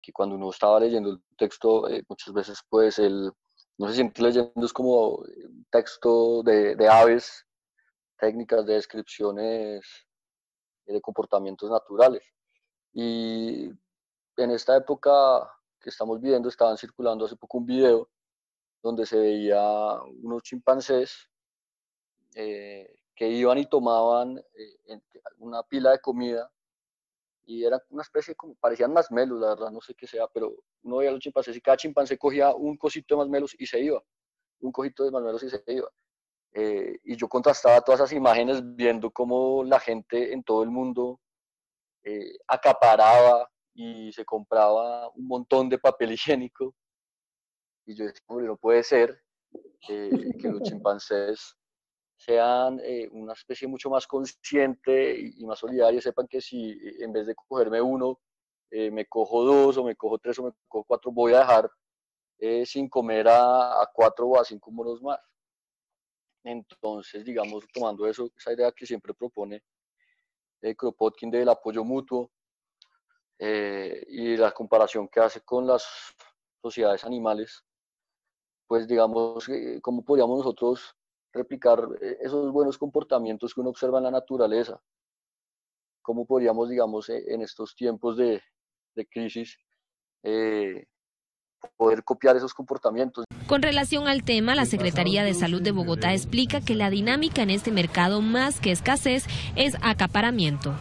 que 0.00 0.12
cuando 0.12 0.36
uno 0.36 0.50
estaba 0.50 0.80
leyendo 0.80 1.10
el 1.10 1.22
texto, 1.36 1.88
eh, 1.88 2.02
muchas 2.08 2.32
veces 2.32 2.60
pues 2.68 2.98
el, 2.98 3.32
no 3.78 3.88
se 3.88 3.94
siente 3.94 4.22
leyendo, 4.22 4.64
es 4.64 4.72
como 4.72 5.16
un 5.16 5.66
texto 5.70 6.42
de, 6.42 6.76
de 6.76 6.88
aves, 6.88 7.46
técnicas 8.18 8.66
de 8.66 8.74
descripciones 8.74 9.84
de 10.86 11.00
comportamientos 11.00 11.70
naturales. 11.70 12.22
Y 12.92 13.70
en 14.36 14.50
esta 14.50 14.76
época 14.76 15.48
que 15.80 15.90
estamos 15.90 16.20
viviendo, 16.20 16.48
estaban 16.48 16.76
circulando 16.76 17.24
hace 17.24 17.36
poco 17.36 17.58
un 17.58 17.66
video 17.66 18.10
donde 18.82 19.06
se 19.06 19.18
veía 19.18 19.62
unos 20.22 20.42
chimpancés 20.42 21.28
eh, 22.34 22.94
que 23.14 23.28
iban 23.28 23.58
y 23.58 23.66
tomaban 23.66 24.38
eh, 24.54 25.00
una 25.38 25.62
pila 25.62 25.92
de 25.92 26.00
comida 26.00 26.50
y 27.50 27.64
era 27.64 27.82
una 27.88 28.02
especie 28.02 28.36
como, 28.36 28.54
parecían 28.54 28.92
masmelos, 28.92 29.40
la 29.40 29.48
verdad, 29.48 29.72
no 29.72 29.80
sé 29.80 29.92
qué 29.94 30.06
sea, 30.06 30.28
pero 30.28 30.54
uno 30.84 30.98
veía 30.98 31.10
los 31.10 31.18
chimpancés 31.18 31.56
y 31.56 31.60
cada 31.60 31.76
chimpancé 31.76 32.16
cogía 32.16 32.54
un 32.54 32.76
cosito 32.76 33.16
de 33.16 33.18
masmelos 33.18 33.56
y 33.58 33.66
se 33.66 33.80
iba, 33.80 34.00
un 34.60 34.70
cosito 34.70 35.02
de 35.02 35.10
masmelos 35.10 35.42
y 35.42 35.50
se 35.50 35.60
iba. 35.66 35.90
Eh, 36.52 37.00
y 37.02 37.16
yo 37.16 37.28
contrastaba 37.28 37.80
todas 37.80 38.02
esas 38.02 38.12
imágenes 38.12 38.62
viendo 38.76 39.10
cómo 39.10 39.64
la 39.64 39.80
gente 39.80 40.32
en 40.32 40.44
todo 40.44 40.62
el 40.62 40.70
mundo 40.70 41.20
acaparaba 42.46 43.50
y 43.74 44.12
se 44.12 44.24
compraba 44.24 45.08
un 45.10 45.26
montón 45.26 45.68
de 45.68 45.78
papel 45.78 46.12
higiénico. 46.12 46.72
Y 47.84 47.96
yo 47.96 48.04
decía, 48.04 48.22
no 48.28 48.56
puede 48.56 48.84
ser 48.84 49.20
que 49.80 50.08
los 50.44 50.62
chimpancés 50.62 51.56
sean 52.20 52.78
eh, 52.84 53.08
una 53.12 53.32
especie 53.32 53.66
mucho 53.66 53.88
más 53.88 54.06
consciente 54.06 55.18
y, 55.18 55.42
más 55.46 55.58
solidaria, 55.58 56.02
sepan 56.02 56.28
que 56.28 56.42
si 56.42 56.72
eh, 56.72 56.96
en 57.00 57.14
vez 57.14 57.26
de 57.26 57.34
cogerme 57.34 57.80
uno, 57.80 58.20
eh, 58.70 58.90
me 58.90 59.06
cojo 59.06 59.42
dos 59.42 59.78
o 59.78 59.84
me 59.84 59.96
cojo 59.96 60.18
tres 60.18 60.38
o 60.38 60.44
me 60.44 60.52
cojo 60.68 60.84
cuatro, 60.86 61.10
voy 61.12 61.32
a 61.32 61.40
dejar 61.40 61.70
sin 62.64 62.88
comer 62.88 63.26
a, 63.28 63.86
cuatro 63.92 64.28
o 64.28 64.40
a 64.40 64.44
cinco 64.44 64.70
monos 64.70 65.02
más. 65.02 65.18
Entonces, 66.42 67.22
digamos, 67.22 67.66
tomando 67.72 68.06
eso, 68.06 68.30
esa 68.36 68.52
idea 68.52 68.72
que 68.72 68.86
siempre 68.86 69.12
propone 69.12 69.62
Kropotkin 70.76 71.30
del 71.30 71.50
apoyo 71.50 71.84
mutuo 71.84 72.30
y 73.38 74.36
la 74.38 74.52
comparación 74.52 75.06
que 75.08 75.20
hace 75.20 75.42
con 75.42 75.66
las 75.66 75.86
sociedades 76.62 77.04
animales, 77.04 77.62
pues 78.66 78.88
digamos, 78.88 79.46
¿cómo 79.82 80.02
podríamos 80.02 80.38
nosotros 80.38 80.96
replicar 81.32 81.80
eh, 82.00 82.18
esos 82.20 82.52
buenos 82.52 82.78
comportamientos 82.78 83.54
que 83.54 83.60
uno 83.60 83.70
observa 83.70 83.98
en 83.98 84.04
la 84.04 84.10
naturaleza. 84.10 84.80
¿Cómo 86.02 86.26
podríamos, 86.26 86.68
digamos, 86.68 87.08
eh, 87.08 87.22
en 87.28 87.42
estos 87.42 87.74
tiempos 87.74 88.16
de, 88.16 88.42
crisis, 89.10 89.58
eh, 90.22 90.86
poder 91.76 92.04
copiar 92.04 92.36
esos 92.36 92.52
comportamientos? 92.52 93.24
Con 93.46 93.62
relación 93.62 94.08
al 94.08 94.24
tema, 94.24 94.54
la 94.54 94.66
Secretaría 94.66 95.24
de 95.24 95.34
Salud 95.34 95.62
de 95.62 95.72
Bogotá 95.72 96.12
explica 96.12 96.60
que 96.60 96.74
la 96.74 96.90
dinámica 96.90 97.42
en 97.42 97.50
este 97.50 97.72
mercado, 97.72 98.20
más 98.20 98.60
que 98.60 98.72
escasez, 98.72 99.24
es 99.56 99.76
acaparamiento. 99.82 100.74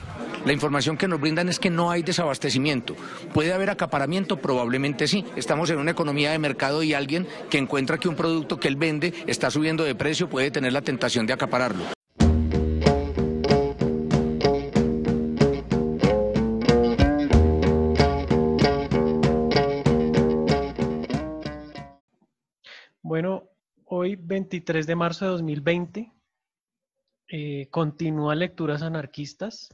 La 0.46 0.54
información 0.54 0.96
que 0.98 1.08
nos 1.08 1.20
brindan 1.20 1.50
es 1.50 1.60
que 1.60 1.70
no 1.70 1.92
hay 1.92 2.02
desabastecimiento. 2.02 2.96
¿Puede 3.34 3.52
haber 3.52 3.70
acaparamiento? 3.70 4.38
Probablemente 4.38 5.08
sí. 5.08 5.26
Estamos 5.36 5.70
en 5.70 5.80
una 5.80 5.92
economía 5.92 6.32
de 6.32 6.40
mercado 6.40 6.82
y 6.82 6.94
alguien 6.94 7.28
que 7.50 7.58
encuentra 7.58 7.98
que 7.98 8.08
un 8.08 8.16
producto 8.16 8.58
que 8.58 8.70
él 8.70 8.78
vende 8.78 9.14
está 9.28 9.52
subiendo 9.52 9.84
de 9.84 9.96
precio 9.96 10.30
puede 10.30 10.50
tener 10.50 10.72
la 10.72 10.82
tentación 10.82 11.28
de 11.28 11.34
acapararlo. 11.34 11.84
Bueno, 23.02 23.50
hoy 23.86 24.16
23 24.16 24.88
de 24.88 24.96
marzo 24.96 25.26
de 25.26 25.32
2020 25.32 26.14
eh, 27.28 27.68
continúa 27.72 28.36
Lecturas 28.36 28.84
Anarquistas 28.84 29.70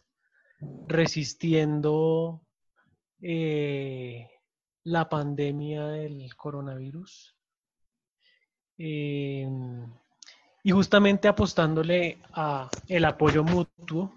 resistiendo 0.88 2.42
eh, 3.22 4.30
la 4.84 5.10
pandemia 5.10 5.88
del 5.88 6.36
coronavirus. 6.36 7.36
Eh, 8.78 9.48
y 10.64 10.72
justamente 10.72 11.28
apostándole 11.28 12.20
a 12.34 12.70
el 12.88 13.06
apoyo 13.06 13.44
mutuo, 13.44 14.14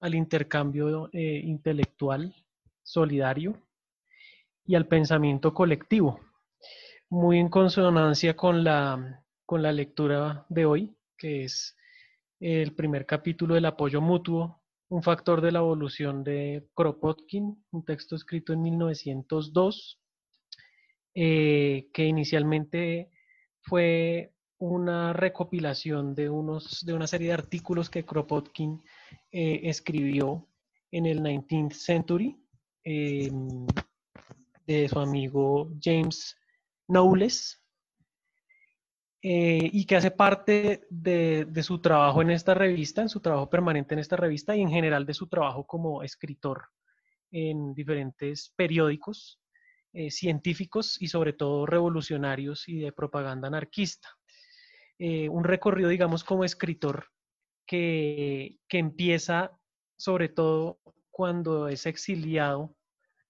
al 0.00 0.14
intercambio 0.14 1.08
eh, 1.12 1.40
intelectual 1.44 2.34
solidario 2.82 3.56
y 4.64 4.74
al 4.74 4.86
pensamiento 4.86 5.54
colectivo, 5.54 6.20
muy 7.08 7.38
en 7.38 7.48
consonancia 7.48 8.36
con 8.36 8.62
la, 8.62 9.24
con 9.44 9.62
la 9.62 9.72
lectura 9.72 10.44
de 10.48 10.66
hoy, 10.66 10.96
que 11.16 11.44
es 11.44 11.76
el 12.40 12.74
primer 12.74 13.06
capítulo 13.06 13.54
del 13.54 13.64
apoyo 13.64 14.00
mutuo 14.00 14.60
un 14.88 15.02
factor 15.02 15.40
de 15.40 15.52
la 15.52 15.58
evolución 15.58 16.22
de 16.22 16.68
Kropotkin, 16.74 17.64
un 17.70 17.84
texto 17.84 18.14
escrito 18.14 18.52
en 18.52 18.62
1902, 18.62 20.00
eh, 21.14 21.88
que 21.92 22.04
inicialmente 22.04 23.10
fue 23.62 24.32
una 24.58 25.12
recopilación 25.12 26.14
de, 26.14 26.30
unos, 26.30 26.84
de 26.84 26.94
una 26.94 27.06
serie 27.06 27.28
de 27.28 27.34
artículos 27.34 27.90
que 27.90 28.04
Kropotkin 28.04 28.82
eh, 29.32 29.60
escribió 29.64 30.48
en 30.90 31.06
el 31.06 31.20
19th 31.20 31.72
century 31.72 32.36
em, 32.84 33.66
de 34.66 34.88
su 34.88 34.98
amigo 34.98 35.70
James 35.82 36.36
Knowles, 36.86 37.62
eh, 39.28 39.70
y 39.72 39.86
que 39.86 39.96
hace 39.96 40.12
parte 40.12 40.86
de, 40.88 41.48
su 41.64 41.80
trabajo 41.80 42.22
en 42.22 42.30
esta 42.30 42.54
revista, 42.54 43.02
en 43.02 43.08
su 43.08 43.18
trabajo 43.18 43.50
permanente 43.50 43.92
en 43.92 43.98
esta 43.98 44.14
revista 44.14 44.54
y 44.54 44.60
en 44.60 44.70
general 44.70 45.04
de 45.04 45.14
su 45.14 45.26
trabajo 45.26 45.66
como 45.66 46.04
escritor 46.04 46.68
en 47.32 47.74
diferentes 47.74 48.52
periódicos 48.54 49.40
eh, 49.92 50.12
científicos 50.12 51.02
y 51.02 51.08
sobre 51.08 51.32
todo 51.32 51.66
revolucionarios 51.66 52.68
y 52.68 52.78
de 52.78 52.92
propaganda 52.92 53.48
anarquista. 53.48 54.08
Eh, 54.96 55.28
un 55.28 55.42
recorrido, 55.42 55.88
digamos, 55.88 56.22
como 56.22 56.44
escritor 56.44 57.08
que, 57.66 58.60
que 58.68 58.78
empieza 58.78 59.58
sobre 59.96 60.28
todo 60.28 60.78
cuando 61.10 61.66
es 61.66 61.84
exiliado, 61.86 62.76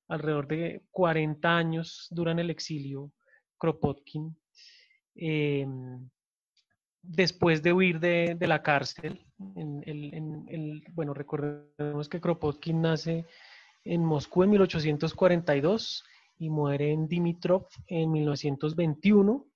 alrededor 0.09 0.47
de 0.47 0.83
40 0.91 1.57
años 1.57 2.09
duran 2.11 2.39
el 2.39 2.51
exilio 2.51 3.13
Kropotkin 3.57 4.37
Em, 5.16 6.09
después 7.03 7.62
de 7.62 7.72
huir 7.72 8.00
de, 8.00 8.37
la 8.41 8.62
cárcel, 8.62 9.25
en, 9.56 10.82
bueno, 10.93 11.15
recordemos 11.15 12.09
que 12.09 12.21
Kropotkin 12.21 12.82
nace 12.82 13.25
en 13.84 14.04
Moscú 14.04 14.43
en 14.43 14.50
1842 14.50 16.04
y 16.38 16.50
muere 16.50 16.93
en 16.93 17.09
Dimitrov 17.09 17.66
en 17.87 18.12
1921. 18.12 19.47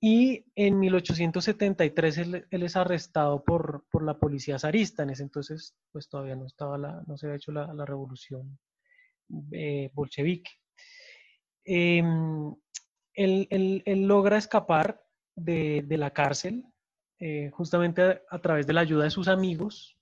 Y 0.00 0.44
en 0.54 0.78
1873 0.78 2.18
él, 2.18 2.46
es 2.50 2.76
arrestado 2.76 3.42
por, 3.42 3.84
la 4.00 4.18
policía 4.18 4.58
zarista. 4.58 5.02
En 5.02 5.10
ese 5.10 5.24
entonces, 5.24 5.74
pues 5.90 6.08
todavía 6.08 6.36
no, 6.36 6.46
estaba 6.46 6.78
la, 6.78 7.02
no 7.06 7.16
se 7.16 7.26
había 7.26 7.36
hecho 7.36 7.50
la, 7.50 7.84
revolución 7.84 8.58
eh, 9.52 9.90
bolchevique. 9.92 10.50
Em, 11.64 12.54
él, 13.18 14.06
logra 14.06 14.38
escapar 14.38 15.02
de, 15.34 15.84
la 15.90 16.12
cárcel 16.12 16.64
eh, 17.18 17.50
justamente 17.52 18.22
a, 18.30 18.38
través 18.38 18.66
de 18.66 18.72
la 18.72 18.80
ayuda 18.82 19.04
de 19.04 19.10
sus 19.10 19.28
amigos. 19.28 19.96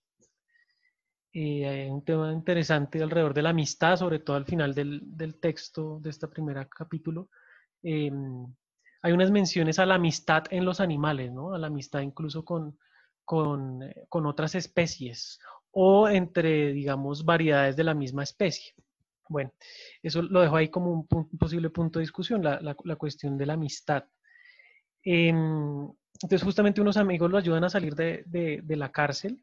Eh, 1.33 1.67
hay 1.67 1.91
un 1.91 2.05
tema 2.05 2.33
interesante 2.33 3.03
alrededor 3.03 3.35
de 3.35 3.43
la 3.43 3.51
amistad, 3.51 3.97
sobre 3.97 4.21
todo 4.21 4.37
al 4.37 4.45
final 4.45 4.75
del, 4.75 5.39
texto 5.41 5.99
de 6.01 6.11
este 6.11 6.29
primer 6.29 6.69
capítulo. 6.69 7.31
Eh, 7.83 8.11
hay 9.03 9.13
unas 9.13 9.31
menciones 9.31 9.79
a 9.79 9.87
la 9.87 9.95
amistad 9.95 10.45
en 10.51 10.65
los 10.65 10.81
animales, 10.81 11.33
¿no? 11.33 11.55
a 11.55 11.59
la 11.59 11.69
amistad 11.69 12.01
incluso 12.01 12.45
con, 12.45 12.79
con, 13.25 13.81
con 14.09 14.27
otras 14.27 14.55
especies 14.55 15.39
o 15.71 16.09
entre, 16.09 16.73
digamos, 16.73 17.25
variedades 17.25 17.77
de 17.77 17.85
la 17.85 17.95
misma 17.95 18.23
especie. 18.23 18.75
Bueno, 19.29 19.53
eso 20.03 20.23
lo 20.23 20.41
dejo 20.41 20.57
ahí 20.57 20.69
como 20.69 20.93
un, 20.93 21.39
posible 21.39 21.71
punto 21.71 21.99
de 21.99 22.05
discusión, 22.05 22.43
la, 22.43 22.97
cuestión 22.97 23.37
de 23.37 23.47
la 23.47 23.55
amistad. 23.55 24.05
Em, 25.03 25.89
entonces, 26.23 26.43
justamente 26.43 26.81
unos 26.81 26.97
amigos 26.97 27.31
lo 27.31 27.39
ayudan 27.39 27.65
a 27.65 27.69
salir 27.69 27.95
de, 27.95 28.63
la 28.69 28.91
cárcel. 28.93 29.43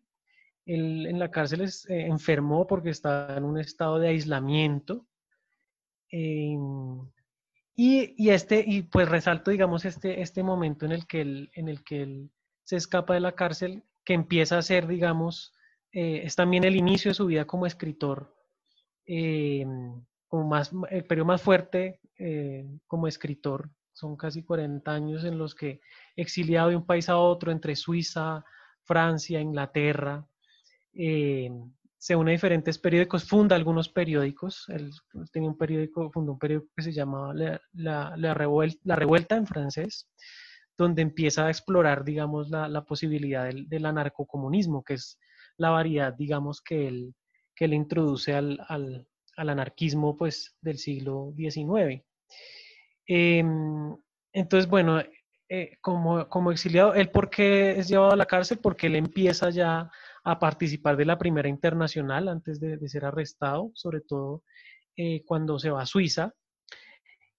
Él 0.65 1.06
en 1.07 1.19
la 1.19 1.30
cárcel 1.30 1.62
es, 1.62 1.89
eh, 1.89 2.06
enfermó 2.07 2.65
porque 2.68 2.89
estaba 2.89 3.38
en 3.38 3.44
un 3.44 3.59
estado 3.59 4.00
de 4.00 4.09
aislamiento. 4.09 5.06
Em, 6.09 7.00
y, 7.75 8.30
este, 8.30 8.63
y 8.65 8.83
pues 8.83 9.09
resalto, 9.09 9.51
digamos, 9.51 9.85
este, 9.85 10.21
este 10.21 10.44
momento 10.44 10.85
en 10.85 10.91
el, 10.94 11.07
que 11.07 11.21
él, 11.21 11.51
en 11.56 11.69
el 11.69 11.83
que 11.83 12.03
él 12.03 12.31
se 12.63 12.77
escapa 12.77 13.13
de 13.13 13.19
la 13.19 13.33
cárcel, 13.33 13.83
que 14.06 14.13
empieza 14.13 14.57
a 14.57 14.62
ser, 14.62 14.88
digamos, 14.88 15.53
eh, 15.91 16.21
es 16.24 16.35
también 16.35 16.63
el 16.63 16.75
inicio 16.75 17.12
de 17.12 17.15
su 17.15 17.25
vida 17.25 17.45
como 17.45 17.65
escritor 17.65 18.35
eh, 19.06 19.66
como 20.28 20.48
más, 20.48 20.72
el 20.90 21.06
periodo 21.06 21.28
más 21.28 21.42
fuerte 21.42 22.00
eh, 22.18 22.66
como 22.88 23.08
escritor. 23.08 23.70
Son 23.94 24.16
casi 24.16 24.44
40 24.44 24.92
años 24.92 25.24
en 25.24 25.38
los 25.38 25.54
que 25.54 25.82
exiliado 26.16 26.70
de 26.70 26.76
un 26.76 26.86
país 26.86 27.10
a 27.10 27.18
otro, 27.18 27.52
entre 27.52 27.76
Suiza, 27.76 28.44
Francia, 28.84 29.40
Inglaterra, 29.40 30.26
eh, 30.94 31.50
se 31.98 32.16
une 32.18 32.32
a 32.32 32.34
diferentes 32.34 32.78
periódicos, 32.80 33.24
funda 33.24 33.56
algunos 33.56 33.88
periódicos. 33.88 34.66
Él 34.68 34.92
tenía 35.32 35.48
un 35.48 35.58
periódico, 35.58 36.12
fundó 36.12 36.34
un 36.34 36.40
periódico 36.40 36.70
que 36.76 36.84
se 36.84 36.92
llamaba 36.92 37.34
La, 37.34 37.62
la, 38.18 38.34
Revuelta, 38.34 38.80
la 38.84 38.98
Revuelta, 38.98 39.38
en 39.38 39.48
francés, 39.48 40.10
donde 40.78 41.02
empieza 41.02 41.46
a 41.46 41.50
explorar, 41.50 42.04
digamos, 42.04 42.50
la, 42.50 42.84
posibilidad 42.84 43.46
del, 43.46 43.70
del, 43.70 43.86
anarcocomunismo, 43.86 44.84
que 44.84 44.96
es 44.96 45.18
la 45.56 45.70
variedad, 45.70 46.14
digamos, 46.14 46.62
que 46.62 46.88
él, 46.90 47.16
que 47.56 47.66
él 47.66 47.74
introduce 47.74 48.34
al, 48.34 48.60
al, 48.68 49.08
al 49.38 49.50
anarquismo 49.50 50.18
pues, 50.18 50.56
del 50.62 50.78
siglo 50.78 51.34
XIX. 51.36 52.04
Em, 53.06 53.96
entonces, 54.32 54.70
bueno, 54.70 55.02
eh, 55.50 55.78
como, 55.82 56.28
como 56.30 56.52
exiliado, 56.52 56.94
¿él 56.96 57.12
por 57.12 57.30
qué 57.30 57.78
es 57.78 57.88
llevado 57.88 58.12
a 58.12 58.16
la 58.16 58.26
cárcel? 58.26 58.60
Porque 58.60 58.88
él 58.88 58.96
empieza 58.96 59.50
ya 59.50 59.92
a 60.24 60.40
participar 60.40 60.98
de 60.98 61.06
la 61.06 61.18
primera 61.18 61.50
internacional 61.50 62.28
antes 62.28 62.60
de, 62.60 62.90
ser 62.90 63.06
arrestado, 63.06 63.72
sobre 63.76 64.02
todo 64.02 64.44
eh, 64.96 65.24
cuando 65.26 65.60
se 65.60 65.70
va 65.70 65.82
a 65.84 65.86
Suiza. 65.86 66.34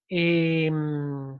Em, 0.08 1.38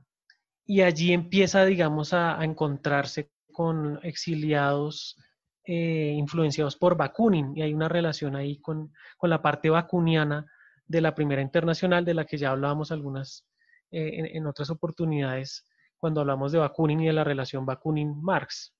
y 0.65 0.81
allí 0.81 1.13
empieza, 1.13 1.65
digamos, 1.65 2.13
a, 2.13 2.43
encontrarse 2.43 3.31
con 3.51 3.99
exiliados 4.03 5.17
eh, 5.67 6.13
influenciados 6.15 6.75
por 6.75 6.95
Bakunin, 6.95 7.57
y 7.57 7.63
hay 7.63 7.73
una 7.73 7.89
relación 7.89 8.35
ahí 8.35 8.59
con, 8.59 8.93
la 9.21 9.41
parte 9.41 9.71
bakuniana 9.71 10.45
de 10.85 11.01
la 11.01 11.15
Primera 11.15 11.41
Internacional, 11.41 12.05
de 12.05 12.13
la 12.13 12.25
que 12.25 12.37
ya 12.37 12.51
hablábamos 12.51 12.91
algunas 12.91 13.47
eh, 13.89 14.31
en, 14.35 14.45
otras 14.45 14.69
oportunidades 14.69 15.67
cuando 15.97 16.21
hablamos 16.21 16.51
de 16.51 16.59
Bakunin 16.59 17.01
y 17.01 17.07
de 17.07 17.13
la 17.13 17.23
relación 17.23 17.65
Bakunin-Marx. 17.65 18.75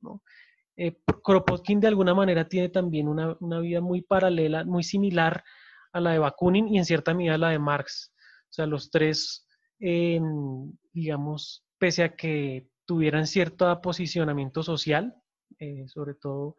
Eh, 0.78 1.00
Kropotkin 1.24 1.80
de 1.80 1.88
alguna 1.88 2.14
manera 2.14 2.48
tiene 2.48 2.70
también 2.70 3.08
una, 3.08 3.60
vida 3.60 3.82
muy 3.82 4.04
paralela, 4.04 4.64
muy 4.64 4.84
similar 4.84 5.44
a 5.92 6.00
la 6.00 6.12
de 6.12 6.20
Bakunin 6.20 6.68
y 6.68 6.78
en 6.78 6.86
cierta 6.86 7.16
medida 7.16 7.34
a 7.34 7.40
la 7.40 7.50
de 7.50 7.58
Marx. 7.58 8.14
O 8.44 8.54
sea, 8.54 8.68
los 8.68 8.92
tres, 8.92 9.48
digamos, 9.80 11.66
pese 11.80 12.04
a 12.04 12.16
que 12.16 12.68
tuvieran 12.86 13.26
cierto 13.26 13.82
posicionamiento 13.82 14.62
social, 14.62 15.16
eh, 15.60 15.88
sobre 15.88 16.16
todo 16.16 16.58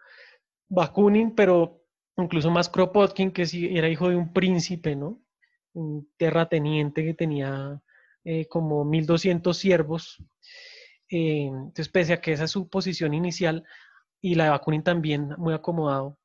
Bakunin, 0.68 1.34
pero 1.34 1.82
incluso 2.16 2.50
más 2.50 2.68
Kropotkin, 2.68 3.30
que 3.30 3.46
sí 3.46 3.76
era 3.76 3.88
hijo 3.88 4.08
de 4.08 4.16
un 4.16 4.32
príncipe, 4.32 4.96
¿no? 4.96 5.22
Un 5.74 6.10
terrateniente 6.16 7.04
que 7.04 7.14
tenía 7.14 7.82
eh, 8.24 8.46
como 8.48 8.84
1200 8.84 9.56
siervos. 9.56 10.22
Eh, 11.08 11.46
entonces, 11.46 11.88
pese 11.88 12.14
a 12.14 12.20
que 12.20 12.32
esa 12.32 12.44
es 12.44 12.50
su 12.50 12.68
posición 12.68 13.14
inicial, 13.14 13.64
y 14.20 14.34
la 14.34 14.44
de 14.44 14.50
Bakunin 14.50 14.82
también 14.82 15.34
muy 15.38 15.54
acomodado, 15.54 16.18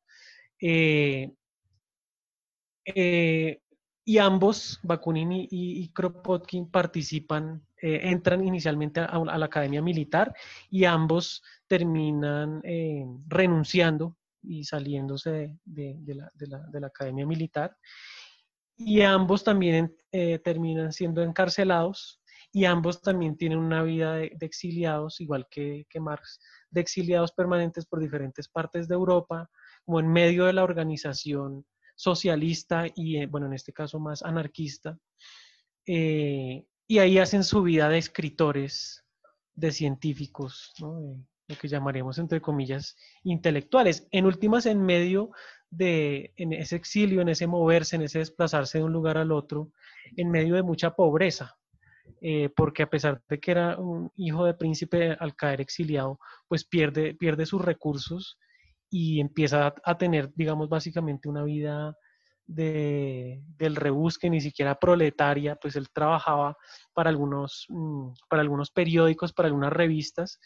y 4.11 4.17
ambos, 4.17 4.77
Bakunin 4.83 5.29
y, 5.31 5.87
Kropotkin, 5.93 6.69
participan, 6.69 7.65
entran 7.77 8.45
inicialmente 8.45 8.99
a, 8.99 9.17
la 9.37 9.45
academia 9.45 9.81
militar 9.81 10.35
y 10.69 10.83
ambos 10.83 11.41
terminan 11.65 12.59
eh, 12.65 13.05
renunciando 13.27 14.17
y 14.43 14.65
saliéndose 14.65 15.57
de, 15.63 15.97
la, 16.43 16.87
Academia 16.87 17.25
Militar. 17.25 17.77
Y 18.75 18.99
ambos 18.99 19.45
también 19.45 19.95
eh, 20.11 20.39
terminan 20.39 20.91
siendo 20.91 21.23
encarcelados 21.23 22.21
y 22.51 22.65
ambos 22.65 23.01
también 23.01 23.37
tienen 23.37 23.59
una 23.59 23.81
vida 23.81 24.15
de, 24.15 24.35
exiliados, 24.41 25.21
igual 25.21 25.47
que, 25.49 25.85
Marx, 26.01 26.41
de 26.69 26.81
exiliados 26.81 27.31
permanentes 27.31 27.85
por 27.85 28.01
diferentes 28.01 28.49
partes 28.49 28.89
de 28.89 28.95
Europa, 28.95 29.49
como 29.85 30.01
en 30.01 30.11
medio 30.11 30.47
de 30.47 30.51
la 30.51 30.65
organización 30.65 31.65
socialista 32.01 32.85
y, 32.95 33.17
eh, 33.17 33.27
bueno, 33.27 33.47
en 33.47 33.53
este 33.53 33.73
caso 33.73 33.99
más 33.99 34.23
anarquista. 34.23 34.97
y 35.85 36.99
ahí 36.99 37.17
hacen 37.19 37.43
su 37.43 37.63
vida 37.63 37.89
de 37.89 37.97
escritores, 37.97 39.03
de 39.55 39.71
científicos, 39.71 40.73
lo 40.79 41.57
que 41.59 41.67
llamaríamos 41.67 42.17
entre 42.17 42.41
comillas 42.41 42.95
intelectuales. 43.23 44.07
En 44.11 44.25
últimas, 44.25 44.65
en 44.65 44.81
medio 44.81 45.31
de 45.69 46.33
en 46.35 46.53
ese 46.53 46.75
exilio, 46.75 47.21
en 47.21 47.29
ese 47.29 47.47
moverse, 47.47 47.95
en 47.95 48.03
ese 48.03 48.19
desplazarse 48.19 48.77
de 48.77 48.83
un 48.83 48.93
lugar 48.93 49.17
al 49.17 49.31
otro, 49.31 49.71
en 50.17 50.29
medio 50.29 50.55
de 50.55 50.63
mucha 50.63 50.95
pobreza, 50.95 51.57
eh, 52.21 52.49
porque 52.55 52.83
a 52.83 52.89
pesar 52.89 53.21
de 53.27 53.39
que 53.39 53.51
era 53.51 53.77
un 53.77 54.11
hijo 54.15 54.45
de 54.45 54.53
príncipe 54.53 55.11
al 55.11 55.35
caer 55.35 55.61
exiliado, 55.61 56.19
pues 56.47 56.65
pierde, 56.65 57.13
pierde 57.13 57.45
sus 57.45 57.61
recursos 57.61 58.37
y 58.91 59.21
empieza 59.21 59.73
a, 59.83 59.97
tener, 59.97 60.31
digamos, 60.35 60.67
básicamente 60.67 61.29
una 61.29 61.43
vida 61.43 61.95
de, 62.45 63.41
del 63.57 63.77
rebusque, 63.77 64.29
ni 64.29 64.41
siquiera 64.41 64.75
proletaria, 64.75 65.55
pues 65.55 65.77
él 65.77 65.89
trabajaba 65.91 66.57
para 66.93 67.09
algunos, 67.09 67.65
mm, 67.69 68.11
para 68.29 68.41
algunos 68.41 68.69
periódicos, 68.69 69.31
para 69.31 69.47
algunas 69.47 69.71
revistas, 69.71 70.39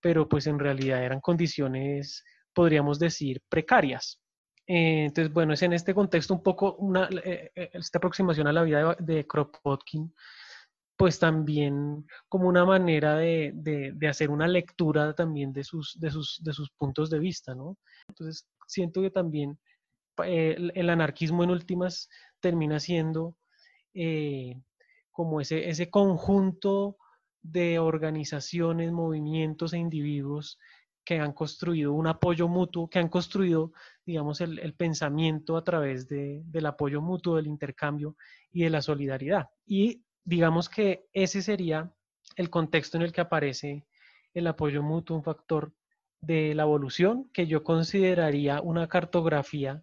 pero 0.00 0.28
pues 0.28 0.46
en 0.46 0.60
realidad 0.60 1.02
eran 1.02 1.20
condiciones, 1.20 2.24
podríamos 2.54 3.00
decir, 3.00 3.42
precarias. 3.48 4.20
Eh, 4.68 5.06
entonces, 5.06 5.32
bueno, 5.32 5.54
es 5.54 5.62
en 5.62 5.72
este 5.72 5.92
contexto 5.92 6.34
un 6.34 6.42
poco 6.42 6.76
una, 6.76 7.08
eh, 7.24 7.50
eh, 7.52 7.70
esta 7.72 7.98
aproximación 7.98 8.46
a 8.46 8.52
la 8.52 8.62
vida 8.62 8.96
de, 9.00 9.26
Kropotkin, 9.26 10.14
pues 10.98 11.20
también 11.20 12.04
como 12.28 12.48
una 12.48 12.64
manera 12.64 13.16
de, 13.16 13.52
de, 13.54 14.08
hacer 14.08 14.30
una 14.30 14.48
lectura 14.48 15.14
también 15.14 15.52
de 15.52 15.62
sus, 15.62 15.98
de 16.00 16.10
sus, 16.10 16.42
de 16.42 16.52
sus 16.52 16.70
puntos 16.70 17.08
de 17.08 17.20
vista, 17.20 17.54
¿no? 17.54 17.78
Entonces, 18.08 18.48
siento 18.66 19.00
que 19.00 19.10
también 19.10 19.58
el, 20.24 20.72
el, 20.74 20.90
anarquismo 20.90 21.44
en 21.44 21.50
últimas 21.50 22.08
termina 22.40 22.80
siendo 22.80 23.36
como 25.12 25.40
ese, 25.40 25.68
ese 25.68 25.88
conjunto 25.88 26.96
de 27.42 27.78
organizaciones, 27.78 28.90
movimientos 28.90 29.72
e 29.72 29.78
individuos 29.78 30.58
que 31.04 31.20
han 31.20 31.32
construido 31.32 31.92
un 31.92 32.08
apoyo 32.08 32.48
mutuo, 32.48 32.90
que 32.90 32.98
han 32.98 33.08
construido, 33.08 33.72
digamos, 34.04 34.40
el, 34.40 34.74
pensamiento 34.74 35.56
a 35.56 35.64
través 35.64 36.08
del 36.08 36.66
apoyo 36.66 37.00
mutuo, 37.00 37.36
del 37.36 37.46
intercambio 37.46 38.16
y 38.50 38.64
de 38.64 38.70
la 38.70 38.82
solidaridad. 38.82 39.48
Y 39.64 40.02
digamos 40.28 40.68
que 40.68 41.08
ese 41.14 41.40
sería 41.40 41.90
el 42.36 42.50
contexto 42.50 42.98
en 42.98 43.02
el 43.02 43.12
que 43.12 43.22
aparece 43.22 43.86
el 44.34 44.46
apoyo 44.46 44.82
mutuo, 44.82 45.16
un 45.16 45.22
factor 45.22 45.72
de 46.20 46.54
la 46.54 46.64
evolución 46.64 47.30
que 47.32 47.46
yo 47.46 47.64
consideraría 47.64 48.60
una 48.60 48.88
cartografía 48.88 49.82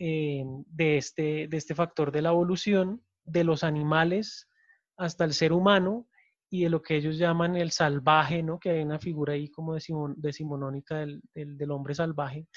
eh, 0.00 0.42
de, 0.66 0.96
este, 0.98 1.46
de 1.46 1.56
este 1.56 1.76
factor 1.76 2.10
de 2.10 2.22
la 2.22 2.30
evolución 2.30 3.04
de 3.24 3.44
los 3.44 3.62
animales 3.62 4.48
hasta 4.96 5.24
el 5.24 5.32
ser 5.32 5.52
humano 5.52 6.08
y 6.50 6.64
de 6.64 6.70
lo 6.70 6.82
que 6.82 6.96
ellos 6.96 7.16
llaman 7.16 7.54
el 7.54 7.70
salvaje, 7.70 8.42
¿no? 8.42 8.58
que 8.58 8.70
hay 8.70 8.82
una 8.82 8.98
figura 8.98 9.34
ahí 9.34 9.48
como 9.48 9.76
decimonónica 10.16 10.98
del, 10.98 11.22
del, 11.34 11.70
hombre 11.70 11.94
salvaje, 11.94 12.48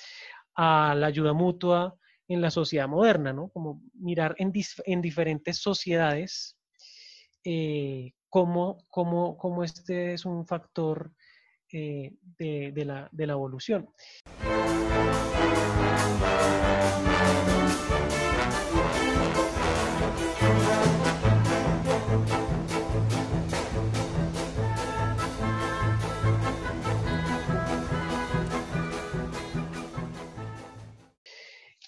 a 0.55 0.95
la 0.95 1.05
ayuda 1.05 1.33
mutua 1.33 1.95
en 2.27 2.41
la 2.41 2.49
sociedad 2.49 2.87
moderna, 2.87 3.31
¿no? 3.31 3.49
como 3.49 3.83
mirar 3.93 4.35
en, 4.39 4.51
en 4.85 5.01
diferentes 5.03 5.59
sociedades 5.59 6.57
eh, 7.45 8.13
cómo, 8.29 8.77
cómo, 8.89 9.37
cómo, 9.37 9.63
este 9.63 10.13
es 10.13 10.25
un 10.25 10.45
factor 10.45 11.13
eh, 11.71 12.11
de, 12.37 12.85
la, 12.85 13.07
de 13.11 13.27
la 13.27 13.33
evolución. 13.33 13.89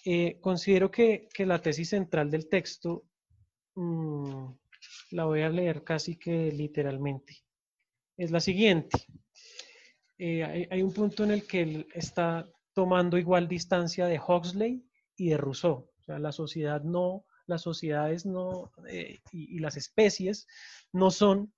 Eh, 0.10 0.40
considero 0.40 0.90
que, 0.90 1.28
la 1.40 1.62
tesis 1.62 1.90
central 1.90 2.32
del 2.32 2.48
texto 2.48 3.04
mm, 3.76 4.52
la 5.12 5.26
voy 5.26 5.42
a 5.42 5.50
leer 5.50 5.84
casi 5.84 6.18
que 6.18 6.52
literalmente. 6.52 7.38
Es 8.18 8.32
la 8.32 8.40
siguiente. 8.40 9.06
Eh, 10.18 10.68
hay, 10.72 10.82
un 10.82 10.94
punto 10.94 11.24
en 11.24 11.32
el 11.32 11.46
que 11.46 11.62
él 11.62 11.88
está 11.94 12.50
tomando 12.74 13.18
igual 13.18 13.48
distancia 13.48 14.08
de 14.08 14.20
Huxley 14.20 14.84
y 15.16 15.30
de 15.30 15.38
Rousseau. 15.38 15.90
O 16.00 16.04
sea, 16.04 16.20
la 16.20 16.32
sociedad 16.32 16.82
no, 16.82 17.26
las 17.46 17.62
sociedades 17.62 18.26
no, 18.26 18.72
eh, 18.90 19.20
y, 19.32 19.60
las 19.60 19.78
especies 19.78 20.48
no 20.92 21.12
son, 21.12 21.54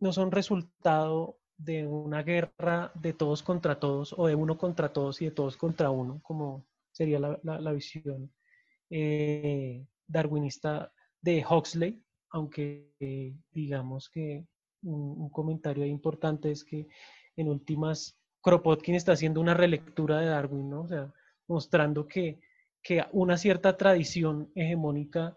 no 0.00 0.12
son 0.12 0.30
resultado 0.30 1.40
de 1.56 1.86
una 1.86 2.22
guerra 2.22 2.90
de 2.94 3.12
todos 3.12 3.42
contra 3.42 3.78
todos 3.78 4.14
o 4.16 4.26
de 4.26 4.34
uno 4.34 4.56
contra 4.56 4.92
todos 4.92 5.20
y 5.20 5.26
de 5.26 5.30
todos 5.30 5.56
contra 5.56 5.90
uno, 5.90 6.20
como 6.22 6.66
sería 6.90 7.18
la, 7.18 7.72
visión 7.72 8.32
eh, 8.88 9.86
darwinista 10.10 10.92
de 11.20 11.44
Huxley, 11.48 12.02
aunque 12.30 12.92
digamos 13.50 14.08
que 14.08 14.46
un, 14.82 15.28
comentario 15.30 15.84
importante 15.84 16.50
es 16.50 16.64
que 16.64 16.86
en 17.36 17.48
últimas 17.48 18.18
Kropotkin 18.42 18.94
está 18.94 19.12
haciendo 19.12 19.40
una 19.40 19.54
relectura 19.54 20.20
de 20.20 20.26
Darwin, 20.26 20.70
¿no? 20.70 20.82
O 20.82 20.88
sea, 20.88 21.12
mostrando 21.46 22.06
que, 22.06 22.40
que 22.82 23.04
una 23.12 23.36
cierta 23.36 23.76
tradición 23.76 24.50
hegemónica 24.54 25.36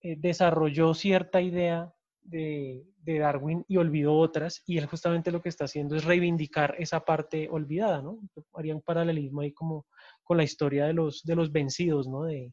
eh, 0.00 0.16
desarrolló 0.16 0.94
cierta 0.94 1.40
idea 1.40 1.92
de, 2.22 2.84
Darwin 3.04 3.64
y 3.68 3.78
olvidó 3.78 4.14
otras, 4.14 4.62
y 4.66 4.76
él 4.76 4.84
justamente 4.84 5.32
lo 5.32 5.40
que 5.40 5.48
está 5.48 5.64
haciendo 5.64 5.96
es 5.96 6.04
reivindicar 6.04 6.74
esa 6.78 7.00
parte 7.00 7.48
olvidada, 7.50 8.02
¿no? 8.02 8.18
Haría 8.52 8.74
un 8.74 8.82
paralelismo 8.82 9.40
ahí 9.40 9.52
como 9.52 9.86
con 10.22 10.36
la 10.36 10.44
historia 10.44 10.84
de 10.84 10.92
los, 10.92 11.22
de 11.24 11.34
los 11.34 11.50
vencidos, 11.50 12.06
¿no? 12.06 12.24
De, 12.24 12.52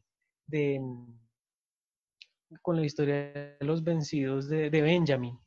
con 2.62 2.76
la 2.76 2.84
historia 2.84 3.32
de 3.58 3.66
los 3.66 3.82
vencidos 3.82 4.48
de, 4.48 4.70
Benjamin. 4.70 5.38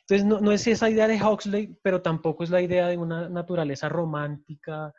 Entonces, 0.00 0.26
no, 0.26 0.40
no, 0.40 0.52
es 0.52 0.66
esa 0.66 0.90
idea 0.90 1.06
de 1.06 1.22
Huxley, 1.22 1.76
pero 1.82 2.02
tampoco 2.02 2.44
es 2.44 2.50
la 2.50 2.60
idea 2.60 2.88
de 2.88 2.98
una 2.98 3.28
naturaleza 3.28 3.88
romántica, 3.88 4.92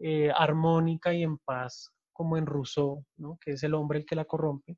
eh, 0.00 0.30
armónica 0.34 1.12
y 1.12 1.22
en 1.22 1.38
paz, 1.38 1.92
como 2.12 2.36
en 2.36 2.46
Rousseau, 2.46 3.04
¿no? 3.16 3.38
que 3.40 3.52
es 3.52 3.62
el 3.62 3.74
hombre 3.74 4.00
el 4.00 4.06
que 4.06 4.16
la 4.16 4.24
corrompe, 4.24 4.76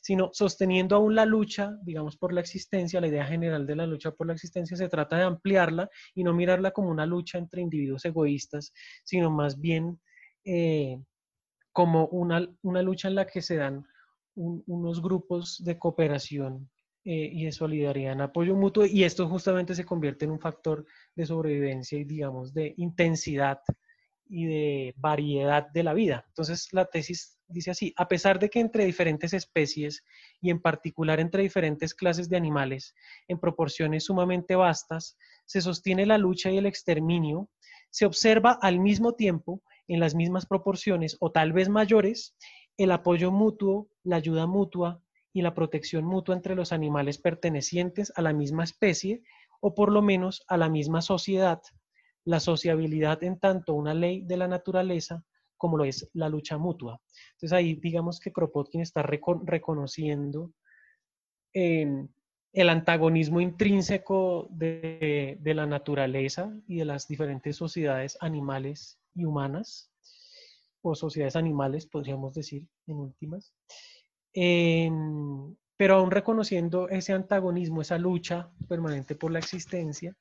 sino 0.00 0.30
sosteniendo 0.32 0.96
aún 0.96 1.14
la 1.14 1.26
lucha, 1.26 1.76
digamos, 1.82 2.16
por 2.16 2.32
la 2.32 2.40
existencia, 2.40 3.00
la 3.00 3.08
idea 3.08 3.26
general 3.26 3.66
de 3.66 3.76
la 3.76 3.86
lucha 3.86 4.12
por 4.12 4.26
la 4.26 4.32
existencia, 4.32 4.76
se 4.76 4.88
trata 4.88 5.16
de 5.16 5.24
ampliarla 5.24 5.88
y 6.14 6.24
no 6.24 6.32
mirarla 6.32 6.70
como 6.70 6.90
una 6.90 7.06
lucha 7.06 7.38
entre 7.38 7.62
individuos 7.62 8.04
egoístas, 8.04 8.72
sino 9.04 9.30
más 9.30 9.60
bien 9.60 10.00
eh, 10.44 11.00
como 11.72 12.06
una, 12.06 12.48
una, 12.62 12.82
lucha 12.82 13.08
en 13.08 13.16
la 13.16 13.26
que 13.26 13.42
se 13.42 13.56
dan 13.56 13.84
unos 14.38 15.02
grupos 15.02 15.62
de 15.64 15.78
cooperación 15.78 16.70
eh, 17.04 17.30
y 17.32 17.44
de 17.44 17.52
solidaridad 17.52 18.12
en 18.12 18.20
apoyo 18.20 18.54
mutuo, 18.54 18.84
y 18.86 19.04
esto 19.04 19.28
justamente 19.28 19.74
se 19.74 19.84
convierte 19.84 20.24
en 20.24 20.30
un 20.30 20.40
factor 20.40 20.86
de 21.14 21.26
sobrevivencia 21.26 21.98
y, 21.98 22.04
digamos, 22.04 22.54
de 22.54 22.74
intensidad 22.76 23.60
y 24.28 24.46
de 24.46 24.94
variedad 24.96 25.66
de 25.72 25.82
la 25.82 25.94
vida. 25.94 26.24
Entonces, 26.28 26.68
la 26.72 26.84
tesis 26.84 27.38
dice 27.48 27.70
así, 27.70 27.94
a 27.96 28.06
pesar 28.06 28.38
de 28.38 28.50
que 28.50 28.60
entre 28.60 28.84
diferentes 28.84 29.32
especies 29.32 30.04
y 30.40 30.50
en 30.50 30.60
particular 30.60 31.18
entre 31.18 31.42
diferentes 31.42 31.94
clases 31.94 32.28
de 32.28 32.36
animales, 32.36 32.94
en 33.26 33.38
proporciones 33.38 34.04
sumamente 34.04 34.54
vastas, 34.54 35.16
se 35.46 35.60
sostiene 35.62 36.04
la 36.06 36.18
lucha 36.18 36.50
y 36.50 36.58
el 36.58 36.66
exterminio, 36.66 37.48
se 37.90 38.04
observa 38.04 38.58
al 38.60 38.80
mismo 38.80 39.14
tiempo, 39.14 39.62
en 39.88 40.00
las 40.00 40.14
mismas 40.14 40.44
proporciones 40.44 41.16
o 41.20 41.32
tal 41.32 41.54
vez 41.54 41.70
mayores, 41.70 42.36
el 42.76 42.92
apoyo 42.92 43.32
mutuo, 43.32 43.88
la 44.08 44.16
ayuda 44.16 44.46
mutua 44.46 45.02
y 45.32 45.42
la 45.42 45.54
protección 45.54 46.04
mutua 46.04 46.34
entre 46.34 46.54
los 46.54 46.72
animales 46.72 47.18
pertenecientes 47.18 48.12
a 48.16 48.22
la 48.22 48.32
misma 48.32 48.64
especie 48.64 49.22
o 49.60 49.74
por 49.74 49.92
lo 49.92 50.02
menos 50.02 50.44
a 50.48 50.56
la 50.56 50.68
misma 50.68 51.02
sociedad 51.02 51.60
la 52.24 52.40
sociabilidad 52.40 53.22
en 53.24 53.38
tanto 53.38 53.74
una 53.74 53.94
ley 53.94 54.22
de 54.22 54.36
la 54.36 54.48
naturaleza 54.48 55.24
como 55.56 55.76
lo 55.76 55.84
es 55.84 56.08
la 56.12 56.28
lucha 56.28 56.58
mutua. 56.58 57.00
Entonces 57.32 57.52
ahí 57.52 57.74
digamos 57.74 58.20
que 58.20 58.32
Kropotkin 58.32 58.80
está 58.80 59.02
reconociendo 59.02 60.52
em, 61.52 62.08
el 62.52 62.68
antagonismo 62.68 63.40
intrínseco 63.40 64.48
de, 64.50 65.38
la 65.42 65.66
naturaleza 65.66 66.52
y 66.66 66.76
de 66.76 66.84
las 66.84 67.08
diferentes 67.08 67.56
sociedades 67.56 68.16
animales 68.20 68.98
y 69.14 69.24
humanas, 69.24 69.90
o 70.82 70.94
sociedades 70.94 71.34
animales, 71.34 71.86
podríamos 71.86 72.34
decir, 72.34 72.66
en 72.86 72.96
últimas. 72.96 73.52
Pero 74.32 75.94
aún 75.94 76.10
reconociendo 76.10 76.88
ese 76.88 77.12
antagonismo, 77.12 77.82
esa 77.82 77.98
lucha 77.98 78.50
permanente 78.68 79.14
por 79.14 79.30
la 79.30 79.38
existencia, 79.38 80.16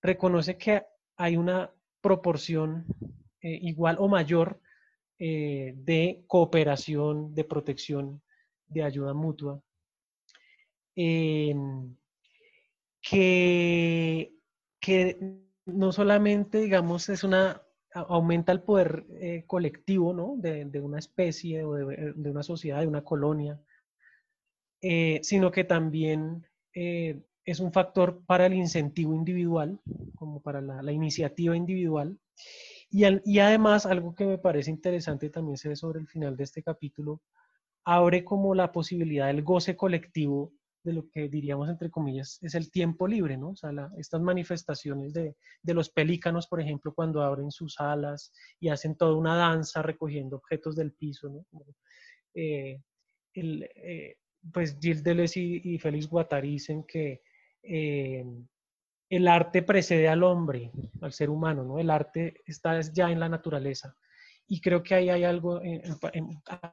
reconoce 0.00 0.56
que 0.56 0.84
hay 1.16 1.36
una 1.36 1.70
proporción 2.00 2.86
eh, 3.40 3.58
igual 3.62 3.96
o 3.98 4.08
mayor 4.08 4.60
eh, 5.18 5.74
de 5.76 6.24
cooperación, 6.26 7.34
de 7.34 7.44
protección, 7.44 8.22
de 8.66 8.82
ayuda 8.82 9.14
mutua, 9.14 9.62
em, 10.96 11.96
que, 13.00 14.32
no 15.66 15.92
solamente, 15.92 16.58
digamos, 16.58 17.08
es 17.08 17.24
una, 17.24 17.62
aumenta 17.94 18.52
el 18.52 18.62
poder 18.62 19.04
eh, 19.20 19.44
colectivo 19.46 20.12
¿no? 20.12 20.34
de, 20.36 20.80
una 20.80 20.98
especie 20.98 21.64
o 21.64 21.74
de, 21.74 22.12
de, 22.14 22.30
una 22.30 22.42
sociedad, 22.42 22.80
de 22.80 22.86
una 22.86 23.04
colonia, 23.04 23.60
sino 24.80 25.52
que 25.52 25.62
también 25.62 26.44
es 27.44 27.60
un 27.60 27.72
factor 27.72 28.22
para 28.26 28.46
el 28.46 28.54
incentivo 28.54 29.14
individual, 29.14 29.80
como 30.14 30.40
para 30.40 30.60
la, 30.60 30.92
iniciativa 30.92 31.56
individual. 31.56 32.18
Y, 32.90 33.04
y, 33.24 33.38
además, 33.38 33.86
algo 33.86 34.14
que 34.14 34.26
me 34.26 34.38
parece 34.38 34.70
interesante 34.70 35.30
también 35.30 35.56
se 35.56 35.68
ve 35.68 35.76
sobre 35.76 36.00
el 36.00 36.06
final 36.06 36.36
de 36.36 36.44
este 36.44 36.62
capítulo, 36.62 37.20
abre 37.84 38.24
como 38.24 38.54
la 38.54 38.70
posibilidad 38.70 39.26
del 39.26 39.42
goce 39.42 39.76
colectivo 39.76 40.52
de 40.84 40.92
lo 40.92 41.08
que 41.08 41.28
diríamos, 41.28 41.68
entre 41.68 41.90
comillas, 41.90 42.38
es 42.42 42.54
el 42.54 42.70
tiempo 42.70 43.06
libre, 43.06 43.36
¿no? 43.36 43.50
O 43.50 43.56
sea, 43.56 43.70
estas 43.98 44.20
manifestaciones 44.20 45.12
de, 45.12 45.36
de, 45.62 45.74
los 45.74 45.90
pelícanos, 45.90 46.46
por 46.46 46.60
ejemplo, 46.60 46.92
cuando 46.94 47.22
abren 47.22 47.50
sus 47.50 47.78
alas 47.80 48.32
y 48.58 48.68
hacen 48.68 48.96
toda 48.96 49.16
una 49.16 49.36
danza 49.36 49.82
recogiendo 49.82 50.36
objetos 50.36 50.76
del 50.76 50.92
piso, 50.92 51.28
¿no? 51.28 51.46
Eh, 52.34 52.80
el, 53.34 53.62
eh, 53.76 54.16
pues 54.52 54.76
Gilles 54.80 55.04
Deleuze 55.04 55.40
y, 55.40 55.74
y 55.74 55.78
Félix 55.78 56.08
Guattari 56.08 56.50
dicen 56.50 56.84
que 56.84 57.22
eh, 57.62 58.24
el 59.08 59.28
arte 59.28 59.62
precede 59.62 60.08
al 60.08 60.22
hombre, 60.22 60.72
al 61.00 61.12
ser 61.12 61.30
humano, 61.30 61.64
¿no? 61.64 61.78
El 61.78 61.90
arte 61.90 62.40
está 62.46 62.80
ya 62.80 63.10
en 63.10 63.20
la 63.20 63.28
naturaleza. 63.28 63.94
Y 64.48 64.60
creo 64.60 64.82
que 64.82 64.94
ahí 64.94 65.08
hay 65.08 65.24
algo 65.24 65.60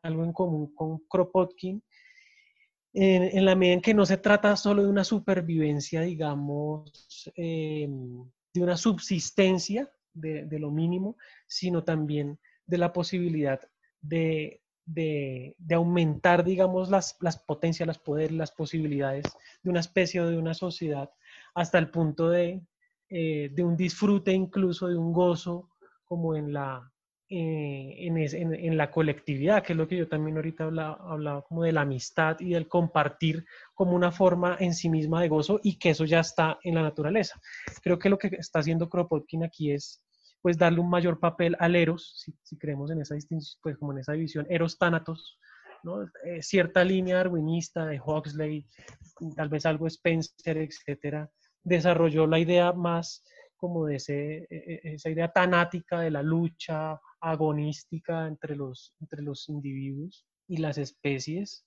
algo 0.02 0.24
en 0.24 0.34
común 0.34 0.74
con 0.74 1.00
Kropotkin, 1.08 1.84
en, 2.94 3.46
la 3.46 3.56
medida 3.56 3.76
en 3.76 3.82
que 3.82 3.94
no 3.94 4.06
se 4.06 4.18
trata 4.18 4.56
solo 4.56 4.84
de 4.84 4.90
una 4.90 5.04
supervivencia, 5.04 6.02
digamos, 6.02 7.32
em, 7.36 8.24
de 8.54 8.62
una 8.64 8.78
subsistencia 8.78 9.92
de, 10.14 10.60
lo 10.60 10.72
mínimo, 10.72 11.16
sino 11.48 11.84
también 11.84 12.40
de 12.66 12.78
la 12.78 12.92
posibilidad 12.92 13.60
de, 14.02 14.62
de, 14.86 15.56
aumentar, 15.74 16.44
digamos, 16.44 16.90
las, 16.90 17.16
las, 17.22 17.38
potencias, 17.38 17.88
los 17.88 18.00
poderes, 18.00 18.36
las 18.36 18.52
posibilidades 18.52 19.26
de 19.64 19.70
una 19.70 19.80
especie 19.80 20.22
o 20.22 20.28
de 20.30 20.38
una 20.38 20.54
sociedad, 20.54 21.10
hasta 21.54 21.78
el 21.78 21.90
punto 21.90 22.30
de, 22.30 22.62
eh, 23.10 23.50
de 23.54 23.64
un 23.64 23.78
disfrute 23.78 24.34
incluso, 24.34 24.88
de 24.88 24.98
un 24.98 25.14
gozo, 25.14 25.70
como 26.06 26.36
en 26.36 26.54
la, 26.54 26.92
eh, 27.30 28.08
en, 28.08 28.18
en, 28.18 28.78
la 28.78 28.90
colectividad, 28.90 29.64
que 29.64 29.74
es 29.74 29.78
lo 29.78 29.88
que 29.88 29.98
yo 29.98 30.08
también 30.08 30.38
ahorita 30.38 30.64
hablaba, 30.64 30.98
hablaba, 31.12 31.42
como 31.44 31.64
de 31.64 31.72
la 31.72 31.82
amistad 31.82 32.38
y 32.40 32.52
del 32.52 32.68
compartir 32.68 33.46
como 33.76 33.94
una 33.94 34.12
forma 34.12 34.58
en 34.60 34.74
sí 34.74 34.90
misma 34.90 35.22
de 35.22 35.30
gozo 35.30 35.60
y 35.64 35.78
que 35.78 35.92
eso 35.92 36.06
ya 36.06 36.22
está 36.22 36.58
en 36.64 36.76
la 36.76 36.82
naturaleza. 36.82 37.40
Creo 37.84 38.00
que 38.00 38.10
lo 38.10 38.18
que 38.18 38.28
está 38.38 38.60
haciendo 38.60 38.90
Kropotkin 38.90 39.44
aquí 39.44 39.72
es 39.72 40.02
pues 40.42 40.58
darle 40.58 40.80
un 40.80 40.90
mayor 40.90 41.20
papel 41.20 41.56
al 41.60 41.76
Eros, 41.76 42.16
si, 42.18 42.34
si 42.44 42.58
creemos 42.58 42.90
en 42.92 43.02
esa 43.02 43.16
distinción, 43.16 43.60
pues 43.62 43.78
como 43.78 43.92
en 43.92 44.00
esa 44.00 44.14
división, 44.14 44.48
Eros 44.50 44.78
Thanatos, 44.78 45.38
¿no? 45.84 46.04
Eh, 46.24 46.42
cierta 46.42 46.84
línea 46.84 47.18
darwinista 47.18 47.86
de 47.86 48.00
Huxley, 48.00 48.66
tal 49.36 49.50
vez 49.50 49.66
algo 49.66 49.88
Spencer, 49.88 50.58
etcétera, 50.58 51.30
desarrolló 51.64 52.26
la 52.28 52.40
idea 52.40 52.74
más 52.74 53.24
como 53.60 53.86
de 53.86 53.98
ese, 53.98 54.48
e, 54.50 54.80
e, 54.84 54.94
esa 54.94 55.10
idea 55.10 55.32
tanática 55.32 56.00
de 56.00 56.10
la 56.10 56.24
lucha 56.24 57.00
agonística 57.20 58.26
entre 58.28 58.56
los, 58.56 58.94
entre 59.02 59.22
los 59.22 59.50
individuos 59.50 60.26
y 60.48 60.58
las 60.58 60.78
especies. 60.78 61.66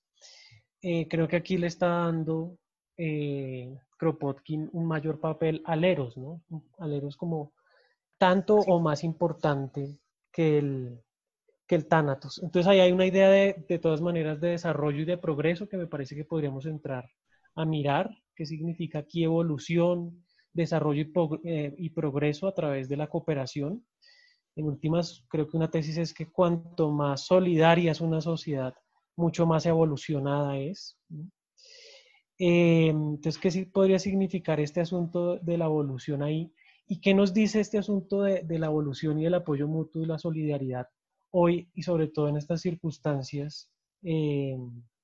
Eh, 0.80 1.06
creo 1.08 1.28
que 1.28 1.36
aquí 1.36 1.58
le 1.58 1.66
está 1.68 1.88
dando 1.88 2.58
eh, 2.96 3.78
Kropotkin 3.98 4.70
un 4.72 4.86
mayor 4.86 5.20
papel 5.20 5.62
al 5.64 5.84
Eros, 5.84 6.16
¿no? 6.16 6.42
Al 6.78 6.94
Eros 6.94 7.16
como 7.16 7.52
tanto 8.18 8.56
o 8.56 8.80
más 8.80 9.04
importante 9.04 9.98
que 10.32 10.58
el, 10.58 11.00
que 11.66 11.74
el 11.74 11.86
Thanatos. 11.86 12.40
Entonces 12.42 12.68
ahí 12.68 12.80
hay 12.80 12.92
una 12.92 13.06
idea 13.06 13.28
de, 13.28 13.64
de 13.68 13.78
todas 13.78 14.00
maneras 14.00 14.40
de 14.40 14.48
desarrollo 14.48 15.02
y 15.02 15.04
de 15.04 15.18
progreso 15.18 15.68
que 15.68 15.76
me 15.76 15.86
parece 15.86 16.16
que 16.16 16.24
podríamos 16.24 16.66
entrar 16.66 17.04
a 17.54 17.64
mirar, 17.64 18.10
qué 18.34 18.46
significa 18.46 19.00
aquí 19.00 19.24
evolución, 19.24 20.24
desarrollo 20.52 21.02
y, 21.02 21.12
eh, 21.44 21.74
y, 21.78 21.90
progreso 21.90 22.46
a 22.46 22.54
través 22.54 22.88
de 22.88 22.96
la 22.96 23.08
cooperación. 23.08 23.84
En 24.54 24.66
últimas, 24.66 25.24
creo 25.28 25.48
que 25.48 25.56
una 25.56 25.70
tesis 25.70 25.96
es 25.96 26.12
que 26.12 26.30
cuanto 26.30 26.90
más 26.90 27.26
solidaria 27.26 27.92
es 27.92 28.00
una 28.00 28.20
sociedad, 28.20 28.74
mucho 29.16 29.46
más 29.46 29.66
evolucionada 29.66 30.58
es. 30.58 30.98
Eh, 32.38 32.88
entonces, 32.88 33.38
¿qué 33.38 33.66
podría 33.66 33.98
significar 33.98 34.60
este 34.60 34.80
asunto 34.80 35.36
de 35.36 35.58
la 35.58 35.66
evolución 35.66 36.22
ahí? 36.22 36.52
¿Y 36.86 37.00
qué 37.00 37.14
nos 37.14 37.32
dice 37.32 37.60
este 37.60 37.78
asunto 37.78 38.22
de, 38.22 38.58
la 38.58 38.66
evolución 38.66 39.18
y 39.18 39.26
el 39.26 39.34
apoyo 39.34 39.68
mutuo 39.68 40.02
y 40.02 40.06
la 40.06 40.18
solidaridad 40.18 40.88
hoy 41.30 41.70
y 41.74 41.82
sobre 41.82 42.08
todo 42.08 42.28
en 42.28 42.36
estas 42.36 42.60
circunstancias 42.60 43.70
eh, 44.02 44.56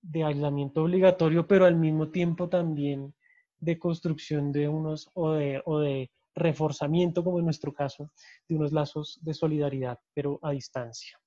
de 0.02 0.24
aislamiento 0.24 0.82
obligatorio, 0.82 1.46
pero 1.46 1.64
al 1.64 1.76
mismo 1.76 2.10
tiempo 2.10 2.48
también 2.48 3.14
de 3.60 3.78
construcción 3.78 4.52
de 4.52 4.68
unos 4.68 5.10
o 5.14 5.32
de, 5.32 5.62
o 5.64 5.80
de 5.80 6.10
reforzamiento, 6.34 7.22
como 7.24 7.38
en 7.38 7.44
nuestro 7.44 7.72
caso, 7.72 8.10
de 8.48 8.56
unos 8.56 8.72
lazos 8.72 9.18
de 9.22 9.34
solidaridad, 9.34 9.98
pero 10.14 10.38
a 10.42 10.52
distancia. 10.52 11.18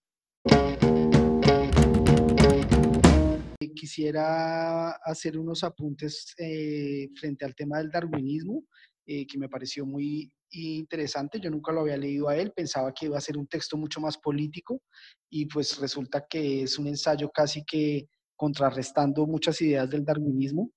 Quisiera 3.76 4.92
hacer 4.92 5.38
unos 5.38 5.64
apuntes 5.64 6.34
eh, 6.38 7.10
frente 7.16 7.46
al 7.46 7.56
tema 7.56 7.80
del 7.80 7.90
darwinismo, 7.90 8.64
eh, 9.06 9.26
que 9.26 9.38
me 9.38 9.50
pareció 9.50 9.86
muy 9.86 10.32
interesante. 10.52 11.40
Yo 11.40 11.50
nunca 11.50 11.72
lo 11.72 11.82
había 11.82 11.98
leído 11.98 12.30
a 12.30 12.36
él, 12.36 12.52
pensaba 12.56 12.94
que 12.94 13.06
iba 13.06 13.18
a 13.18 13.22
ser 13.22 13.38
un 13.38 13.48
texto 13.48 13.78
mucho 13.78 14.00
más 14.00 14.18
político 14.18 14.82
y 15.30 15.46
pues 15.46 15.80
resulta 15.80 16.26
que 16.30 16.64
es 16.64 16.78
un 16.78 16.88
ensayo 16.88 17.30
casi 17.32 17.64
que 17.64 18.08
contrarrestando 18.36 19.26
muchas 19.26 19.62
ideas 19.62 19.90
del 19.90 20.04
darwinismo. 20.04 20.72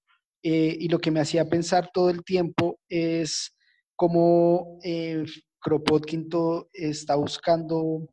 Eh, 0.46 0.76
y 0.78 0.88
lo 0.88 0.98
que 0.98 1.10
me 1.10 1.20
hacía 1.20 1.48
pensar 1.48 1.90
todo 1.90 2.10
el 2.10 2.22
tiempo 2.22 2.78
es 2.86 3.56
cómo 3.96 4.78
eh, 4.84 5.24
Kropotkin 5.58 6.28
está 6.70 7.14
buscando 7.14 8.06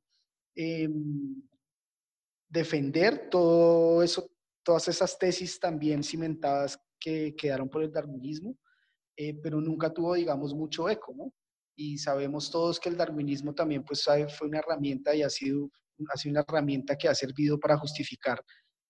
em, 0.56 1.44
defender 2.48 3.30
todo 3.30 4.02
eso, 4.02 4.32
todas 4.64 4.88
esas 4.88 5.20
tesis 5.20 5.60
también 5.60 6.04
cimentadas 6.04 6.80
que 6.98 7.36
quedaron 7.36 7.70
por 7.70 7.84
el 7.84 7.92
darwinismo, 7.92 8.56
eh, 9.18 9.34
pero 9.44 9.60
nunca 9.60 9.94
tuvo, 9.94 10.14
digamos, 10.14 10.54
mucho 10.54 10.90
eco, 10.90 11.14
¿no? 11.14 11.34
Y 11.76 11.98
sabemos 11.98 12.50
todos 12.50 12.80
que 12.80 12.88
el 12.88 12.96
darwinismo 12.96 13.54
también 13.54 13.84
pues, 13.84 14.06
fue 14.38 14.48
una 14.48 14.60
herramienta 14.60 15.14
y 15.14 15.22
ha 15.22 15.30
sido, 15.30 15.70
ha 16.14 16.18
sido 16.18 16.32
una 16.32 16.46
herramienta 16.48 16.98
que 16.98 17.10
ha 17.10 17.16
servido 17.16 17.60
para 17.60 17.78
justificar 17.78 18.42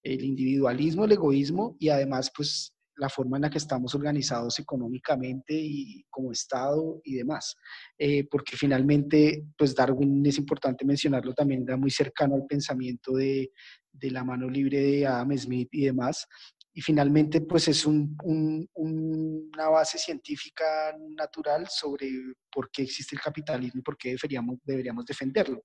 el 0.03 0.23
individualismo, 0.23 1.05
el 1.05 1.13
egoísmo 1.13 1.75
y 1.79 1.89
además 1.89 2.31
pues 2.35 2.75
la 3.01 3.09
forma 3.09 3.37
en 3.37 3.41
la 3.41 3.49
que 3.49 3.57
estamos 3.57 3.95
organizados 3.95 4.59
económicamente 4.59 5.55
y 5.55 6.05
como 6.07 6.31
Estado 6.31 7.01
y 7.03 7.15
demás. 7.15 7.55
Eh, 7.97 8.27
porque 8.29 8.55
finalmente, 8.55 9.43
pues 9.57 9.73
Darwin 9.73 10.23
es 10.23 10.37
importante 10.37 10.85
mencionarlo 10.85 11.33
también, 11.33 11.63
era 11.63 11.77
muy 11.77 11.89
cercano 11.89 12.35
al 12.35 12.45
pensamiento 12.45 13.13
de, 13.13 13.53
de 13.91 14.11
la 14.11 14.23
mano 14.23 14.47
libre 14.47 14.79
de 14.79 15.07
Adam 15.07 15.35
Smith 15.35 15.69
y 15.71 15.85
demás. 15.85 16.27
Y 16.73 16.81
finalmente, 16.81 17.41
pues 17.41 17.69
es 17.69 17.87
un, 17.87 18.15
un, 18.23 18.69
una 18.75 19.69
base 19.69 19.97
científica 19.97 20.95
natural 21.17 21.67
sobre 21.69 22.07
por 22.51 22.69
qué 22.69 22.83
existe 22.83 23.15
el 23.15 23.21
capitalismo 23.21 23.79
y 23.79 23.83
por 23.83 23.97
qué 23.97 24.09
deberíamos, 24.09 24.59
deberíamos 24.63 25.05
defenderlo. 25.07 25.63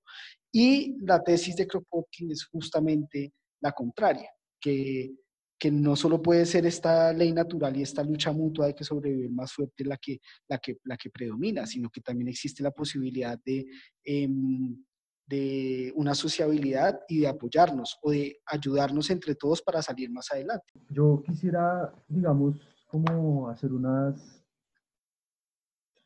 Y 0.51 0.95
la 1.05 1.21
tesis 1.21 1.55
de 1.55 1.67
Kropotkin 1.67 2.31
es 2.31 2.45
justamente 2.45 3.31
la 3.61 3.73
contraria, 3.73 4.31
que, 4.59 5.11
que 5.59 5.71
no 5.71 5.95
solo 5.95 6.21
puede 6.21 6.45
ser 6.45 6.65
esta 6.65 7.11
ley 7.13 7.31
natural 7.31 7.75
y 7.75 7.81
esta 7.81 8.03
lucha 8.03 8.31
mutua 8.31 8.67
de 8.67 8.75
que 8.75 8.83
sobrevive 8.83 9.29
más 9.29 9.51
fuerte 9.51 9.83
la 9.83 9.97
que, 9.97 10.19
la 10.47 10.59
que, 10.59 10.77
la 10.83 10.97
que 10.97 11.09
predomina, 11.09 11.65
sino 11.65 11.89
que 11.89 12.01
también 12.01 12.27
existe 12.27 12.61
la 12.61 12.71
posibilidad 12.71 13.39
de, 13.43 13.65
em, 14.03 14.77
de 15.25 15.91
una 15.95 16.13
sociabilidad 16.13 16.99
y 17.07 17.21
de 17.21 17.27
apoyarnos 17.27 17.97
o 18.01 18.11
de 18.11 18.39
ayudarnos 18.45 19.09
entre 19.09 19.35
todos 19.35 19.61
para 19.61 19.81
salir 19.81 20.09
más 20.11 20.31
adelante. 20.31 20.73
Yo 20.89 21.21
quisiera, 21.25 21.93
digamos, 22.07 22.55
como 22.87 23.49
hacer 23.49 23.73
unas 23.73 24.46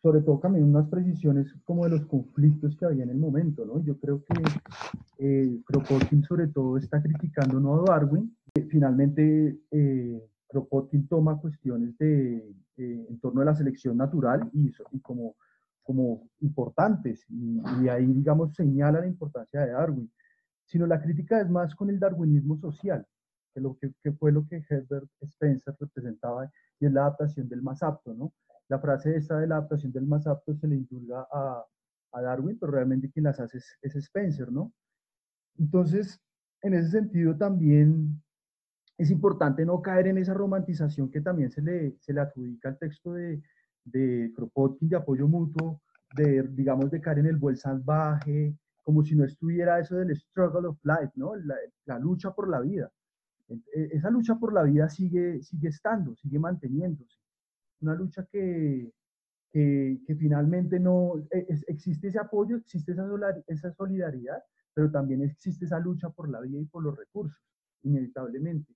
sobre 0.01 0.21
todo 0.21 0.39
también 0.39 0.65
unas 0.65 0.87
precisiones 0.87 1.53
como 1.63 1.83
de 1.83 1.91
los 1.91 2.05
conflictos 2.07 2.75
que 2.75 2.85
había 2.85 3.03
en 3.03 3.11
el 3.11 3.17
momento, 3.17 3.65
¿no? 3.65 3.83
Yo 3.83 3.99
creo 3.99 4.23
que 4.23 4.43
eh, 5.19 5.61
Kropotkin 5.65 6.23
sobre 6.23 6.47
todo 6.47 6.77
está 6.77 7.01
criticando 7.01 7.59
no 7.59 7.75
a 7.75 7.85
Darwin, 7.85 8.35
finalmente 8.69 9.59
eh, 9.69 10.27
Kropotkin 10.47 11.07
toma 11.07 11.37
cuestiones 11.37 11.95
de, 11.99 12.37
eh, 12.77 13.05
en 13.09 13.19
torno 13.19 13.41
a 13.41 13.45
la 13.45 13.55
selección 13.55 13.97
natural 13.97 14.49
y, 14.53 14.73
y 14.91 14.99
como, 15.01 15.35
como 15.83 16.27
importantes, 16.39 17.23
y, 17.29 17.87
ahí, 17.87 18.07
digamos, 18.07 18.55
señala 18.55 19.01
la 19.01 19.07
importancia 19.07 19.61
de 19.61 19.71
Darwin, 19.71 20.11
sino 20.65 20.87
la 20.87 20.99
crítica 20.99 21.39
es 21.41 21.49
más 21.49 21.75
con 21.75 21.89
el 21.91 21.99
darwinismo 21.99 22.57
social, 22.57 23.05
que, 23.53 23.61
lo 23.61 23.77
que, 23.77 23.93
que 24.01 24.11
fue 24.13 24.31
lo 24.31 24.47
que 24.47 24.63
Herbert 24.67 25.09
Spencer 25.21 25.75
representaba, 25.79 26.49
y 26.79 26.87
es 26.87 26.91
la 26.91 27.01
adaptación 27.01 27.47
del 27.47 27.61
más 27.61 27.83
apto, 27.83 28.13
¿no? 28.15 28.33
La 28.71 28.79
frase 28.79 29.17
esta 29.17 29.37
de 29.37 29.47
la 29.47 29.57
adaptación 29.57 29.91
del 29.91 30.05
más 30.05 30.25
apto 30.27 30.55
se 30.55 30.65
le 30.65 30.77
indulga 30.77 31.27
a, 31.29 31.65
a 32.13 32.21
Darwin, 32.21 32.57
pero 32.57 32.71
realmente 32.71 33.11
quien 33.11 33.25
las 33.25 33.37
hace 33.41 33.57
es, 33.57 33.95
Spencer, 33.97 34.49
¿no? 34.49 34.71
Entonces, 35.57 36.21
en 36.61 36.75
ese 36.75 36.89
sentido 36.89 37.35
también 37.35 38.23
es 38.97 39.11
importante 39.11 39.65
no 39.65 39.81
caer 39.81 40.07
en 40.07 40.19
esa 40.19 40.33
romantización 40.33 41.11
que 41.11 41.19
también 41.19 41.51
se 41.51 41.61
le, 41.61 41.97
se 41.99 42.13
le 42.13 42.21
adjudica 42.21 42.69
al 42.69 42.77
texto 42.77 43.11
de, 43.11 43.43
de 43.83 44.31
Kropotkin 44.33 44.87
de 44.87 44.95
apoyo 44.95 45.27
mutuo, 45.27 45.81
de, 46.15 46.43
digamos, 46.43 46.89
de 46.91 47.01
caer 47.01 47.19
en 47.19 47.25
el 47.25 47.35
buen 47.35 47.57
salvaje, 47.57 48.55
como 48.83 49.03
si 49.03 49.15
no 49.15 49.25
estuviera 49.25 49.81
eso 49.81 49.97
del 49.97 50.15
struggle 50.15 50.69
of 50.69 50.79
life, 50.85 51.11
¿no? 51.15 51.35
La, 51.35 51.55
la, 51.87 51.99
lucha 51.99 52.31
por 52.31 52.49
la 52.49 52.61
vida. 52.61 52.89
E, 53.49 53.89
esa 53.91 54.09
lucha 54.09 54.35
por 54.35 54.53
la 54.53 54.63
vida 54.63 54.87
sigue, 54.87 55.43
sigue 55.43 55.67
estando, 55.67 56.15
sigue 56.15 56.39
manteniéndose 56.39 57.20
una 57.81 57.95
lucha 57.95 58.25
que, 58.31 58.91
que, 59.51 60.15
finalmente 60.17 60.79
no, 60.79 61.17
e, 61.31 61.45
existe 61.67 62.07
ese 62.07 62.19
apoyo, 62.19 62.57
existe 62.57 62.93
esa, 62.93 63.05
esa 63.47 63.73
solidaridad, 63.73 64.41
pero 64.73 64.89
también 64.89 65.21
existe 65.23 65.65
esa 65.65 65.79
lucha 65.79 66.09
por 66.09 66.29
la 66.29 66.39
vida 66.39 66.59
y 66.59 66.65
por 66.65 66.83
los 66.83 66.97
recursos, 66.97 67.41
inevitablemente. 67.83 68.73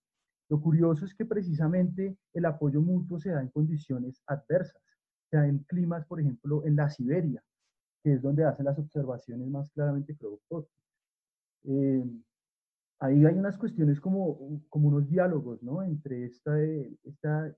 Lo 0.49 0.61
curioso 0.61 1.05
es 1.05 1.15
que 1.15 1.25
precisamente 1.25 2.17
el 2.33 2.45
apoyo 2.45 2.81
mutuo 2.81 3.19
se 3.19 3.31
da 3.31 3.41
en 3.41 3.49
condiciones 3.49 4.21
adversas, 4.27 4.81
se 5.29 5.37
da 5.37 5.47
en 5.47 5.59
climas, 5.59 6.05
por 6.05 6.19
ejemplo, 6.19 6.65
en 6.65 6.75
la 6.75 6.89
Siberia, 6.89 7.43
que 8.03 8.13
es 8.13 8.21
donde 8.21 8.43
hacen 8.43 8.65
las 8.65 8.77
observaciones 8.77 9.47
más 9.47 9.71
claramente. 9.71 10.15
Eh, 11.63 12.05
ahí 12.99 13.25
hay 13.25 13.33
unas 13.33 13.57
cuestiones 13.57 13.99
como, 13.99 14.61
como 14.69 14.89
unos 14.89 15.09
diálogos, 15.09 15.63
¿no? 15.63 15.81
Entre 15.81 16.25
esta, 16.25 16.61
esta 16.61 17.55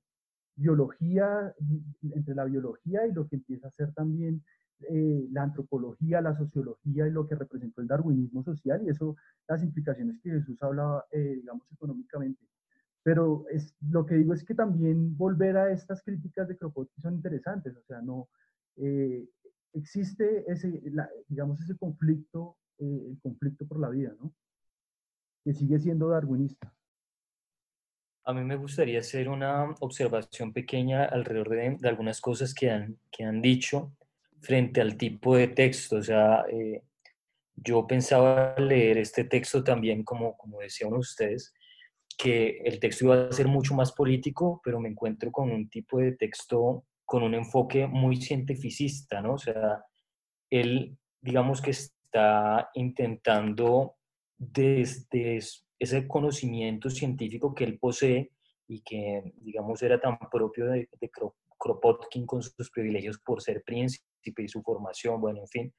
biología, 0.58 1.54
entre 2.12 2.36
la 2.36 2.46
biología 2.46 3.08
y 3.08 3.14
lo 3.14 3.28
que 3.28 3.38
empieza 3.38 3.68
a 3.68 3.72
ser 3.72 3.94
también 3.94 4.44
eh, 4.82 5.28
la 5.32 5.44
antropología, 5.44 6.22
la 6.22 6.36
sociología 6.36 7.08
y 7.08 7.12
lo 7.12 7.28
que 7.28 7.36
representó 7.36 7.82
el 7.82 7.88
darwinismo 7.88 8.44
social 8.44 8.84
y 8.84 8.90
eso, 8.90 9.16
las 9.48 9.64
implicaciones 9.64 10.20
que 10.22 10.30
Jesús 10.30 10.62
hablaba, 10.62 11.06
eh, 11.12 11.36
digamos, 11.38 11.72
económicamente. 11.72 12.46
Pero 13.02 13.46
es, 13.50 13.76
lo 13.90 14.06
que 14.06 14.16
digo 14.16 14.34
es 14.34 14.44
que 14.44 14.54
también 14.54 15.18
volver 15.18 15.58
a 15.58 15.72
estas 15.72 16.04
críticas 16.04 16.48
de 16.48 16.58
Kropotkin 16.58 17.02
son 17.02 17.16
interesantes, 17.16 17.76
o 17.76 17.84
sea, 17.84 18.02
no, 18.02 18.30
eh, 18.76 19.28
existe 19.74 20.44
ese, 20.52 20.82
digamos, 21.28 21.60
ese 21.62 21.76
conflicto, 21.76 22.58
el 22.78 23.18
conflicto 23.24 23.66
por 23.66 23.80
la 23.80 23.90
vida, 23.90 24.14
¿no? 24.20 24.32
Que 25.44 25.54
sigue 25.54 25.80
siendo 25.80 26.10
darwinista. 26.10 26.72
A 28.28 28.34
mí 28.34 28.44
me 28.44 28.58
gustaría 28.58 29.00
hacer 29.00 29.30
una 29.30 29.74
observación 29.80 30.52
pequeña 30.52 31.06
alrededor 31.06 31.48
de, 31.48 31.78
algunas 31.88 32.20
cosas 32.20 32.54
que 32.54 32.70
han, 32.70 33.00
que 33.10 33.24
han 33.24 33.42
dicho 33.42 33.94
frente 34.42 34.82
al 34.82 34.98
tipo 34.98 35.38
de 35.38 35.48
texto. 35.48 35.96
O 35.96 36.04
sea, 36.04 36.44
eh, 36.52 36.84
yo 37.56 37.88
pensaba 37.88 38.54
leer 38.58 38.98
este 38.98 39.24
texto 39.24 39.64
también, 39.64 40.04
como, 40.04 40.36
como 40.36 40.60
decía 40.60 40.90
ustedes, 40.90 41.54
que 42.18 42.58
el 42.66 42.82
texto 42.82 43.06
iba 43.06 43.30
a 43.30 43.32
ser 43.32 43.48
mucho 43.48 43.74
más 43.74 43.94
político, 43.94 44.60
pero 44.62 44.82
me 44.82 44.90
encuentro 44.90 45.32
con 45.32 45.50
un 45.50 45.70
tipo 45.70 45.98
de 46.00 46.12
texto 46.12 46.84
con 47.06 47.24
un 47.24 47.34
enfoque 47.34 47.88
muy 47.88 48.18
cientificista, 48.18 49.22
¿no? 49.22 49.36
O 49.36 49.38
sea, 49.38 49.86
él, 50.50 50.98
digamos 51.22 51.62
que 51.62 51.72
está 51.72 52.72
intentando 52.74 53.96
desde 54.38 55.40
ese 55.80 56.08
conocimiento 56.08 56.90
científico 56.90 57.54
que 57.54 57.64
él 57.64 57.78
posee 57.80 58.32
y 58.68 58.82
que, 58.82 59.34
digamos, 59.38 59.82
era 59.82 60.00
tan 60.00 60.18
propio 60.32 60.66
de, 60.68 60.90
Kropotkin 61.60 62.26
con 62.26 62.44
sus 62.44 62.70
privilegios 62.70 63.18
por 63.20 63.42
ser 63.42 63.64
príncipe 63.64 64.44
y 64.44 64.48
su 64.48 64.62
formación, 64.62 65.20
bueno, 65.20 65.40
en 65.42 65.48
fin, 65.48 65.74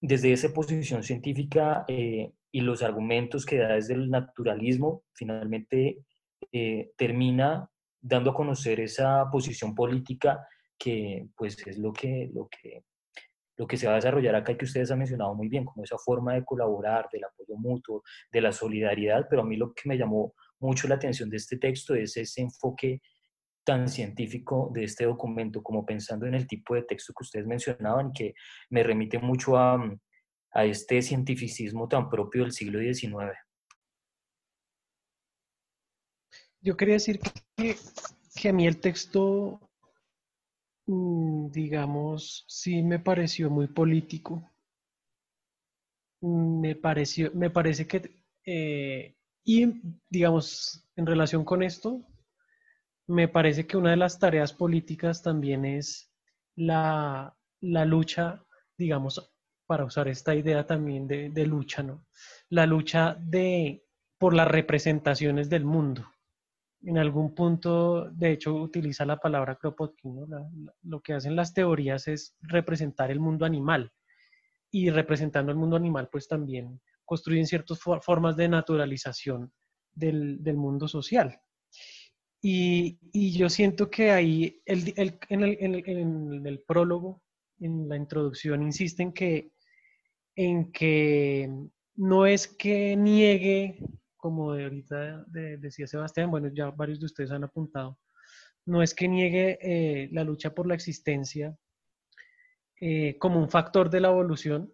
desde 0.00 0.32
esa 0.32 0.52
posición 0.52 1.02
científica 1.02 1.84
eh, 1.88 2.32
y 2.52 2.60
los 2.60 2.82
argumentos 2.82 3.46
que 3.46 3.58
da 3.58 3.74
desde 3.74 3.94
el 3.94 4.10
naturalismo, 4.10 5.04
finalmente 5.14 6.04
eh, 6.52 6.90
termina 6.96 7.70
dando 8.00 8.30
a 8.30 8.34
conocer 8.34 8.80
esa 8.80 9.30
posición 9.30 9.74
política 9.74 10.46
que 10.78 11.28
pues 11.36 11.64
es 11.66 11.78
lo 11.78 11.92
que, 11.92 12.30
lo 12.32 12.48
que 12.48 12.84
lo 13.60 13.66
que 13.66 13.76
se 13.76 13.86
va 13.86 13.92
a 13.92 13.96
desarrollar 13.96 14.34
acá 14.34 14.52
y 14.52 14.56
que 14.56 14.64
ustedes 14.64 14.90
han 14.90 15.00
mencionado 15.00 15.34
muy 15.34 15.48
bien, 15.48 15.66
como 15.66 15.84
esa 15.84 15.98
forma 15.98 16.32
de 16.32 16.44
colaborar, 16.46 17.08
del 17.12 17.24
apoyo 17.24 17.56
mutuo, 17.56 18.02
de 18.32 18.40
la 18.40 18.52
solidaridad, 18.52 19.26
pero 19.28 19.42
a 19.42 19.44
mí 19.44 19.56
lo 19.56 19.74
que 19.74 19.86
me 19.86 19.98
llamó 19.98 20.32
mucho 20.60 20.88
la 20.88 20.94
atención 20.94 21.28
de 21.28 21.36
este 21.36 21.58
texto 21.58 21.94
es 21.94 22.16
ese 22.16 22.40
enfoque 22.40 23.02
tan 23.62 23.88
científico 23.88 24.70
de 24.72 24.84
este 24.84 25.04
documento, 25.04 25.62
como 25.62 25.84
pensando 25.84 26.24
en 26.26 26.34
el 26.36 26.46
tipo 26.46 26.74
de 26.74 26.84
texto 26.84 27.12
que 27.12 27.22
ustedes 27.22 27.46
mencionaban, 27.46 28.12
que 28.12 28.32
me 28.70 28.82
remite 28.82 29.18
mucho 29.18 29.58
a, 29.58 29.78
a 30.52 30.64
este 30.64 31.02
cientificismo 31.02 31.86
tan 31.86 32.08
propio 32.08 32.44
del 32.44 32.52
siglo 32.52 32.78
XIX. 32.80 33.36
yo 36.62 36.76
quería 36.76 36.94
decir 36.94 37.20
que, 37.56 37.76
que 38.34 38.48
a 38.48 38.52
mí 38.52 38.66
el 38.66 38.80
texto, 38.80 39.60
mm, 39.60 39.69
digamos, 41.50 42.44
sí 42.48 42.82
me 42.82 42.98
pareció 42.98 43.50
muy 43.50 43.68
político. 43.68 44.50
Mm, 46.20 46.60
me 46.60 46.74
pareció, 46.76 47.30
me 47.34 47.50
parece 47.50 47.86
que, 47.86 48.22
eh, 48.44 49.16
y 49.44 49.80
digamos, 50.08 50.84
en 50.96 51.06
relación 51.06 51.44
con 51.44 51.62
esto, 51.62 52.02
me 53.06 53.28
parece 53.28 53.66
que 53.66 53.76
una 53.76 53.90
de 53.90 53.96
las 53.96 54.18
tareas 54.18 54.52
políticas 54.52 55.22
también 55.22 55.64
es 55.64 56.12
la, 56.56 57.36
la 57.60 57.84
lucha, 57.84 58.44
digamos, 58.76 59.32
para 59.66 59.84
usar 59.84 60.08
esta 60.08 60.34
idea 60.34 60.66
también 60.66 61.06
de, 61.06 61.30
de 61.30 61.46
lucha, 61.46 61.82
¿no? 61.82 62.06
La 62.48 62.66
lucha 62.66 63.16
de, 63.20 63.84
por 64.18 64.34
las 64.34 64.48
representaciones 64.48 65.48
del 65.50 65.64
mundo 65.64 66.06
en 66.82 66.98
algún 66.98 67.34
punto, 67.34 68.10
de 68.10 68.32
hecho, 68.32 68.54
utiliza 68.54 69.04
la 69.04 69.18
palabra 69.18 69.56
Kropotkin. 69.56 70.26
lo 70.82 71.00
que 71.00 71.12
hacen 71.12 71.36
las 71.36 71.52
teorías 71.52 72.08
es 72.08 72.36
representar 72.40 73.10
el 73.10 73.20
mundo 73.20 73.44
animal. 73.44 73.92
Y 74.72 74.90
representando 74.90 75.50
el 75.50 75.58
mundo 75.58 75.76
animal, 75.76 76.08
pues 76.10 76.28
también 76.28 76.80
construyen 77.04 77.46
ciertas 77.46 77.80
formas 77.80 78.36
de 78.36 78.48
naturalización 78.48 79.52
del, 79.92 80.38
mundo 80.54 80.86
social. 80.86 81.40
Y, 82.40 82.98
yo 83.36 83.50
siento 83.50 83.90
que 83.90 84.12
ahí, 84.12 84.62
el, 84.64 84.94
en, 84.96 85.42
el, 85.42 85.82
en, 85.86 86.46
el, 86.46 86.60
prólogo, 86.60 87.20
en 87.58 87.88
la 87.88 87.96
introducción, 87.96 88.62
insisten 88.62 89.12
que, 89.12 89.50
en 90.36 90.70
que 90.70 91.50
no 91.96 92.26
es 92.26 92.46
que 92.46 92.96
niegue 92.96 93.78
como 94.20 94.54
de 94.54 94.64
ahorita 94.64 95.24
decía 95.28 95.86
Sebastián, 95.86 96.30
bueno, 96.30 96.48
ya 96.52 96.70
varios 96.70 97.00
de 97.00 97.06
ustedes 97.06 97.30
han 97.30 97.44
apuntado, 97.44 97.98
no 98.66 98.82
es 98.82 98.94
que 98.94 99.08
niegue 99.08 99.58
eh, 99.60 100.08
la 100.12 100.24
lucha 100.24 100.54
por 100.54 100.66
la 100.66 100.74
existencia 100.74 101.56
eh, 102.80 103.18
como 103.18 103.38
un 103.40 103.50
factor 103.50 103.90
de 103.90 104.00
la 104.00 104.08
evolución, 104.08 104.72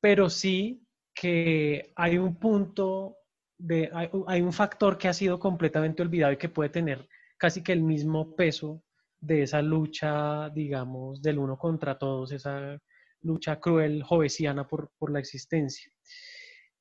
pero 0.00 0.28
sí 0.28 0.86
que 1.14 1.92
hay 1.96 2.18
un 2.18 2.36
punto, 2.38 3.16
de, 3.58 3.90
hay, 4.26 4.40
un 4.42 4.52
factor 4.52 4.98
que 4.98 5.08
ha 5.08 5.12
sido 5.12 5.38
completamente 5.38 6.02
olvidado 6.02 6.32
y 6.32 6.38
que 6.38 6.48
puede 6.48 6.70
tener 6.70 7.08
casi 7.38 7.62
que 7.62 7.72
el 7.72 7.82
mismo 7.82 8.34
peso 8.36 8.82
de 9.20 9.42
esa 9.42 9.62
lucha, 9.62 10.50
digamos, 10.50 11.22
del 11.22 11.38
uno 11.38 11.58
contra 11.58 11.98
todos, 11.98 12.32
esa 12.32 12.78
lucha 13.22 13.60
cruel, 13.60 14.02
jovesiana 14.02 14.66
por, 14.66 14.90
por 14.98 15.10
la 15.10 15.20
existencia. 15.20 15.90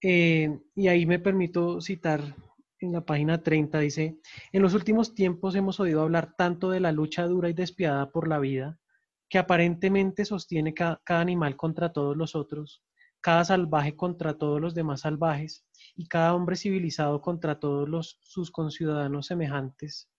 Eh, 0.01 0.59
y 0.75 0.87
ahí 0.87 1.05
me 1.05 1.19
permito 1.19 1.81
citar 1.81 2.35
en 2.79 2.93
la 2.93 3.05
página 3.05 3.43
30, 3.43 3.79
dice, 3.79 4.19
en 4.53 4.61
los 4.61 4.73
últimos 4.73 5.13
tiempos 5.13 5.55
hemos 5.55 5.79
oído 5.79 6.01
hablar 6.01 6.35
tanto 6.37 6.69
de 6.69 6.79
la 6.79 6.91
lucha 6.91 7.25
dura 7.27 7.49
y 7.49 7.53
despiadada 7.53 8.09
por 8.11 8.27
la 8.27 8.39
vida, 8.39 8.79
que 9.29 9.37
aparentemente 9.37 10.25
sostiene 10.25 10.73
cada, 10.73 11.01
animal 11.07 11.57
contra 11.57 11.91
todos 11.91 12.15
los 12.15 12.35
otros, 12.35 12.83
cada 13.19 13.43
salvaje 13.43 13.95
contra 13.95 14.37
todos 14.37 14.61
los 14.61 14.73
demás 14.73 15.01
salvajes, 15.01 15.65
y 15.95 16.07
cada 16.07 16.33
hombre 16.33 16.55
civilizado 16.55 17.21
contra 17.21 17.59
todos 17.59 18.17
sus 18.21 18.51
conciudadanos 18.51 19.27
semejantes, 19.27 20.09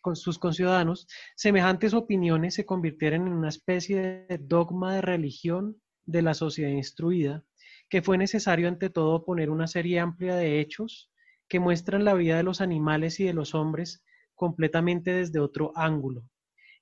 con 0.00 0.16
sus 0.16 0.38
conciudadanos, 0.38 1.06
semejantes 1.36 1.94
opiniones 1.94 2.54
se 2.54 2.66
convirtieron 2.66 3.28
en 3.28 3.32
una 3.32 3.48
especie 3.48 4.26
de 4.28 4.38
dogma 4.38 4.96
de 4.96 5.02
religión 5.02 5.80
de 6.04 6.22
la 6.22 6.34
sociedad 6.34 6.70
instruida, 6.70 7.44
que 7.90 8.02
fue 8.02 8.16
necesario 8.16 8.68
ante 8.68 8.88
todo 8.88 9.24
poner 9.24 9.50
una 9.50 9.66
serie 9.66 9.98
amplia 9.98 10.36
de 10.36 10.60
hechos 10.60 11.10
que 11.48 11.58
muestran 11.58 12.04
la 12.04 12.14
vida 12.14 12.36
de 12.36 12.44
los 12.44 12.60
animales 12.60 13.18
y 13.18 13.24
de 13.24 13.34
los 13.34 13.54
hombres 13.54 14.04
completamente 14.36 15.12
desde 15.12 15.40
otro 15.40 15.72
ángulo. 15.74 16.22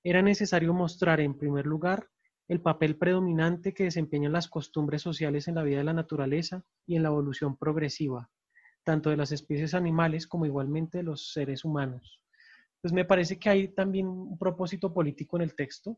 Era 0.04 0.20
necesario 0.20 0.74
mostrar, 0.74 1.20
en 1.20 1.36
primer 1.36 1.66
lugar, 1.66 2.08
el 2.46 2.60
papel 2.60 2.96
predominante 2.96 3.72
que 3.72 3.84
desempeñan 3.84 4.32
las 4.32 4.48
costumbres 4.48 5.00
sociales 5.00 5.48
en 5.48 5.54
la 5.54 5.62
vida 5.62 5.78
de 5.78 5.84
la 5.84 5.94
naturaleza 5.94 6.62
y 6.86 6.96
en 6.96 7.02
la 7.02 7.08
evolución 7.08 7.56
progresiva, 7.56 8.30
tanto 8.84 9.08
de 9.08 9.16
las 9.16 9.32
especies 9.32 9.72
animales 9.74 10.26
como 10.26 10.44
igualmente 10.44 10.98
de 10.98 11.04
los 11.04 11.32
seres 11.32 11.64
humanos. 11.64 12.20
Pues 12.82 12.92
me 12.92 13.06
parece 13.06 13.38
que 13.38 13.48
hay 13.48 13.68
también 13.68 14.06
un 14.06 14.38
propósito 14.38 14.92
político 14.92 15.36
en 15.36 15.42
el 15.42 15.54
texto, 15.54 15.96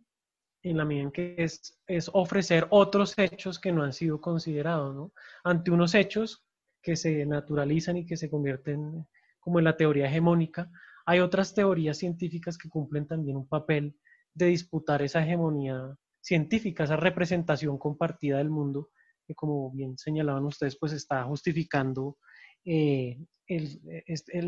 en 0.62 0.76
la 0.76 0.84
medida 0.84 1.04
en 1.04 1.10
que 1.10 1.34
es, 1.38 1.80
es 1.86 2.10
ofrecer 2.12 2.66
otros 2.70 3.18
hechos 3.18 3.58
que 3.58 3.72
no 3.72 3.82
han 3.82 3.92
sido 3.92 4.20
considerados, 4.20 4.94
¿no? 4.94 5.12
Ante 5.44 5.70
unos 5.70 5.94
hechos 5.94 6.44
que 6.82 6.96
se 6.96 7.24
naturalizan 7.26 7.96
y 7.96 8.06
que 8.06 8.16
se 8.16 8.30
convierten 8.30 9.06
como 9.38 9.58
en 9.58 9.64
la 9.64 9.76
teoría 9.76 10.06
hegemónica, 10.06 10.70
hay 11.06 11.20
otras 11.20 11.54
teorías 11.54 11.98
científicas 11.98 12.58
que 12.58 12.68
cumplen 12.68 13.06
también 13.06 13.36
un 13.36 13.48
papel 13.48 13.96
de 14.34 14.46
disputar 14.46 15.02
esa 15.02 15.22
hegemonía 15.22 15.96
científica, 16.20 16.84
esa 16.84 16.96
representación 16.96 17.78
compartida 17.78 18.38
del 18.38 18.50
mundo, 18.50 18.90
que 19.26 19.34
como 19.34 19.70
bien 19.72 19.96
señalaban 19.96 20.44
ustedes, 20.44 20.78
pues 20.78 20.92
está 20.92 21.24
justificando 21.24 22.18
eh, 22.64 23.18
el, 23.46 23.80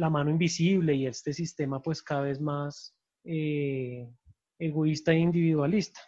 la 0.00 0.10
mano 0.10 0.30
invisible 0.30 0.94
y 0.94 1.06
este 1.06 1.32
sistema 1.32 1.82
pues 1.82 2.02
cada 2.02 2.22
vez 2.22 2.40
más 2.40 2.94
eh, 3.24 4.08
egoísta 4.66 5.12
e 5.12 5.18
individualista. 5.18 6.00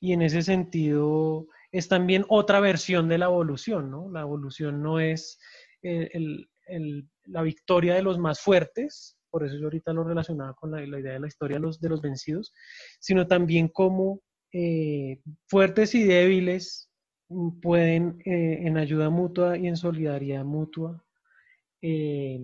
Y 0.00 0.12
en 0.12 0.22
ese 0.22 0.42
sentido 0.42 1.48
es 1.72 1.88
también 1.88 2.24
otra 2.28 2.60
versión 2.60 3.08
de 3.08 3.18
la 3.18 3.26
evolución, 3.26 3.90
¿no? 3.90 4.10
La 4.10 4.20
evolución 4.20 4.82
no 4.82 5.00
es 5.00 5.38
la 5.82 7.42
victoria 7.42 7.94
de 7.94 8.02
los 8.02 8.18
más 8.18 8.40
fuertes, 8.40 9.18
por 9.30 9.44
eso 9.44 9.56
yo 9.56 9.64
ahorita 9.64 9.92
lo 9.92 10.04
relacionaba 10.04 10.54
con 10.54 10.70
la, 10.70 10.82
idea 10.82 11.12
de 11.12 11.20
la 11.20 11.26
historia 11.26 11.58
los, 11.58 11.80
de 11.80 11.88
los 11.88 12.00
vencidos, 12.00 12.52
sino 12.98 13.26
también 13.26 13.68
cómo 13.68 14.22
eh, 14.52 15.20
fuertes 15.46 15.94
y 15.94 16.04
débiles 16.04 16.90
pueden 17.60 18.20
eh, 18.24 18.60
en 18.66 18.78
ayuda 18.78 19.10
mutua 19.10 19.58
y 19.58 19.66
en 19.68 19.76
solidaridad 19.76 20.44
mutua 20.44 21.04
eh, 21.82 22.40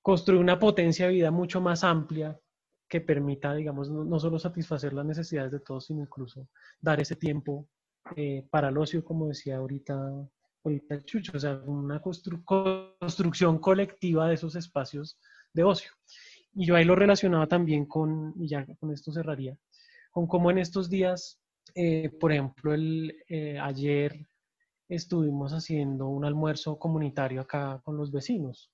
construir 0.00 0.40
una 0.40 0.58
potencia 0.58 1.06
de 1.06 1.12
vida 1.12 1.30
mucho 1.30 1.60
más 1.60 1.84
amplia 1.84 2.38
que 2.94 3.00
permita, 3.00 3.52
digamos, 3.52 3.90
no, 3.90 4.20
solo 4.20 4.38
satisfacer 4.38 4.92
las 4.92 5.04
necesidades 5.04 5.50
de 5.50 5.58
todos, 5.58 5.86
sino 5.86 6.02
incluso 6.02 6.46
dar 6.80 7.00
ese 7.00 7.16
tiempo 7.16 7.66
eh, 8.14 8.46
para 8.48 8.68
el 8.68 8.78
ocio, 8.78 9.02
como 9.02 9.26
decía 9.26 9.56
ahorita, 9.56 9.96
ahorita 10.62 11.04
Chucho, 11.04 11.32
o 11.34 11.40
sea, 11.40 11.56
una 11.66 12.00
construcción 12.00 13.58
colectiva 13.58 14.28
de 14.28 14.34
esos 14.34 14.54
espacios 14.54 15.18
de 15.52 15.64
ocio. 15.64 15.90
Y 16.52 16.66
yo 16.66 16.76
ahí 16.76 16.84
lo 16.84 16.94
relacionaba 16.94 17.48
también 17.48 17.84
con, 17.84 18.32
y 18.38 18.46
ya 18.46 18.64
con 18.78 18.92
esto 18.92 19.10
cerraría, 19.10 19.58
con 20.12 20.28
cómo 20.28 20.52
en 20.52 20.58
estos 20.58 20.88
días, 20.88 21.40
eh, 21.74 22.10
por 22.20 22.30
ejemplo, 22.30 22.74
el, 22.74 23.16
eh, 23.28 23.58
ayer 23.58 24.24
estuvimos 24.88 25.52
haciendo 25.52 26.06
un 26.06 26.24
almuerzo 26.24 26.78
comunitario 26.78 27.40
acá 27.40 27.80
con 27.82 27.96
los 27.96 28.12
vecinos 28.12 28.70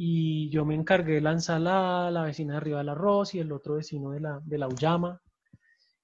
y 0.00 0.48
yo 0.50 0.64
me 0.64 0.76
encargué 0.76 1.14
de 1.14 1.20
la 1.20 1.32
ensalada, 1.32 2.08
la 2.12 2.22
vecina 2.22 2.52
de 2.52 2.58
arriba 2.58 2.78
del 2.78 2.90
arroz 2.90 3.34
y 3.34 3.40
el 3.40 3.50
otro 3.50 3.74
vecino 3.74 4.12
de 4.12 4.20
la, 4.20 4.40
de 4.44 4.56
la 4.56 4.68
uyama. 4.68 5.20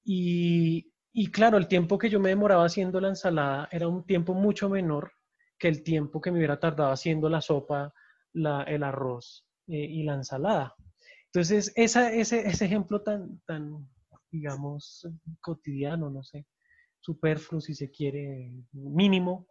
Y, 0.02 0.92
y 1.12 1.30
claro, 1.30 1.58
el 1.58 1.68
tiempo 1.68 1.96
que 1.96 2.10
yo 2.10 2.18
me 2.18 2.30
demoraba 2.30 2.64
haciendo 2.64 3.00
la 3.00 3.10
ensalada 3.10 3.68
era 3.70 3.86
un 3.86 4.04
tiempo 4.04 4.34
mucho 4.34 4.68
menor 4.68 5.12
que 5.56 5.68
el 5.68 5.84
tiempo 5.84 6.20
que 6.20 6.32
me 6.32 6.38
hubiera 6.38 6.58
tardado 6.58 6.90
haciendo 6.90 7.28
la 7.28 7.40
sopa, 7.40 7.94
la, 8.32 8.64
el 8.64 8.82
arroz 8.82 9.46
eh, 9.68 9.86
y 9.88 10.02
la 10.02 10.14
ensalada. 10.14 10.74
Entonces, 11.26 11.72
esa, 11.76 12.12
ese, 12.12 12.48
ese 12.48 12.64
ejemplo 12.64 13.00
tan, 13.00 13.42
tan, 13.46 13.88
digamos, 14.28 15.06
cotidiano, 15.40 16.10
no 16.10 16.24
sé, 16.24 16.48
superfluo 16.98 17.60
si 17.60 17.76
se 17.76 17.92
quiere, 17.92 18.50
mínimo, 18.72 19.46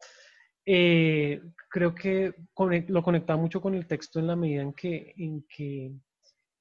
eh, 0.65 1.41
creo 1.69 1.93
que 1.93 2.33
lo 2.87 3.03
conectaba 3.03 3.41
mucho 3.41 3.61
con 3.61 3.73
el 3.75 3.87
texto 3.87 4.19
en 4.19 4.27
la 4.27 4.35
medida 4.35 4.61
en 4.61 4.73
que, 4.73 5.13
en 5.17 5.45
que, 5.47 5.91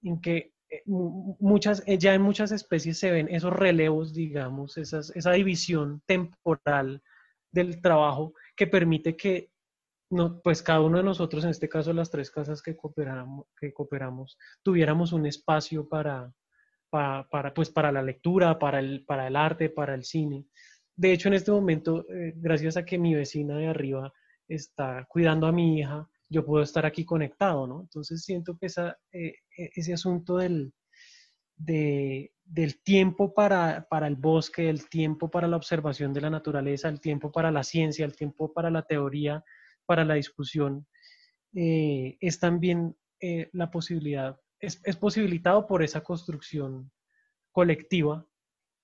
en 0.02 0.20
que 0.20 0.54
eh, 0.68 0.82
muchas, 0.86 1.82
eh, 1.86 1.98
ya 1.98 2.14
en 2.14 2.22
muchas 2.22 2.50
especies 2.50 2.98
se 2.98 3.10
ven 3.10 3.28
esos 3.28 3.52
relevos, 3.52 4.14
digamos, 4.14 4.76
esas, 4.78 5.10
esa 5.14 5.32
división 5.32 6.02
temporal 6.06 7.02
del 7.52 7.80
trabajo 7.80 8.34
que 8.56 8.66
permite 8.66 9.16
que 9.16 9.50
no, 10.10 10.40
pues 10.42 10.62
cada 10.62 10.80
uno 10.80 10.98
de 10.98 11.04
nosotros, 11.04 11.44
en 11.44 11.50
este 11.50 11.68
caso 11.68 11.92
las 11.92 12.10
tres 12.10 12.30
casas 12.30 12.62
que 12.62 12.76
cooperamos, 12.76 13.46
que 13.58 13.72
cooperamos 13.72 14.38
tuviéramos 14.62 15.12
un 15.12 15.26
espacio 15.26 15.88
para, 15.88 16.32
para, 16.90 17.28
para, 17.28 17.54
pues 17.54 17.70
para 17.70 17.92
la 17.92 18.02
lectura, 18.02 18.58
para 18.58 18.80
el, 18.80 19.04
para 19.06 19.26
el 19.26 19.36
arte, 19.36 19.70
para 19.70 19.94
el 19.94 20.04
cine 20.04 20.46
de 20.96 21.12
hecho, 21.12 21.28
en 21.28 21.34
este 21.34 21.50
momento, 21.50 22.06
eh, 22.10 22.32
gracias 22.36 22.76
a 22.76 22.84
que 22.84 22.98
mi 22.98 23.14
vecina 23.14 23.56
de 23.56 23.66
arriba 23.68 24.12
está 24.48 25.06
cuidando 25.08 25.46
a 25.46 25.52
mi 25.52 25.78
hija, 25.78 26.08
yo 26.28 26.44
puedo 26.44 26.62
estar 26.62 26.84
aquí 26.86 27.04
conectado, 27.04 27.66
¿no? 27.66 27.80
Entonces 27.82 28.22
siento 28.24 28.56
que 28.58 28.66
eh, 28.66 29.34
e, 29.56 29.70
ese 29.74 29.92
asunto 29.92 30.36
del, 30.36 30.72
del 31.56 32.82
tiempo 32.82 33.32
para, 33.34 33.86
para, 33.88 34.06
el 34.06 34.16
bosque, 34.16 34.68
el 34.68 34.88
tiempo 34.88 35.30
para 35.30 35.48
la 35.48 35.56
observación 35.56 36.12
de 36.12 36.20
la 36.20 36.30
naturaleza, 36.30 36.88
el 36.88 37.00
tiempo 37.00 37.30
para 37.32 37.50
la 37.50 37.62
ciencia, 37.62 38.04
el 38.04 38.16
tiempo 38.16 38.52
para 38.52 38.70
la 38.70 38.82
teoría, 38.82 39.44
para 39.86 40.04
la 40.04 40.14
discusión, 40.14 40.86
eh, 41.54 42.16
es 42.20 42.38
también 42.38 42.96
la 43.52 43.70
posibilidad, 43.70 44.36
es, 44.58 44.96
posibilitado 44.96 45.66
por 45.68 45.84
esa 45.84 46.02
construcción 46.02 46.90
colectiva 47.52 48.26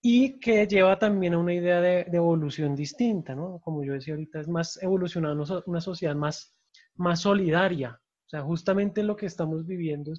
y 0.01 0.39
que 0.39 0.67
lleva 0.67 0.99
también 0.99 1.35
a 1.35 1.39
una 1.39 1.55
idea 1.55 1.81
de, 1.81 2.01
evolución 2.13 2.77
distinta, 2.77 3.35
¿no? 3.35 3.59
Como 3.61 3.85
yo 3.85 3.95
decía 3.95 4.15
ahorita, 4.15 4.41
es 4.41 4.49
más 4.49 4.81
evolucionada 4.83 5.63
una 5.67 5.81
sociedad 5.81 6.15
más, 6.15 6.57
más 6.95 7.21
solidaria. 7.21 8.01
O 8.27 8.29
sea, 8.29 8.43
justamente 8.43 9.03
lo 9.03 9.17
que 9.17 9.27
estamos 9.27 9.67
viviendo 9.67 10.13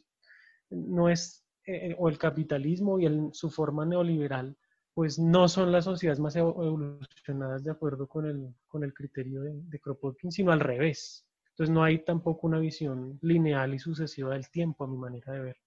no 0.70 1.10
es, 1.10 1.46
eh, 1.65 1.96
o 1.98 2.10
el 2.10 2.18
capitalismo 2.18 3.00
y 3.00 3.08
su 3.34 3.50
forma 3.50 3.86
neoliberal, 3.86 4.58
pues 4.94 5.18
no 5.18 5.48
son 5.48 5.72
las 5.72 5.86
sociedades 5.86 6.20
más 6.20 6.36
evolucionadas 6.36 7.63
de 7.63 7.72
acuerdo 7.72 8.08
con 8.08 8.26
el, 8.26 8.54
con 8.68 8.84
el 8.84 8.94
criterio 8.94 9.42
de, 9.44 9.62
de 9.62 9.80
Kropotkin, 9.80 10.32
sino 10.32 10.52
al 10.52 10.60
revés. 10.60 11.26
Entonces 11.52 11.74
no 11.74 11.84
hay 11.84 12.00
tampoco 12.04 12.48
una 12.48 12.60
visión 12.60 13.18
lineal 13.22 13.74
y 13.74 13.80
sucesiva 13.80 14.34
del 14.34 14.50
tiempo, 14.50 14.84
a 14.84 14.88
mi 14.88 14.98
manera 14.98 15.34
de 15.34 15.39
ver. 15.39 15.58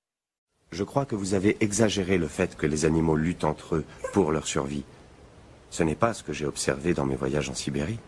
Je 0.72 0.85
crois 0.85 1.04
que 1.04 1.14
vous 1.14 1.35
avez 1.35 1.58
exagéré 1.61 2.16
le 2.16 2.28
fait 2.28 2.56
que 2.56 2.66
les 2.66 2.87
animaux 2.87 3.14
luttent 3.14 3.44
entre 3.44 3.76
eux 3.76 3.85
pour 4.14 4.32
leur 4.32 4.46
survie. 4.46 4.85
Ce 5.68 5.82
n'est 5.82 5.94
pas 5.94 6.14
ce 6.14 6.22
que 6.22 6.32
j'ai 6.32 6.46
observé 6.46 6.94
dans 6.94 7.04
mes 7.04 7.14
voyages 7.14 7.50
en 7.50 7.54
Sibérie. 7.54 7.98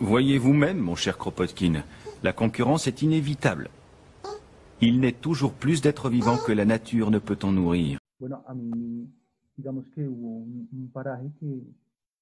Voyez 0.00 0.36
vous-même, 0.36 0.78
mon 0.78 0.94
cher 0.96 1.16
Kropotkin, 1.16 1.82
la 2.22 2.34
concurrence 2.34 2.86
est 2.86 3.00
inévitable. 3.00 3.70
Il 4.82 5.00
n'est 5.00 5.12
toujours 5.12 5.54
plus 5.54 5.80
d'êtres 5.80 6.10
vivants 6.10 6.38
que 6.38 6.52
la 6.52 6.66
nature 6.66 7.10
ne 7.10 7.18
peut 7.18 7.38
en 7.42 7.52
nourrir. 7.52 7.98
Bueno, 8.18 8.42
a 8.46 8.54
mí, 8.54 9.08
digamos 9.56 9.88
que 9.94 10.06
hubo 10.06 10.44
un, 10.44 10.68
un 10.72 10.88
paraje 10.92 11.30
que 11.40 11.46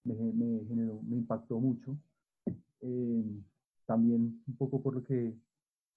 me, 0.04 0.14
me, 0.14 0.64
generó, 0.68 1.00
me 1.08 1.16
impactó 1.16 1.58
mucho. 1.58 1.96
Eh, 2.82 3.24
también 3.84 4.40
un 4.46 4.54
poco 4.56 4.80
por 4.80 4.94
lo 4.94 5.02
que 5.02 5.34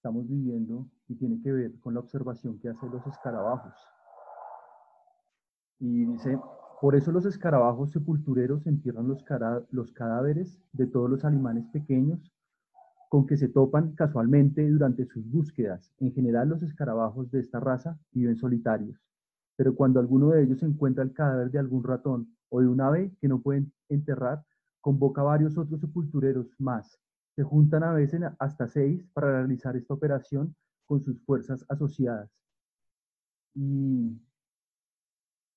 estamos 0.02 0.28
viviendo 0.28 0.88
y 1.06 1.14
tiene 1.14 1.40
que 1.40 1.52
ver 1.52 1.78
con 1.78 1.94
la 1.94 2.00
observación 2.00 2.58
que 2.58 2.68
hacen 2.68 2.90
los 2.90 3.06
escarabajos. 3.06 3.72
Y 5.78 6.06
dice, 6.06 6.40
por 6.80 6.96
eso 6.96 7.12
los 7.12 7.24
escarabajos 7.24 7.92
sepultureros 7.92 8.66
entierran 8.66 9.06
los, 9.06 9.22
cadáveres 9.92 10.60
de 10.72 10.88
todos 10.88 11.08
los 11.08 11.24
animales 11.24 11.66
pequeños 11.72 12.32
con 13.10 13.28
que 13.28 13.36
se 13.36 13.48
topan 13.48 13.94
casualmente 13.94 14.68
durante 14.68 15.06
sus 15.06 15.24
búsquedas. 15.30 15.94
En 16.00 16.12
general 16.12 16.48
los 16.48 16.64
escarabajos 16.64 17.30
de 17.30 17.38
esta 17.38 17.60
raza 17.60 17.96
viven 18.10 18.36
solitarios, 18.36 19.00
pero 19.54 19.76
cuando 19.76 20.00
alguno 20.00 20.30
de 20.30 20.42
ellos 20.42 20.64
encuentra 20.64 21.04
el 21.04 21.12
cadáver 21.12 21.52
de 21.52 21.60
algún 21.60 21.84
ratón 21.84 22.36
o 22.48 22.60
de 22.60 22.66
un 22.66 22.80
ave 22.80 23.12
que 23.20 23.28
no 23.28 23.40
pueden 23.40 23.72
enterrar, 23.88 24.44
convoca 24.80 25.20
a 25.20 25.24
varios 25.24 25.56
otros 25.56 25.80
sepultureros 25.80 26.48
más 26.58 26.98
se 27.34 27.42
juntan 27.42 27.82
a 27.82 27.92
veces 27.92 28.20
hasta 28.38 28.68
seis 28.68 29.04
para 29.12 29.38
realizar 29.38 29.76
esta 29.76 29.94
operación 29.94 30.54
con 30.86 31.02
sus 31.02 31.18
fuerzas 31.24 31.64
asociadas. 31.68 32.30
Y, 33.54 34.20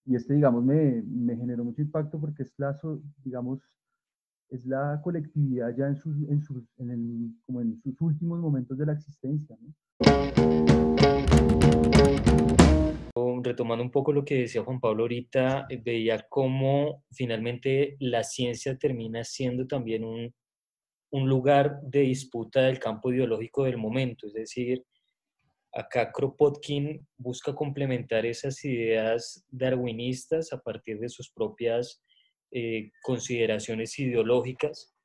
y 0.05 0.15
este, 0.15 0.33
digamos, 0.35 0.63
me, 0.63 1.01
me, 1.03 1.35
generó 1.35 1.63
mucho 1.63 1.81
impacto 1.81 2.19
porque 2.19 2.43
es 2.43 2.53
la, 2.57 2.77
digamos, 3.23 3.59
es 4.49 4.65
la 4.65 5.01
colectividad 5.03 5.75
ya 5.75 5.87
en 5.87 5.97
sus, 5.97 6.15
en 6.29 6.41
sus, 6.41 6.63
en 6.77 6.91
el, 6.91 7.31
como 7.45 7.61
en 7.61 7.81
sus 7.81 7.99
últimos 8.01 8.39
momentos 8.39 8.77
de 8.77 8.85
la 8.85 8.93
existencia. 8.93 9.57
Retomando 13.43 13.83
un 13.83 13.91
poco 13.91 14.11
lo 14.11 14.25
que 14.25 14.39
decía 14.39 14.63
Juan 14.63 14.79
Pablo 14.79 15.03
ahorita, 15.03 15.67
eh, 15.69 15.79
veía 15.83 16.25
cómo 16.29 17.03
finalmente 17.11 17.95
la 17.99 18.23
ciencia 18.23 18.75
termina 18.75 19.23
siendo 19.23 19.67
también 19.67 20.03
un, 20.03 20.33
un 21.11 21.29
lugar 21.29 21.79
de 21.81 22.01
disputa 22.01 22.61
del 22.61 22.79
campo 22.79 23.11
ideológico 23.11 23.63
del 23.63 23.77
momento. 23.77 24.27
Es 24.27 24.33
decir, 24.33 24.83
acá 25.73 26.11
Kropotkin 26.11 27.05
busca 27.17 27.53
complementar 27.53 28.25
esas 28.25 28.63
ideas 28.63 29.45
darwinistas 29.49 30.51
a 30.53 30.59
partir 30.59 30.99
de 30.99 31.09
sus 31.09 31.29
propias 31.29 32.01
eh, 32.51 32.91
consideraciones 33.01 33.99
ideológicas, 33.99 34.95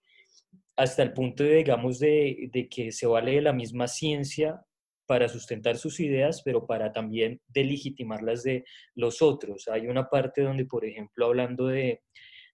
hasta 0.76 1.02
el 1.02 1.12
punto, 1.12 1.42
de, 1.42 1.56
digamos, 1.56 1.98
de, 1.98 2.68
que 2.70 2.92
se 2.92 3.06
vale 3.06 3.32
de 3.32 3.42
la 3.42 3.52
misma 3.52 3.88
ciencia 3.88 4.64
para 5.06 5.28
sustentar 5.28 5.76
sus 5.76 5.98
ideas, 5.98 6.42
pero 6.44 6.66
para 6.66 6.92
también 6.92 7.40
delegitimarlas 7.48 8.44
de 8.44 8.64
los 8.94 9.20
otros. 9.20 9.66
Hay 9.68 9.88
una 9.88 10.08
parte 10.08 10.42
donde, 10.42 10.64
por 10.64 10.84
ejemplo, 10.84 11.26
hablando 11.26 11.66
de, 11.66 12.02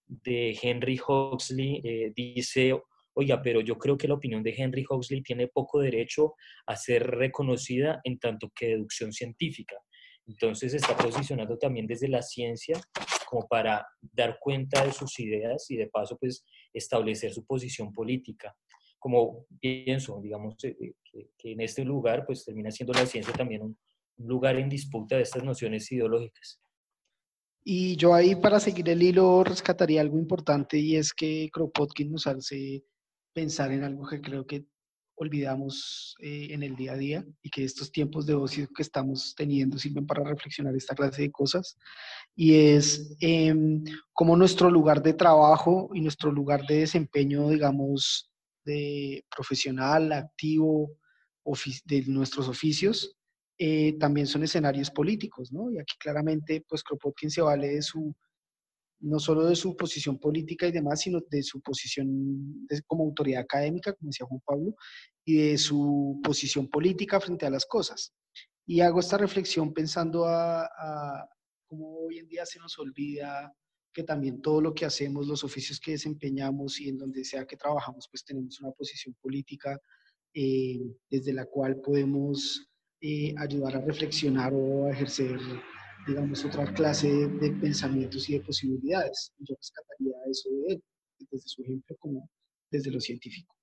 de 0.06 0.58
Henry 0.60 0.98
Huxley, 1.06 1.82
eh, 1.84 2.12
dice 2.16 2.80
oiga, 3.18 3.40
pero 3.40 3.62
yo 3.62 3.78
creo 3.78 3.96
que 3.96 4.08
la 4.08 4.14
opinión 4.14 4.42
de 4.42 4.54
Henry 4.56 4.84
Huxley 4.88 5.22
tiene 5.22 5.48
poco 5.48 5.80
derecho 5.80 6.34
a 6.66 6.76
ser 6.76 7.06
reconocida 7.06 8.00
en 8.04 8.18
tanto 8.18 8.50
que 8.54 8.68
deducción 8.68 9.12
científica. 9.12 9.76
Entonces 10.26 10.74
está 10.74 10.96
posicionando 10.96 11.56
también 11.56 11.86
desde 11.86 12.08
la 12.08 12.20
ciencia 12.20 12.78
como 13.26 13.48
para 13.48 13.86
dar 14.00 14.38
cuenta 14.38 14.84
de 14.84 14.92
sus 14.92 15.18
ideas 15.18 15.70
y 15.70 15.76
de 15.76 15.88
paso 15.88 16.18
pues 16.18 16.44
establecer 16.74 17.32
su 17.32 17.44
posición 17.46 17.90
política. 17.92 18.54
Como 18.98 19.46
pienso, 19.60 20.20
digamos, 20.20 20.62
eh, 20.64 20.76
eh, 21.12 21.28
que, 21.38 21.52
en 21.52 21.62
este 21.62 21.84
lugar 21.84 22.26
pues 22.26 22.44
termina 22.44 22.70
siendo 22.70 22.92
la 22.92 23.06
ciencia 23.06 23.32
también 23.32 23.62
un 23.62 23.78
lugar 24.18 24.56
en 24.56 24.68
disputa 24.68 25.16
de 25.16 25.22
estas 25.22 25.42
nociones 25.42 25.90
ideológicas. 25.90 26.60
Y 27.64 27.96
yo 27.96 28.14
ahí 28.14 28.36
para 28.36 28.60
seguir 28.60 28.88
el 28.90 29.02
hilo 29.02 29.42
rescataría 29.42 30.02
algo 30.02 30.18
importante 30.18 30.78
y 30.78 30.96
es 30.96 31.14
que 31.14 31.48
Kropotkin 31.52 32.12
nos 32.12 32.26
hace 32.26 32.84
pensar 33.36 33.70
en 33.70 33.84
algo 33.84 34.06
que 34.06 34.22
creo 34.22 34.46
que 34.46 34.64
olvidamos 35.14 36.16
eh, 36.20 36.48
en 36.52 36.62
el 36.62 36.74
día 36.74 36.92
a 36.92 36.96
día 36.96 37.26
y 37.42 37.50
que 37.50 37.64
estos 37.64 37.92
tiempos 37.92 38.24
de 38.24 38.32
ocio 38.32 38.66
que 38.74 38.82
estamos 38.82 39.34
teniendo 39.36 39.78
sirven 39.78 40.06
para 40.06 40.24
reflexionar 40.24 40.74
esta 40.74 40.94
clase 40.94 41.20
de 41.20 41.30
cosas 41.30 41.76
y 42.34 42.54
es 42.54 43.14
eh, 43.20 43.54
cómo 44.14 44.36
nuestro 44.36 44.70
lugar 44.70 45.02
de 45.02 45.12
trabajo 45.12 45.90
y 45.92 46.00
nuestro 46.00 46.32
lugar 46.32 46.66
de 46.66 46.78
desempeño, 46.78 47.50
digamos, 47.50 48.32
de 48.64 49.22
profesional, 49.34 50.12
activo, 50.12 50.96
de 51.84 52.04
nuestros 52.06 52.48
oficios, 52.48 53.16
eh, 53.58 53.98
también 53.98 54.26
son 54.26 54.44
escenarios 54.44 54.90
políticos, 54.90 55.52
¿no? 55.52 55.70
Y 55.70 55.78
aquí 55.78 55.94
claramente, 55.98 56.64
pues 56.66 56.82
Kropotkin 56.82 57.30
se 57.30 57.42
vale 57.42 57.68
de 57.68 57.82
su 57.82 58.14
no 59.06 59.18
solo 59.18 59.46
de 59.46 59.56
su 59.56 59.76
posición 59.76 60.18
política 60.18 60.66
y 60.66 60.72
demás, 60.72 61.00
sino 61.00 61.20
de 61.30 61.42
su 61.42 61.60
posición 61.60 62.66
como 62.86 63.04
autoridad 63.04 63.42
académica, 63.42 63.92
como 63.94 64.10
decía 64.10 64.26
Juan 64.26 64.40
Pablo, 64.44 64.74
y 65.24 65.36
de 65.36 65.58
su 65.58 66.20
posición 66.22 66.68
política 66.68 67.20
frente 67.20 67.46
a 67.46 67.50
las 67.50 67.66
cosas. 67.66 68.12
Y 68.66 68.80
hago 68.80 69.00
esta 69.00 69.16
reflexión 69.16 69.72
pensando 69.72 70.26
a, 70.26 70.64
a 70.64 71.28
cómo 71.66 72.06
hoy 72.06 72.18
en 72.18 72.28
día 72.28 72.44
se 72.44 72.58
nos 72.58 72.78
olvida 72.78 73.52
que 73.92 74.02
también 74.02 74.42
todo 74.42 74.60
lo 74.60 74.74
que 74.74 74.84
hacemos, 74.84 75.26
los 75.26 75.42
oficios 75.42 75.80
que 75.80 75.92
desempeñamos 75.92 76.80
y 76.80 76.90
en 76.90 76.98
donde 76.98 77.24
sea 77.24 77.46
que 77.46 77.56
trabajamos, 77.56 78.06
pues 78.10 78.24
tenemos 78.24 78.60
una 78.60 78.70
posición 78.72 79.16
política 79.22 79.80
eh, 80.34 80.78
desde 81.08 81.32
la 81.32 81.46
cual 81.46 81.80
podemos 81.80 82.68
eh, 83.00 83.34
ayudar 83.38 83.76
a 83.76 83.80
reflexionar 83.80 84.52
o 84.52 84.84
a 84.84 84.90
ejercer 84.90 85.38
digamos, 86.06 86.44
otra 86.44 86.72
clase 86.72 87.08
de, 87.08 87.50
pensamientos 87.52 88.28
y 88.28 88.34
de 88.34 88.40
posibilidades. 88.40 89.32
Yo 89.38 89.54
rescataría 89.56 90.14
eso 90.30 90.48
de 90.50 90.74
él, 90.74 90.82
desde 91.30 91.48
su 91.48 91.62
ejemplo 91.62 91.96
como 91.98 92.30
desde 92.70 92.90
lo 92.90 93.00
científico. 93.00 93.54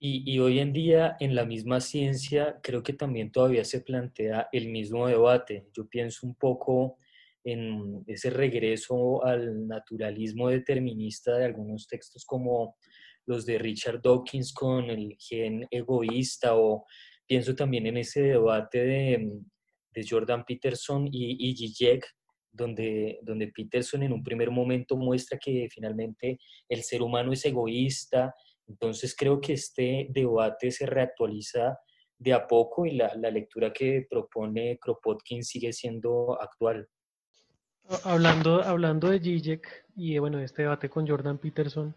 Y, 0.00 0.32
y, 0.32 0.38
hoy 0.38 0.60
en 0.60 0.72
día 0.72 1.16
en 1.18 1.34
la 1.34 1.44
misma 1.44 1.80
ciencia 1.80 2.60
creo 2.62 2.82
que 2.82 2.92
también 2.92 3.32
todavía 3.32 3.64
se 3.64 3.80
plantea 3.80 4.48
el 4.52 4.68
mismo 4.68 5.06
debate. 5.06 5.68
Yo 5.72 5.88
pienso 5.88 6.26
un 6.26 6.34
poco 6.36 6.98
en 7.44 8.04
ese 8.06 8.30
regreso 8.30 9.24
al 9.24 9.66
naturalismo 9.66 10.48
determinista 10.48 11.36
de 11.36 11.46
algunos 11.46 11.86
textos 11.86 12.24
como 12.24 12.76
los 13.26 13.44
de 13.46 13.58
Richard 13.58 14.00
Dawkins 14.02 14.52
con 14.52 14.90
el 14.90 15.16
gen 15.18 15.66
egoísta 15.70 16.56
o 16.56 16.84
pienso 17.26 17.54
también 17.54 17.86
en 17.86 17.98
ese 17.98 18.22
debate 18.22 18.84
de 18.84 19.40
de 19.98 20.06
Jordan 20.08 20.44
Peterson 20.44 21.08
y, 21.10 21.50
y 21.50 21.56
Zizek, 21.56 22.06
donde, 22.52 23.18
donde 23.22 23.48
Peterson 23.48 24.02
en 24.02 24.12
un 24.12 24.22
primer 24.22 24.50
momento 24.50 24.96
muestra 24.96 25.38
que 25.38 25.68
finalmente 25.70 26.38
el 26.68 26.82
ser 26.82 27.02
humano 27.02 27.32
es 27.32 27.44
egoísta. 27.44 28.34
Entonces 28.66 29.14
creo 29.16 29.40
que 29.40 29.54
este 29.54 30.06
debate 30.10 30.70
se 30.70 30.86
reactualiza 30.86 31.78
de 32.16 32.32
a 32.32 32.46
poco 32.46 32.86
y 32.86 32.92
la, 32.92 33.14
la 33.16 33.30
lectura 33.30 33.72
que 33.72 34.06
propone 34.08 34.78
Kropotkin 34.78 35.42
sigue 35.42 35.72
siendo 35.72 36.40
actual. 36.40 36.88
Hablando, 38.04 38.62
hablando 38.62 39.08
de 39.08 39.20
Zizek 39.20 39.86
y 39.96 40.18
bueno, 40.18 40.38
este 40.40 40.62
debate 40.62 40.90
con 40.90 41.08
Jordan 41.08 41.38
Peterson, 41.38 41.96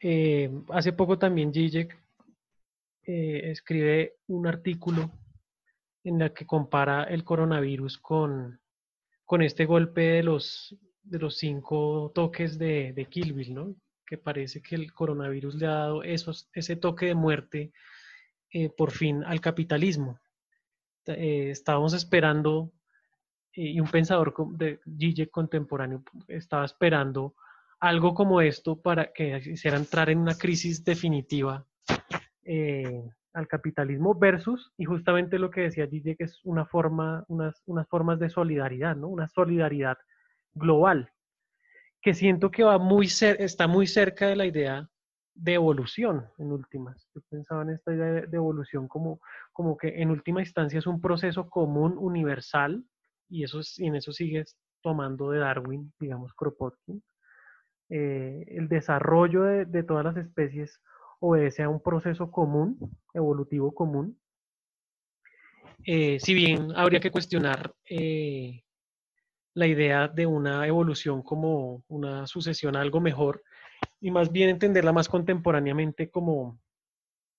eh, 0.00 0.50
hace 0.70 0.92
poco 0.92 1.18
también 1.18 1.52
Zizek 1.52 1.96
eh, 3.04 3.50
escribe 3.50 4.16
un 4.28 4.46
artículo 4.46 5.10
en 6.04 6.18
la 6.18 6.32
que 6.32 6.46
compara 6.46 7.04
el 7.04 7.24
coronavirus 7.24 7.98
con, 7.98 8.60
con 9.24 9.42
este 9.42 9.64
golpe 9.64 10.00
de 10.00 10.22
los, 10.22 10.76
de 11.02 11.18
los 11.18 11.36
cinco 11.36 12.12
toques 12.14 12.58
de, 12.58 12.92
de 12.92 13.04
Kill 13.06 13.54
¿no? 13.54 13.74
Que 14.06 14.18
parece 14.18 14.60
que 14.60 14.74
el 14.74 14.92
coronavirus 14.92 15.54
le 15.56 15.66
ha 15.66 15.74
dado 15.74 16.02
esos, 16.02 16.48
ese 16.52 16.76
toque 16.76 17.06
de 17.06 17.14
muerte 17.14 17.72
eh, 18.50 18.68
por 18.68 18.90
fin 18.90 19.24
al 19.24 19.40
capitalismo. 19.40 20.18
eh, 21.06 21.50
estábamos 21.50 21.94
esperando, 21.94 22.72
y 23.54 23.80
un 23.80 23.88
pensador 23.88 24.34
de 24.56 24.80
Gille 24.98 25.28
contemporáneo 25.28 26.02
estaba 26.26 26.64
esperando 26.64 27.34
algo 27.80 28.14
como 28.14 28.40
esto 28.40 28.80
para 28.80 29.12
que 29.12 29.42
hiciera 29.44 29.76
entrar 29.76 30.08
en 30.08 30.18
una 30.18 30.38
crisis 30.38 30.84
definitiva 30.84 31.66
eh, 32.44 33.10
al 33.32 33.48
capitalismo 33.48 34.14
versus, 34.14 34.72
y 34.76 34.84
justamente 34.84 35.38
lo 35.38 35.50
que 35.50 35.62
decía 35.62 35.86
Gille, 35.86 36.16
que 36.16 36.24
es 36.24 36.40
una 36.44 36.66
forma, 36.66 37.24
unas, 37.28 37.62
unas 37.66 37.88
formas 37.88 38.18
de 38.18 38.28
solidaridad, 38.28 38.96
¿no? 38.96 39.08
Una 39.08 39.28
solidaridad 39.28 39.98
global, 40.54 41.10
que 42.02 42.14
siento 42.14 42.50
que 42.50 42.64
va 42.64 42.78
muy 42.78 43.06
está 43.06 43.66
muy 43.66 43.86
cerca 43.86 44.26
de 44.26 44.36
la 44.36 44.46
idea 44.46 44.88
de 45.34 45.54
evolución, 45.54 46.26
en 46.38 46.52
últimas. 46.52 47.08
Yo 47.14 47.22
pensaba 47.30 47.62
en 47.62 47.70
esta 47.70 47.94
idea 47.94 48.26
de, 48.26 48.36
evolución 48.36 48.86
como, 48.88 49.20
como 49.52 49.76
que 49.76 50.02
en 50.02 50.10
última 50.10 50.40
instancia 50.40 50.78
es 50.78 50.86
un 50.86 51.00
proceso 51.00 51.48
común, 51.48 51.96
universal, 51.96 52.84
y, 53.28 53.44
eso, 53.44 53.60
y 53.78 53.86
en 53.86 53.96
eso 53.96 54.12
sigue 54.12 54.44
tomando 54.82 55.30
de 55.30 55.38
Darwin, 55.38 55.92
digamos, 55.98 56.34
Kropotkin. 56.34 57.02
Eh, 57.88 58.44
el 58.48 58.68
desarrollo 58.68 59.42
de, 59.42 59.82
todas 59.82 60.04
las 60.04 60.16
especies 60.16 60.80
obedece 61.24 61.62
a 61.62 61.68
un 61.68 61.80
proceso 61.80 62.30
común, 62.32 62.76
evolutivo 63.14 63.72
común. 63.72 64.18
Eh, 65.84 66.18
si 66.18 66.34
bien 66.34 66.72
habría 66.74 66.98
que 66.98 67.12
cuestionar 67.12 67.72
eh, 67.88 68.64
la 69.54 69.66
idea 69.68 70.08
de 70.08 70.26
una 70.26 70.66
evolución 70.66 71.22
como 71.22 71.84
una 71.86 72.26
sucesión 72.26 72.76
a 72.76 72.80
algo 72.80 73.00
mejor, 73.00 73.42
y 74.00 74.10
más 74.10 74.32
bien 74.32 74.48
entenderla 74.48 74.92
más 74.92 75.08
contemporáneamente 75.08 76.10
como, 76.10 76.58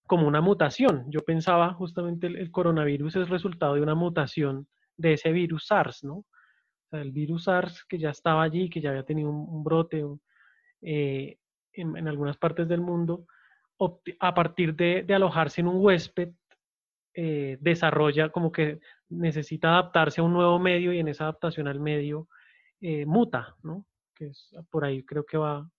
como 0.07 0.27
una 0.27 0.39
mutación. 0.39 1.05
Yo 1.09 1.19
pensaba 1.25 1.73
justamente 1.73 2.27
el, 2.27 2.51
coronavirus 2.51 3.17
es 3.17 3.29
resultado 3.29 3.75
de 3.75 3.81
una 3.81 3.95
mutación 3.95 4.65
de 4.95 5.13
ese 5.13 5.33
virus 5.33 5.67
SARS, 5.67 6.05
¿no? 6.05 6.25
el 6.91 7.11
virus 7.11 7.45
SARS 7.45 7.83
que 7.83 7.97
ya 7.97 8.11
estaba 8.11 8.43
allí, 8.43 8.69
que 8.69 8.79
ya 8.79 8.91
había 8.91 9.03
tenido 9.03 9.29
un, 9.29 9.63
brote 9.63 10.05
eh, 10.81 11.37
en, 11.73 12.07
algunas 12.07 12.37
partes 12.37 12.67
del 12.69 12.79
mundo, 12.79 13.25
a 14.19 14.33
partir 14.33 14.75
de, 14.75 15.05
alojarse 15.13 15.61
en 15.61 15.67
un 15.67 15.83
huésped, 15.83 16.29
eh, 17.15 17.57
desarrolla 17.61 18.29
como 18.29 18.51
que 18.51 18.79
necesita 19.09 19.69
adaptarse 19.69 20.21
a 20.21 20.23
un 20.23 20.33
nuevo 20.33 20.57
medio 20.59 20.93
y 20.93 20.99
en 20.99 21.07
esa 21.07 21.25
adaptación 21.25 21.67
al 21.67 21.79
medio 21.79 22.27
eh, 22.81 23.05
muta, 23.05 23.55
¿no? 23.63 23.85
que 24.15 24.27
es 24.27 24.51
por 24.69 24.85
ahí 24.85 25.03
creo 25.03 25.25
que 25.25 25.37
va, 25.37 25.69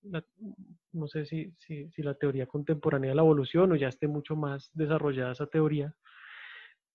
no 0.92 1.08
sé 1.08 1.24
si, 1.24 1.52
si, 1.58 2.02
la 2.02 2.14
teoría 2.14 2.46
contemporánea 2.46 3.10
de 3.10 3.16
la 3.16 3.22
evolución 3.22 3.72
o 3.72 3.76
ya 3.76 3.88
esté 3.88 4.08
mucho 4.08 4.36
más 4.36 4.70
desarrollada 4.72 5.32
esa 5.32 5.46
teoría. 5.46 5.94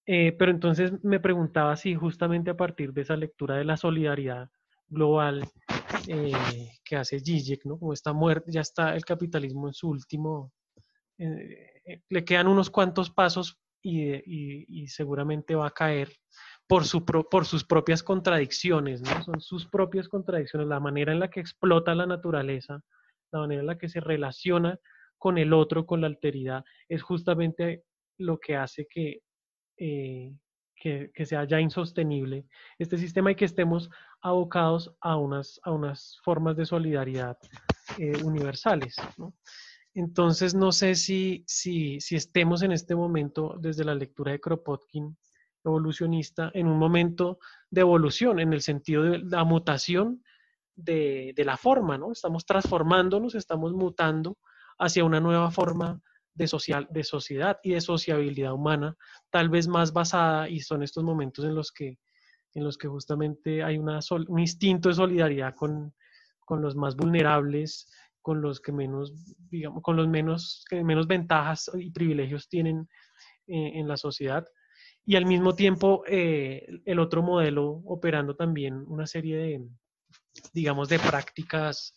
Eh, 0.06 0.32
pero 0.38 0.52
entonces 0.52 0.92
me 1.04 1.20
preguntaba 1.20 1.76
si 1.76 1.96
justamente 1.96 2.50
a 2.50 2.58
partir 2.58 2.94
de 2.94 3.02
esa 3.02 3.16
lectura 3.16 3.58
de 3.58 3.66
la 3.66 3.78
solidaridad 3.78 4.50
global 4.88 5.48
eh, 6.08 6.32
que 6.84 6.96
hace 6.96 7.20
Zizek, 7.20 7.66
¿no? 7.66 7.78
Como 7.78 7.94
está 7.94 8.12
muerto, 8.12 8.50
ya 8.50 8.62
está 8.62 8.96
el 8.96 9.06
capitalismo 9.06 9.68
en 9.68 9.74
su 9.74 9.90
último, 9.90 10.52
eh, 11.20 12.02
le 12.10 12.26
quedan 12.26 12.48
unos 12.48 12.70
cuantos 12.70 13.12
pasos 13.12 13.60
y, 13.82 14.82
y 14.82 14.88
seguramente 14.88 15.56
va 15.56 15.68
a 15.68 15.72
caer 15.72 16.10
por, 16.70 16.86
su 16.86 17.04
por 17.04 17.46
sus 17.46 17.66
propias 17.66 18.04
contradicciones. 18.04 19.02
Son 19.26 19.42
sus 19.42 19.68
propias 19.68 20.08
contradicciones, 20.08 20.68
la 20.68 20.80
manera 20.80 21.12
en 21.12 21.20
la 21.20 21.30
que 21.30 21.40
explota 21.40 21.96
la 21.96 22.06
naturaleza, 22.06 22.82
la 23.32 23.40
manera 23.40 23.62
en 23.62 23.68
la 23.68 23.78
que 23.78 23.90
se 23.90 24.00
relaciona 24.00 24.78
con 25.18 25.40
el 25.40 25.52
otro, 25.52 25.88
con 25.88 26.02
la 26.02 26.08
alteridad, 26.08 26.64
es 26.88 27.02
justamente 27.02 27.84
lo 28.20 28.38
que 28.38 28.56
hace 28.56 28.88
que, 28.88 29.22
eh, 29.78 30.32
que, 30.76 31.26
sea 31.26 31.44
ya 31.46 31.60
insostenible 31.60 32.46
este 32.78 32.98
sistema 32.98 33.32
y 33.32 33.36
que 33.36 33.46
estemos 33.46 33.90
abocados 34.22 34.96
a 35.02 35.18
unas, 35.18 35.60
a 35.64 35.72
unas 35.72 36.20
formas 36.24 36.56
de 36.56 36.68
solidaridad 36.68 37.38
eh, 37.98 38.14
universales. 38.24 38.96
Entonces, 40.00 40.56
no 40.56 40.72
sé 40.72 40.96
si, 40.96 41.44
si, 41.46 41.98
estemos 42.12 42.62
en 42.62 42.72
este 42.72 42.96
momento, 42.96 43.58
desde 43.60 43.84
la 43.84 43.94
lectura 43.94 44.32
de 44.32 44.40
Kropotkin, 44.40 45.18
evolucionista 45.66 46.52
en 46.54 46.68
un 46.68 46.80
momento 46.80 47.40
de 47.70 47.82
evolución, 47.82 48.40
en 48.40 48.54
el 48.54 48.62
sentido 48.62 49.04
de 49.04 49.20
la 49.20 49.44
mutación 49.44 50.24
de, 50.74 51.34
la 51.36 51.58
forma, 51.58 51.98
¿no? 51.98 52.14
Estamos 52.14 52.46
transformándonos, 52.46 53.36
estamos 53.36 53.74
mutando 53.74 54.38
hacia 54.78 55.04
una 55.04 55.20
nueva 55.20 55.52
forma 55.52 56.02
de, 56.34 56.48
social, 56.48 56.88
de 56.90 57.04
sociedad 57.04 57.60
y 57.62 57.72
de 57.72 57.82
sociabilidad 57.82 58.54
humana, 58.54 58.96
tal 59.30 59.50
vez 59.50 59.68
más 59.68 59.92
basada, 59.92 60.48
y 60.48 60.62
son 60.62 60.82
estos 60.82 61.04
momentos 61.04 61.44
en 61.44 61.56
los 61.56 61.74
que, 61.74 62.00
en 62.54 62.64
los 62.64 62.78
que 62.78 62.88
justamente 62.88 63.64
hay 63.64 63.78
una 63.78 64.00
un 64.30 64.40
instinto 64.40 64.88
de 64.88 64.96
solidaridad 64.96 65.56
con, 65.56 65.94
con 66.46 66.62
los 66.62 66.78
más 66.78 66.96
vulnerables, 66.96 67.92
con 68.22 68.42
los 68.42 68.60
que 68.60 68.72
menos, 68.72 69.14
digamos, 69.50 69.82
con 69.82 69.96
los 69.96 70.08
menos, 70.08 70.66
menos 70.72 71.08
ventajas 71.08 71.70
y 71.78 71.92
privilegios 71.92 72.48
tienen 72.50 72.88
eh, 73.48 73.72
en 73.76 73.88
la 73.88 73.98
sociedad 73.98 74.46
y 75.10 75.16
al 75.16 75.26
mismo 75.26 75.56
tiempo 75.56 76.04
eh, 76.08 76.68
el 76.86 77.00
otro 77.00 77.24
modelo 77.24 77.82
operando 77.86 78.36
también 78.36 78.84
una 78.88 79.08
serie 79.08 79.38
de, 79.38 79.68
digamos, 80.54 80.88
de 80.88 81.00
prácticas 81.00 81.96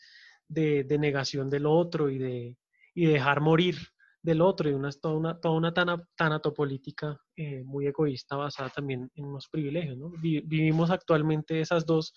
de, 0.49 0.87
negación 0.99 1.51
del 1.51 1.67
otro 1.67 2.09
y 2.09 2.17
de, 2.17 2.57
y 2.95 3.05
dejar 3.05 3.43
morir 3.43 3.77
del 4.23 4.41
otro 4.41 4.71
y 4.71 4.73
una, 4.73 4.91
toda 4.93 5.15
una, 5.15 5.39
toda 5.39 5.55
una 5.57 5.75
tanatopolítica 6.17 7.21
eh, 7.37 7.63
muy 7.65 7.87
egoísta 7.87 8.37
basada 8.37 8.71
también 8.71 9.11
en 9.15 9.25
unos 9.27 9.47
privilegios. 9.49 9.99
¿no? 9.99 10.11
vivimos 10.19 10.91
actualmente 10.91 11.61
esas 11.61 11.85
dos, 11.85 12.15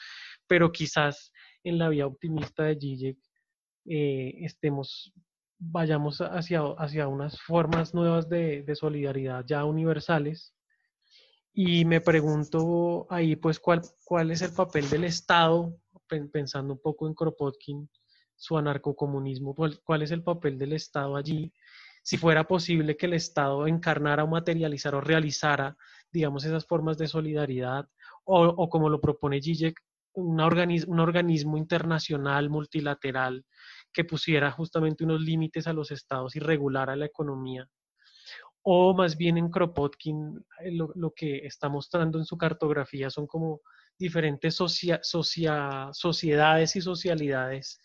pero 0.48 0.72
quizás 0.72 1.32
en 1.66 1.78
la 1.78 1.90
vía 1.90 2.08
optimista 2.08 2.64
de 2.64 2.78
Zizek 2.80 3.18
eh, 3.86 4.36
estemos, 4.40 5.14
vayamos 5.58 6.20
hacia, 6.20 6.62
hacia 6.78 7.08
unas 7.08 7.40
formas 7.42 7.94
nuevas 7.94 8.28
de, 8.30 8.66
solidaridad 8.76 9.46
ya 9.46 9.64
universales. 9.66 10.54
Y 11.54 11.86
me 11.86 12.02
pregunto 12.02 13.08
ahí, 13.10 13.36
pues, 13.36 13.60
cuál, 13.60 13.82
cuál 14.04 14.32
es 14.32 14.42
el 14.42 14.54
papel 14.54 14.90
del 14.90 15.06
Estado, 15.06 15.78
pensando 16.32 16.74
un 16.74 16.82
poco 16.82 17.08
en 17.08 17.14
Kropotkin, 17.14 17.90
su 18.36 18.58
anarcocomunismo, 18.58 19.56
cuál, 19.56 20.02
es 20.02 20.12
el 20.12 20.24
papel 20.24 20.58
del 20.58 20.74
Estado 20.74 21.16
allí, 21.16 21.54
si 22.04 22.18
fuera 22.18 22.44
posible 22.44 22.98
que 22.98 23.06
el 23.08 23.14
Estado 23.14 23.66
encarnara 23.68 24.24
o 24.24 24.28
materializara 24.28 24.98
o 24.98 25.02
realizara, 25.02 25.76
digamos, 26.12 26.46
esas 26.46 26.66
formas 26.66 26.98
de 26.98 27.08
solidaridad, 27.08 27.88
o, 28.26 28.70
como 28.70 28.90
lo 28.90 29.00
propone 29.00 29.42
Zizek, 29.42 29.80
un 30.14 30.40
organismo 30.40 31.58
internacional, 31.58 32.50
multilateral, 32.50 33.46
que 33.96 34.04
pusiera 34.04 34.52
justamente 34.52 35.04
unos 35.04 35.22
límites 35.22 35.66
a 35.66 35.74
los 35.74 35.90
estados 35.90 36.36
y 36.36 36.40
regulara 36.40 36.96
la 36.96 37.06
economía 37.06 37.68
o 38.68 38.96
más 38.96 39.16
bien 39.16 39.38
en 39.38 39.50
Kropotkin 39.50 40.44
eh, 40.60 40.72
lo, 40.72 41.12
que 41.12 41.46
está 41.46 41.70
mostrando 41.70 42.18
en 42.18 42.26
su 42.26 42.36
cartografía 42.36 43.12
son 43.12 43.28
como 43.28 43.62
diferentes 43.98 44.56
sociedades 44.56 46.76
y 46.76 46.82
socialidades 46.82 47.80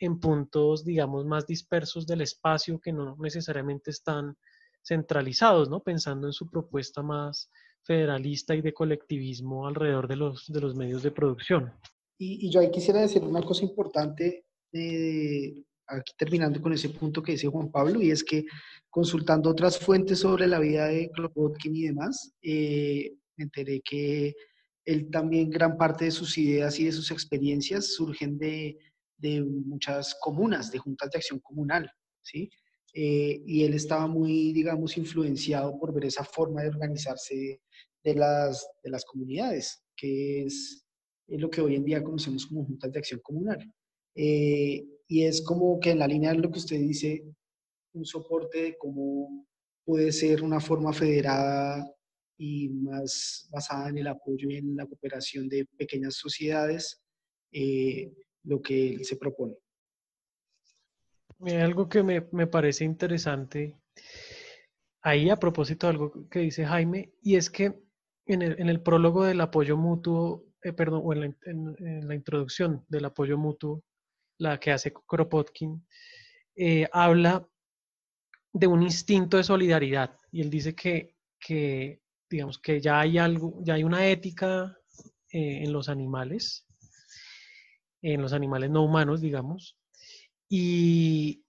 en 0.00 0.18
puntos, 0.18 0.84
digamos, 0.84 1.24
más 1.24 1.46
dispersos 1.46 2.04
del 2.04 2.22
espacio 2.22 2.80
que 2.80 2.92
no 2.92 3.16
necesariamente 3.20 3.92
están 3.92 4.36
centralizados, 4.82 5.70
¿no? 5.70 5.80
Pensando 5.80 6.26
en 6.26 6.32
su 6.32 6.50
propuesta 6.50 7.00
más 7.02 7.48
federalista 7.84 8.56
y 8.56 8.60
de 8.60 8.74
colectivismo 8.74 9.68
alrededor 9.68 10.08
de 10.08 10.16
los, 10.16 10.46
de 10.48 10.60
los 10.60 10.74
medios 10.74 11.04
de 11.04 11.12
producción. 11.12 11.72
Y, 12.18 12.50
yo 12.50 12.58
ahí 12.58 12.72
quisiera 12.72 13.00
decir 13.00 13.22
una 13.22 13.42
cosa 13.42 13.64
importante, 13.64 14.46
eh, 14.74 15.64
aquí 15.86 16.12
terminando 16.16 16.60
con 16.60 16.72
ese 16.72 16.88
punto 16.90 17.22
que 17.22 17.32
dice 17.32 17.48
Juan 17.48 17.70
Pablo, 17.70 18.02
y 18.02 18.10
es 18.10 18.24
que 18.24 18.44
consultando 18.90 19.50
otras 19.50 19.78
fuentes 19.78 20.20
sobre 20.20 20.46
la 20.46 20.58
vida 20.58 20.86
de 20.86 21.10
Kropotkin 21.10 21.74
y 21.74 21.82
demás, 21.82 22.34
eh, 22.42 23.12
me 23.36 23.44
enteré 23.44 23.80
que 23.80 24.34
él 24.84 25.10
también 25.10 25.50
gran 25.50 25.76
parte 25.76 26.06
de 26.06 26.10
sus 26.10 26.36
ideas 26.38 26.78
y 26.78 26.84
de 26.84 26.92
sus 26.92 27.10
experiencias 27.10 27.94
surgen 27.94 28.38
de, 28.38 28.78
de 29.16 29.42
muchas 29.42 30.14
comunas, 30.20 30.70
de 30.70 30.78
juntas 30.78 31.10
de 31.10 31.18
acción 31.18 31.40
comunal, 31.40 31.90
¿sí? 32.22 32.50
Eh, 32.92 33.42
y 33.44 33.64
él 33.64 33.74
estaba 33.74 34.06
muy, 34.06 34.52
digamos, 34.52 34.96
influenciado 34.96 35.76
por 35.78 35.92
ver 35.92 36.04
esa 36.04 36.24
forma 36.24 36.62
de 36.62 36.68
organizarse 36.68 37.60
de 38.04 38.14
las, 38.14 38.68
de 38.84 38.90
las 38.90 39.04
comunidades, 39.04 39.82
que 39.96 40.44
es, 40.44 40.86
es, 41.26 41.40
lo 41.40 41.50
que 41.50 41.60
hoy 41.60 41.74
en 41.74 41.84
día 41.84 42.04
conocemos 42.04 42.46
como 42.46 42.64
juntas 42.64 42.92
de 42.92 42.98
acción 42.98 43.20
comunal. 43.20 43.58
Eh, 44.14 44.86
y 45.08 45.24
es 45.24 45.42
como 45.42 45.78
que 45.80 45.90
en 45.90 45.98
la 45.98 46.06
línea 46.06 46.32
de 46.32 46.38
lo 46.38 46.50
que 46.50 46.58
usted 46.58 46.78
dice, 46.78 47.24
un 47.92 48.04
soporte 48.04 48.62
de 48.62 48.78
cómo 48.78 49.46
puede 49.84 50.12
ser 50.12 50.42
una 50.42 50.60
forma 50.60 50.92
federada 50.92 51.90
y 52.36 52.68
más 52.68 53.48
basada 53.52 53.88
en 53.88 53.98
el 53.98 54.06
apoyo 54.08 54.48
y 54.50 54.56
en 54.56 54.76
la 54.76 54.86
cooperación 54.86 55.48
de 55.48 55.66
pequeñas 55.76 56.14
sociedades, 56.14 57.02
eh, 57.52 58.12
lo 58.44 58.60
que 58.60 58.98
se 59.04 59.16
propone. 59.16 59.54
Algo 61.40 61.88
que 61.88 62.02
me, 62.02 62.26
me, 62.32 62.46
parece 62.46 62.84
interesante 62.84 63.76
ahí 65.02 65.28
a 65.28 65.36
propósito 65.36 65.86
de 65.86 65.92
algo 65.92 66.28
que 66.30 66.40
dice 66.40 66.64
Jaime, 66.64 67.12
y 67.20 67.36
es 67.36 67.50
que 67.50 67.74
en 68.26 68.42
el, 68.42 68.80
prólogo 68.80 69.24
del 69.24 69.40
apoyo 69.40 69.76
mutuo, 69.76 70.46
eh, 70.62 70.72
perdón, 70.72 71.02
o 71.04 71.12
en 71.12 72.08
la, 72.08 72.14
introducción 72.14 72.84
del 72.88 73.04
apoyo 73.04 73.36
mutuo, 73.36 73.82
la 74.38 74.58
que 74.58 74.72
hace 74.72 74.92
Kropotkin, 74.92 75.86
eh, 76.56 76.88
habla 76.92 77.46
de 78.52 78.66
un 78.66 78.82
instinto 78.82 79.36
de 79.36 79.44
solidaridad. 79.44 80.16
Y 80.30 80.40
él 80.40 80.50
dice 80.50 80.74
que, 80.74 81.16
que 81.38 82.00
digamos, 82.30 82.58
que 82.58 82.80
ya 82.80 83.00
hay 83.00 83.18
algo, 83.18 83.58
ya 83.62 83.74
hay 83.74 83.84
una 83.84 84.06
ética 84.06 84.76
en 85.30 85.72
los 85.72 85.88
animales, 85.88 86.64
en 88.02 88.22
los 88.22 88.32
animales 88.32 88.70
no 88.70 88.84
humanos, 88.84 89.20
digamos, 89.20 89.76
y, 90.48 91.44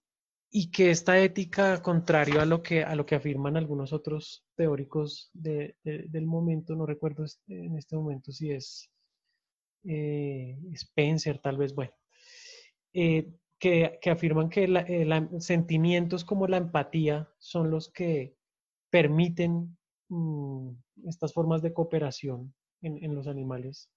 y 0.50 0.70
que 0.70 0.90
esta 0.90 1.18
ética, 1.20 1.82
contrario 1.82 2.40
a 2.40 2.46
lo 2.46 2.62
que, 2.62 2.82
a 2.82 2.94
lo 2.96 3.06
que 3.06 3.14
afirman 3.14 3.56
algunos 3.56 3.92
otros 3.92 4.44
teóricos 4.56 5.30
del 5.34 6.26
momento, 6.26 6.74
no 6.74 6.86
recuerdo 6.86 7.24
en 7.46 7.76
este 7.76 7.94
momento 7.94 8.32
si 8.32 8.50
es 8.50 8.90
eh, 9.84 10.58
Spencer, 10.72 11.38
tal 11.38 11.58
vez, 11.58 11.74
bueno, 11.74 11.92
eh, 12.98 13.30
que, 13.58 14.10
afirman 14.10 14.48
que 14.48 14.64
eh, 14.64 15.28
sentimientos 15.40 16.24
como 16.24 16.46
la 16.46 16.56
empatía 16.56 17.28
son 17.38 17.70
los 17.70 17.90
que 17.90 18.34
permiten 18.90 19.76
mm, 20.08 20.70
estas 21.04 21.32
formas 21.32 21.62
de 21.62 21.72
cooperación 21.72 22.54
en, 22.80 23.02
en, 23.04 23.14
los 23.14 23.26
animales. 23.26 23.90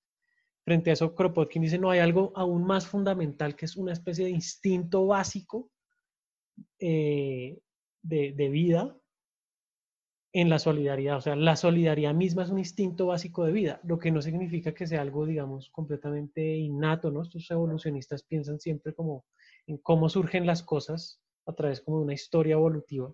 Frente 0.65 0.89
a 0.89 0.93
eso, 0.93 1.15
Kropotkin 1.15 1.61
dice, 1.61 1.79
no, 1.79 1.89
hay 1.89 1.99
algo 1.99 2.33
aún 2.35 2.65
más 2.65 2.87
fundamental 2.87 3.55
que 3.55 3.65
es 3.65 3.77
una 3.77 3.93
especie 3.93 4.25
de 4.25 4.31
instinto 4.31 5.05
básico 5.07 5.71
eh, 6.79 7.59
de, 8.01 8.49
vida 8.49 8.97
en 10.33 10.49
la 10.49 10.59
solidaridad. 10.59 11.17
O 11.17 11.21
sea, 11.21 11.35
la 11.35 11.55
solidaridad 11.55 12.13
misma 12.13 12.43
es 12.43 12.49
un 12.49 12.59
instinto 12.59 13.07
básico 13.07 13.45
de 13.45 13.51
vida, 13.51 13.79
lo 13.83 13.99
que 13.99 14.11
no 14.11 14.21
significa 14.21 14.73
que 14.73 14.87
sea 14.87 15.01
algo, 15.01 15.25
digamos, 15.25 15.69
completamente 15.71 16.55
innato, 16.57 17.11
¿no? 17.11 17.21
Estos 17.21 17.49
evolucionistas 17.51 18.23
piensan 18.23 18.59
siempre 18.59 18.93
como 18.93 19.25
en 19.67 19.77
cómo 19.77 20.09
surgen 20.09 20.45
las 20.45 20.63
cosas 20.63 21.21
a 21.45 21.53
través 21.53 21.81
como 21.81 21.97
de 21.97 22.03
una 22.03 22.13
historia 22.13 22.53
evolutiva. 22.53 23.13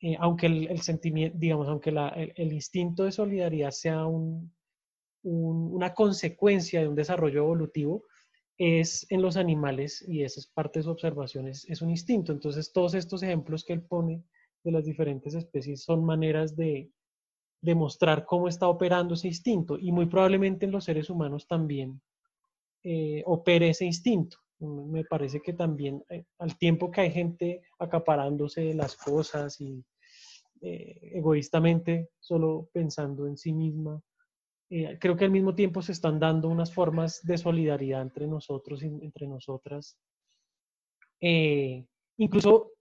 Eh, 0.00 0.16
aunque 0.18 0.46
el, 0.46 0.80
sentimiento, 0.80 1.38
digamos, 1.38 1.68
aunque 1.68 1.90
el, 1.90 2.52
instinto 2.52 3.04
de 3.04 3.12
solidaridad 3.12 3.70
sea 3.70 4.04
una 5.22 5.94
consecuencia 5.94 6.80
de 6.80 6.88
un 6.88 6.96
desarrollo 6.96 7.38
evolutivo, 7.38 8.04
es 8.58 9.06
en 9.10 9.22
los 9.22 9.36
animales, 9.36 10.04
y 10.06 10.24
esa 10.24 10.40
es 10.40 10.46
parte 10.46 10.78
de 10.78 10.84
su 10.84 10.90
observación, 10.90 11.46
es, 11.48 11.82
un 11.82 11.90
instinto. 11.90 12.32
Entonces, 12.32 12.72
todos 12.72 12.94
estos 12.94 13.22
ejemplos 13.22 13.64
que 13.64 13.72
él 13.74 13.82
pone 13.82 14.24
de 14.64 14.72
las 14.72 14.84
diferentes 14.84 15.34
especies 15.34 15.82
son 15.82 16.04
maneras 16.04 16.56
de 16.56 16.90
demostrar 17.60 18.24
cómo 18.24 18.48
está 18.48 18.68
operando 18.68 19.14
ese 19.14 19.28
instinto 19.28 19.78
y 19.78 19.92
muy 19.92 20.06
probablemente 20.06 20.66
en 20.66 20.72
los 20.72 20.84
seres 20.84 21.10
humanos 21.10 21.46
también 21.46 22.00
eh, 22.82 23.22
opere 23.26 23.70
ese 23.70 23.84
instinto. 23.84 24.38
Me 24.58 25.04
parece 25.04 25.40
que 25.40 25.52
también 25.52 26.04
eh, 26.08 26.24
al 26.38 26.56
tiempo 26.56 26.90
que 26.90 27.02
hay 27.02 27.10
gente 27.10 27.62
acaparándose 27.78 28.74
las 28.74 28.96
cosas 28.96 29.60
y 29.60 29.84
eh, 30.60 31.10
egoístamente 31.14 32.10
solo 32.20 32.68
pensando 32.72 33.26
en 33.26 33.36
sí 33.36 33.52
misma, 33.52 34.00
eh, 34.74 34.96
creo 34.98 35.16
que 35.16 35.26
al 35.26 35.30
mismo 35.30 35.54
tiempo 35.54 35.82
se 35.82 35.92
están 35.92 36.18
dando 36.18 36.48
unas 36.48 36.72
formas 36.72 37.20
de 37.24 37.36
solidaridad 37.36 38.00
entre 38.00 38.26
nosotros 38.26 38.82
y 38.82 38.86
entre 38.86 39.26
nosotras. 39.26 39.98
Eh, 41.20 41.84
incluso 42.16 42.71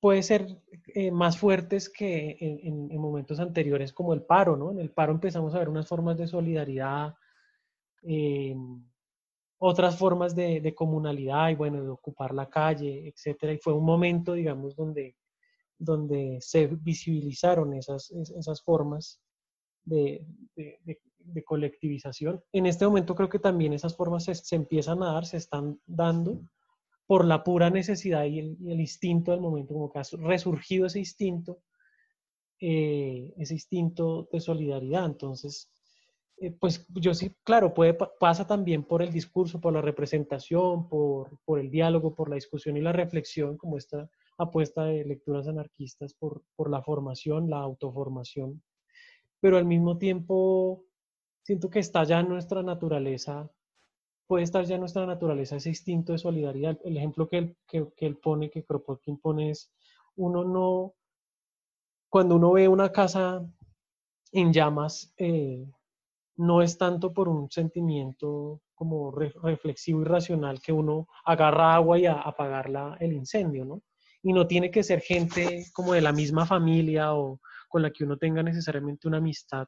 puede 0.00 0.22
ser 0.22 0.60
eh, 0.94 1.10
más 1.10 1.38
fuertes 1.38 1.88
que 1.88 2.36
en, 2.40 2.96
momentos 2.98 3.40
anteriores 3.40 3.92
como 3.92 4.14
el 4.14 4.22
paro, 4.22 4.56
¿no? 4.56 4.70
En 4.70 4.78
el 4.78 4.90
paro 4.90 5.12
empezamos 5.12 5.54
a 5.54 5.58
ver 5.58 5.68
unas 5.68 5.86
formas 5.86 6.16
de 6.16 6.26
solidaridad, 6.26 7.14
otras 9.58 9.98
formas 9.98 10.36
de, 10.36 10.74
comunalidad 10.74 11.50
y 11.50 11.54
bueno, 11.56 11.82
de 11.82 11.88
ocupar 11.88 12.32
la 12.32 12.48
calle, 12.48 13.08
etcétera. 13.08 13.52
Y 13.52 13.58
fue 13.58 13.74
un 13.74 13.84
momento, 13.84 14.34
digamos, 14.34 14.76
donde, 14.76 15.16
donde 15.78 16.38
se 16.40 16.66
visibilizaron 16.66 17.74
esas, 17.74 18.10
esas 18.10 18.62
formas 18.62 19.20
de, 19.84 20.24
de 21.32 21.44
colectivización. 21.44 22.42
En 22.52 22.66
este 22.66 22.86
momento 22.86 23.14
creo 23.14 23.28
que 23.28 23.38
también 23.38 23.72
esas 23.72 23.96
formas 23.96 24.24
se, 24.24 24.56
empiezan 24.56 25.02
a 25.02 25.12
dar, 25.12 25.26
se 25.26 25.36
están 25.36 25.80
dando 25.86 26.40
por 27.08 27.24
la 27.24 27.42
pura 27.42 27.70
necesidad 27.70 28.26
y 28.26 28.38
el, 28.40 28.80
instinto 28.80 29.32
del 29.32 29.40
momento, 29.40 29.72
como 29.72 29.90
que 29.90 29.98
ha 29.98 30.02
resurgido 30.18 30.84
ese 30.86 30.98
instinto, 30.98 31.62
eh, 32.60 33.32
ese 33.38 33.54
instinto 33.54 34.28
de 34.30 34.40
solidaridad. 34.40 35.06
Entonces, 35.06 35.72
eh, 36.36 36.50
pues 36.52 36.86
yo 36.90 37.14
sí, 37.14 37.34
claro, 37.44 37.72
puede, 37.72 37.94
pasa 37.94 38.46
también 38.46 38.84
por 38.84 39.00
el 39.00 39.10
discurso, 39.10 39.58
por 39.58 39.72
la 39.72 39.80
representación, 39.80 40.86
por, 40.90 41.38
por, 41.46 41.60
el 41.60 41.70
diálogo, 41.70 42.14
por 42.14 42.28
la 42.28 42.34
discusión 42.34 42.76
y 42.76 42.82
la 42.82 42.92
reflexión, 42.92 43.56
como 43.56 43.78
esta 43.78 44.10
apuesta 44.36 44.84
de 44.84 45.06
lecturas 45.06 45.48
anarquistas, 45.48 46.12
por, 46.12 46.42
por 46.56 46.70
la 46.70 46.82
formación, 46.82 47.48
la 47.48 47.60
autoformación, 47.60 48.62
pero 49.40 49.56
al 49.56 49.64
mismo 49.64 49.96
tiempo 49.96 50.84
siento 51.42 51.70
que 51.70 51.78
está 51.78 52.04
ya 52.04 52.20
en 52.20 52.28
nuestra 52.28 52.62
naturaleza, 52.62 53.50
puede 54.28 54.44
estar 54.44 54.64
ya 54.66 54.78
nuestra 54.78 55.06
naturaleza 55.06 55.56
ese 55.56 55.70
instinto 55.70 56.12
de 56.12 56.18
solidaridad. 56.18 56.78
El 56.84 56.98
ejemplo 56.98 57.28
que 57.28 57.38
él, 57.38 57.56
que, 57.66 57.88
él 57.96 58.16
pone, 58.18 58.50
que 58.50 58.62
Kropotkin 58.62 59.18
pone 59.18 59.50
es, 59.50 59.72
uno 60.16 60.44
no, 60.44 60.94
cuando 62.10 62.36
uno 62.36 62.52
ve 62.52 62.68
una 62.68 62.92
casa 62.92 63.44
en 64.30 64.52
llamas, 64.52 65.14
eh, 65.16 65.66
no 66.36 66.62
es 66.62 66.76
tanto 66.76 67.12
por 67.12 67.28
un 67.28 67.50
sentimiento 67.50 68.60
como 68.74 69.10
reflexivo 69.10 70.02
y 70.02 70.04
racional 70.04 70.60
que 70.60 70.72
uno 70.72 71.08
agarra 71.24 71.74
agua 71.74 71.98
y 71.98 72.06
a, 72.06 72.20
apagar 72.20 72.70
el 73.00 73.14
incendio, 73.14 73.64
¿no? 73.64 73.82
Y 74.22 74.32
no 74.32 74.46
tiene 74.46 74.70
que 74.70 74.82
ser 74.82 75.00
gente 75.00 75.64
como 75.72 75.94
de 75.94 76.02
la 76.02 76.12
misma 76.12 76.44
familia 76.44 77.14
o 77.14 77.40
con 77.68 77.82
la 77.82 77.90
que 77.90 78.04
uno 78.04 78.18
tenga 78.18 78.42
necesariamente 78.42 79.08
una 79.08 79.18
amistad 79.18 79.66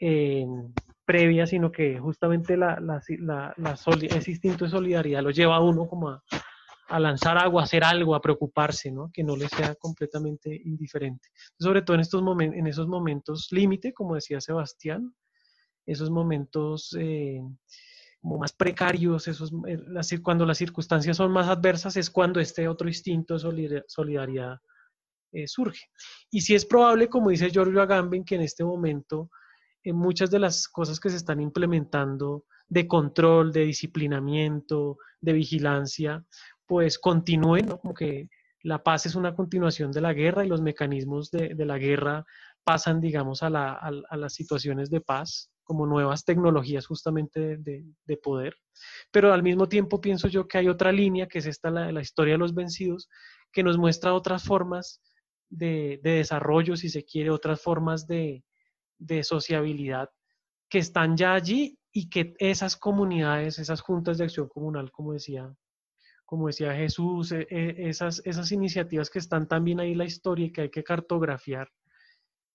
eh, 0.00 0.46
previa, 1.10 1.44
sino 1.44 1.72
que 1.72 1.98
justamente 1.98 2.56
la, 2.56 2.78
la, 2.78 3.02
la, 3.18 3.74
ese 4.00 4.30
instinto 4.30 4.64
de 4.64 4.70
solidaridad 4.70 5.24
lo 5.24 5.30
lleva 5.30 5.56
a 5.56 5.60
uno 5.60 5.88
como 5.88 6.08
a, 6.08 7.00
lanzar 7.00 7.36
agua, 7.36 7.62
a 7.62 7.64
hacer 7.64 7.82
algo, 7.82 8.14
a 8.14 8.20
preocuparse, 8.20 8.92
¿no? 8.92 9.10
que 9.12 9.24
no 9.24 9.36
le 9.36 9.48
sea 9.48 9.74
completamente 9.74 10.54
indiferente. 10.64 11.30
Sobre 11.58 11.82
todo 11.82 11.96
en, 11.96 12.02
estos 12.02 12.22
momentos, 12.22 12.56
en 12.56 12.66
esos 12.68 12.86
momentos 12.86 13.48
límite, 13.50 13.92
como 13.92 14.14
decía 14.14 14.40
Sebastián, 14.40 15.12
esos 15.84 16.10
momentos 16.10 16.96
eh, 16.96 17.40
más 18.22 18.52
precarios, 18.52 19.26
esos, 19.26 19.52
eh, 19.66 20.22
cuando 20.22 20.46
las 20.46 20.58
circunstancias 20.58 21.16
son 21.16 21.32
más 21.32 21.48
adversas, 21.48 21.96
es 21.96 22.08
cuando 22.08 22.38
este 22.38 22.68
otro 22.68 22.86
instinto 22.86 23.34
de 23.34 23.82
solidaridad 23.88 24.58
surge. 25.46 25.86
Y 26.30 26.40
si 26.42 26.54
es 26.54 26.64
probable, 26.64 27.08
como 27.08 27.30
dice 27.30 27.50
Giorgio 27.50 27.82
Agamben, 27.82 28.24
que 28.24 28.36
en 28.36 28.42
este 28.42 28.62
momento 28.62 29.28
en 29.84 29.96
muchas 29.96 30.30
de 30.30 30.38
las 30.38 30.68
cosas 30.68 31.00
que 31.00 31.10
se 31.10 31.16
están 31.16 31.40
implementando 31.40 32.44
de 32.68 32.86
control, 32.86 33.52
de 33.52 33.64
disciplinamiento, 33.64 34.98
de 35.20 35.32
vigilancia, 35.32 36.24
pues 36.66 36.98
continúen, 36.98 37.66
como 37.66 37.94
que 37.94 38.28
la 38.62 38.82
paz 38.82 39.06
es 39.06 39.14
una 39.14 39.34
continuación 39.34 39.90
de 39.90 40.00
la 40.00 40.12
guerra 40.12 40.44
y 40.44 40.48
los 40.48 40.60
mecanismos 40.62 41.30
de, 41.30 41.54
la 41.64 41.78
guerra 41.78 42.24
pasan, 42.62 43.00
digamos, 43.00 43.42
a, 43.42 43.50
las 43.50 44.34
situaciones 44.34 44.90
de 44.90 45.00
paz 45.00 45.50
como 45.64 45.86
nuevas 45.86 46.24
tecnologías 46.24 46.86
justamente 46.86 47.56
de, 47.56 48.16
poder. 48.22 48.54
Pero 49.10 49.32
al 49.32 49.42
mismo 49.42 49.68
tiempo 49.68 50.00
pienso 50.00 50.28
yo 50.28 50.46
que 50.46 50.58
hay 50.58 50.68
otra 50.68 50.92
línea, 50.92 51.26
que 51.26 51.38
es 51.38 51.46
esta, 51.46 51.70
la, 51.70 51.90
la 51.90 52.02
historia 52.02 52.34
de 52.34 52.38
los 52.38 52.54
vencidos, 52.54 53.08
que 53.52 53.62
nos 53.62 53.78
muestra 53.78 54.14
otras 54.14 54.44
formas 54.44 55.00
de, 55.48 55.98
de 56.02 56.10
desarrollo, 56.12 56.76
si 56.76 56.88
se 56.88 57.04
quiere, 57.04 57.30
otras 57.30 57.60
formas 57.60 58.06
de, 58.06 58.44
de 59.00 59.24
sociabilidad 59.24 60.10
que 60.68 60.78
están 60.78 61.16
ya 61.16 61.34
allí 61.34 61.78
y 61.92 62.08
que 62.08 62.34
esas 62.38 62.76
comunidades, 62.76 63.58
esas 63.58 63.80
juntas 63.80 64.18
de 64.18 64.24
acción 64.24 64.48
comunal, 64.48 64.92
como 64.92 65.12
decía, 65.12 65.52
como 66.24 66.46
decía 66.46 66.74
Jesús, 66.74 67.32
e, 67.32 67.46
e, 67.50 67.88
esas, 67.88 68.22
esas 68.24 68.52
iniciativas 68.52 69.10
que 69.10 69.18
están 69.18 69.48
también 69.48 69.80
ahí 69.80 69.92
en 69.92 69.98
la 69.98 70.04
historia 70.04 70.46
y 70.46 70.52
que 70.52 70.60
hay 70.62 70.70
que 70.70 70.84
cartografiar, 70.84 71.68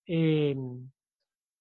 em, 0.05 0.89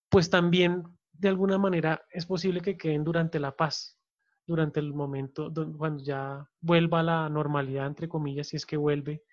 pues 0.08 0.30
también 0.30 0.84
de 1.12 1.28
alguna 1.28 1.58
manera 1.58 2.04
es 2.10 2.26
posible 2.26 2.60
que 2.60 2.76
queden 2.76 3.02
durante 3.02 3.40
la 3.40 3.56
paz, 3.56 3.98
durante 4.46 4.78
el 4.78 4.92
momento 4.92 5.52
cuando 5.76 6.04
ya 6.04 6.48
vuelva 6.60 7.02
la 7.02 7.28
normalidad, 7.28 7.86
entre 7.86 8.08
comillas, 8.08 8.48
si 8.48 8.56
es 8.56 8.66
que 8.66 8.76
vuelve, 8.76 9.24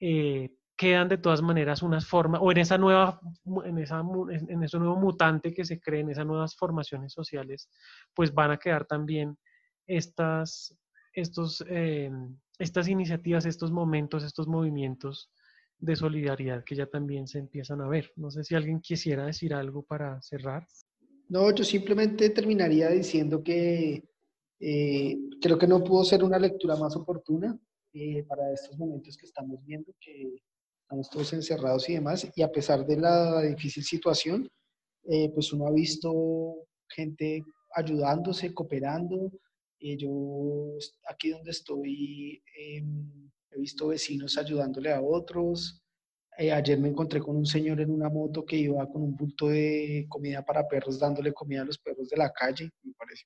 eh, 0.00 0.50
quedan 0.82 1.08
de 1.08 1.16
todas 1.16 1.42
maneras 1.42 1.80
unas 1.80 2.04
formas, 2.04 2.40
o 2.42 2.50
en 2.50 2.58
esa 2.58 2.76
nueva, 2.76 3.20
en, 3.64 3.78
esa, 3.78 4.02
en 4.48 4.62
ese 4.64 4.78
nuevo 4.80 4.96
mutante 4.96 5.54
que 5.54 5.64
se 5.64 5.78
cree, 5.78 6.00
en 6.00 6.10
esas 6.10 6.26
nuevas 6.26 6.56
formaciones 6.56 7.12
sociales, 7.12 7.68
pues 8.12 8.34
van 8.34 8.50
a 8.50 8.56
quedar 8.56 8.84
también 8.84 9.38
estas, 9.86 10.76
estos, 11.12 11.64
eh, 11.68 12.10
estas 12.58 12.88
iniciativas, 12.88 13.46
estos 13.46 13.70
momentos, 13.70 14.24
estos 14.24 14.48
movimientos 14.48 15.30
de 15.78 15.94
solidaridad 15.94 16.64
que 16.64 16.74
ya 16.74 16.86
también 16.86 17.28
se 17.28 17.38
empiezan 17.38 17.80
a 17.80 17.86
ver. 17.86 18.10
No 18.16 18.32
sé 18.32 18.42
si 18.42 18.56
alguien 18.56 18.80
quisiera 18.80 19.26
decir 19.26 19.54
algo 19.54 19.84
para 19.84 20.20
cerrar. 20.20 20.66
No, 21.28 21.54
yo 21.54 21.62
simplemente 21.62 22.30
terminaría 22.30 22.88
diciendo 22.88 23.40
que 23.40 24.02
eh, 24.58 25.16
creo 25.40 25.56
que 25.56 25.68
no 25.68 25.84
pudo 25.84 26.02
ser 26.02 26.24
una 26.24 26.40
lectura 26.40 26.74
más 26.74 26.96
oportuna 26.96 27.56
eh, 27.92 28.24
para 28.24 28.52
estos 28.52 28.76
momentos 28.76 29.16
que 29.16 29.26
estamos 29.26 29.64
viendo, 29.64 29.92
que 30.00 30.42
estamos 30.92 31.08
todos 31.08 31.32
encerrados 31.32 31.88
y 31.88 31.94
demás, 31.94 32.28
y 32.36 32.42
a 32.42 32.52
pesar 32.52 32.84
de 32.84 32.98
la 32.98 33.40
difícil 33.40 33.82
situación, 33.82 34.46
eh, 35.04 35.30
pues 35.32 35.50
uno 35.52 35.66
ha 35.66 35.72
visto 35.72 36.66
gente 36.86 37.42
ayudándose, 37.74 38.52
cooperando. 38.52 39.32
yo 39.80 40.76
aquí 41.08 41.30
donde 41.30 41.50
estoy 41.50 42.42
em, 42.58 43.30
he 43.50 43.58
visto 43.58 43.88
vecinos 43.88 44.36
ayudándole 44.36 44.92
a 44.92 45.00
otros. 45.00 45.80
ayer 46.38 46.78
me 46.78 46.88
encontré 46.88 47.20
con 47.20 47.36
un 47.36 47.46
señor 47.46 47.80
en 47.80 47.90
una 47.90 48.10
moto 48.10 48.44
que 48.44 48.56
iba 48.56 48.86
con 48.86 49.02
un 49.02 49.16
bulto 49.16 49.48
de 49.48 50.04
comida 50.10 50.44
para 50.44 50.68
perros, 50.68 50.98
dándole 50.98 51.32
comida 51.32 51.62
a 51.62 51.64
los 51.64 51.78
perros 51.78 52.08
de 52.10 52.18
la 52.18 52.30
calle. 52.30 52.70
Me 52.82 52.92
parece 52.92 53.24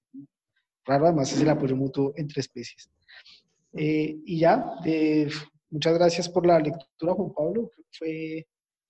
raro, 0.85 1.07
además 1.07 1.33
es 1.33 1.41
el 1.41 1.49
apoyo 1.49 1.75
mutuo 1.75 2.13
entre 2.17 2.41
especies. 2.41 2.89
Eh, 3.73 4.17
y 4.25 4.39
ya, 4.39 4.65
muchas 5.71 5.95
gracias 5.95 6.29
por 6.29 6.47
la 6.47 6.59
lectura, 6.59 7.15
Juan 7.15 7.33
Pablo. 7.33 7.71
Fue 7.93 8.47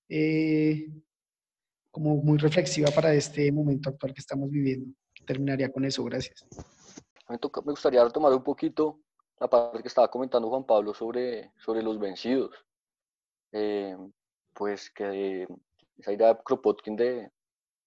eh, 0.08 0.88
como 1.90 2.16
muy 2.16 2.38
reflexiva 2.38 2.90
para 2.90 3.12
este 3.14 3.50
momento 3.52 3.90
actual 3.90 4.14
que 4.14 4.20
estamos 4.20 4.50
viviendo. 4.50 4.94
Terminaría 5.26 5.72
con 5.72 5.84
eso, 5.84 6.04
gracias. 6.04 6.46
Me, 7.28 7.38
gustaría 7.72 8.04
retomar 8.04 8.32
un 8.32 8.44
poquito 8.44 9.00
la 9.40 9.48
parte 9.48 9.82
que 9.82 9.88
estaba 9.88 10.08
comentando 10.10 10.48
Juan 10.48 10.64
Pablo 10.64 10.94
sobre, 10.94 11.52
sobre 11.58 11.82
los 11.82 11.98
vencidos. 11.98 12.54
Eh, 13.52 13.96
pues 14.52 14.90
que 14.90 15.46
esa 15.98 16.12
idea 16.12 16.34
de 16.34 16.40
Kropotkin 16.44 16.96
de, 16.96 17.30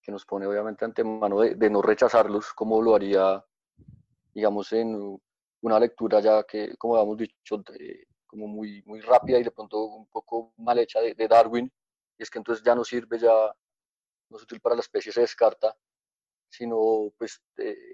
que 0.01 0.11
nos 0.11 0.25
pone 0.25 0.45
obviamente 0.45 0.85
ante 0.85 1.03
mano 1.03 1.41
de, 1.41 1.55
de 1.55 1.69
no 1.69 1.81
rechazarlos 1.81 2.53
como 2.53 2.81
lo 2.81 2.95
haría 2.95 3.43
digamos, 4.33 4.71
en 4.73 5.19
una 5.61 5.79
lectura 5.79 6.19
ya 6.19 6.43
que, 6.43 6.75
como 6.77 6.95
habíamos 6.95 7.17
dicho, 7.17 7.63
como 8.30 8.47
muy, 8.47 8.84
muy 8.86 9.01
rápida 9.01 9.39
y 9.39 9.43
de 9.43 9.51
pronto 9.51 9.84
un 9.86 10.07
poco 10.07 10.53
mal 10.57 10.77
hecha 10.77 11.01
de, 11.01 11.27
Darwin, 11.27 11.71
y 12.17 12.23
es 12.23 12.30
que 12.30 12.38
entonces 12.38 12.63
ya 12.63 12.75
no 12.75 12.84
sirve, 12.84 13.17
ya 13.17 13.34
no 14.30 14.38
es 14.38 14.43
útil 14.43 14.61
para 14.61 14.75
la 14.75 14.82
especie, 14.82 15.11
se 15.11 15.21
descarta, 15.21 15.75
sino 16.47 17.11
pues 17.17 17.41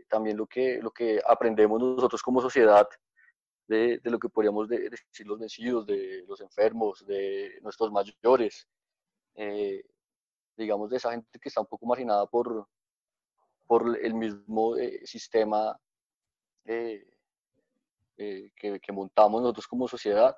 también 0.10 0.36
lo 0.38 0.46
que, 0.46 0.80
lo 0.82 0.92
que 0.92 1.22
aprendemos 1.26 1.80
nosotros 1.80 2.22
como 2.22 2.42
sociedad 2.42 2.88
de, 3.68 4.00
de 4.00 4.10
lo 4.10 4.20
que 4.20 4.30
podríamos 4.30 4.68
decir 4.68 5.26
los 5.26 5.40
vencidos, 5.40 5.86
de 5.86 6.26
los 6.28 6.42
enfermos, 6.42 7.06
de 7.06 7.58
nuestros 7.62 7.92
mayores, 7.92 8.68
eh, 9.36 9.84
digamos 10.58 10.90
de 10.90 10.98
esa 10.98 11.12
gente 11.12 11.40
que 11.40 11.50
está 11.50 11.62
un 11.62 11.68
poco 11.68 11.86
marginada 11.86 12.26
por, 12.26 12.68
por 13.68 13.98
el 14.02 14.14
mismo 14.14 14.76
eh, 14.76 15.06
sistema 15.06 15.80
eh, 18.18 18.52
que, 18.56 18.92
montamos 18.92 19.42
nosotros 19.42 19.68
como 19.68 19.88
sociedad, 19.88 20.36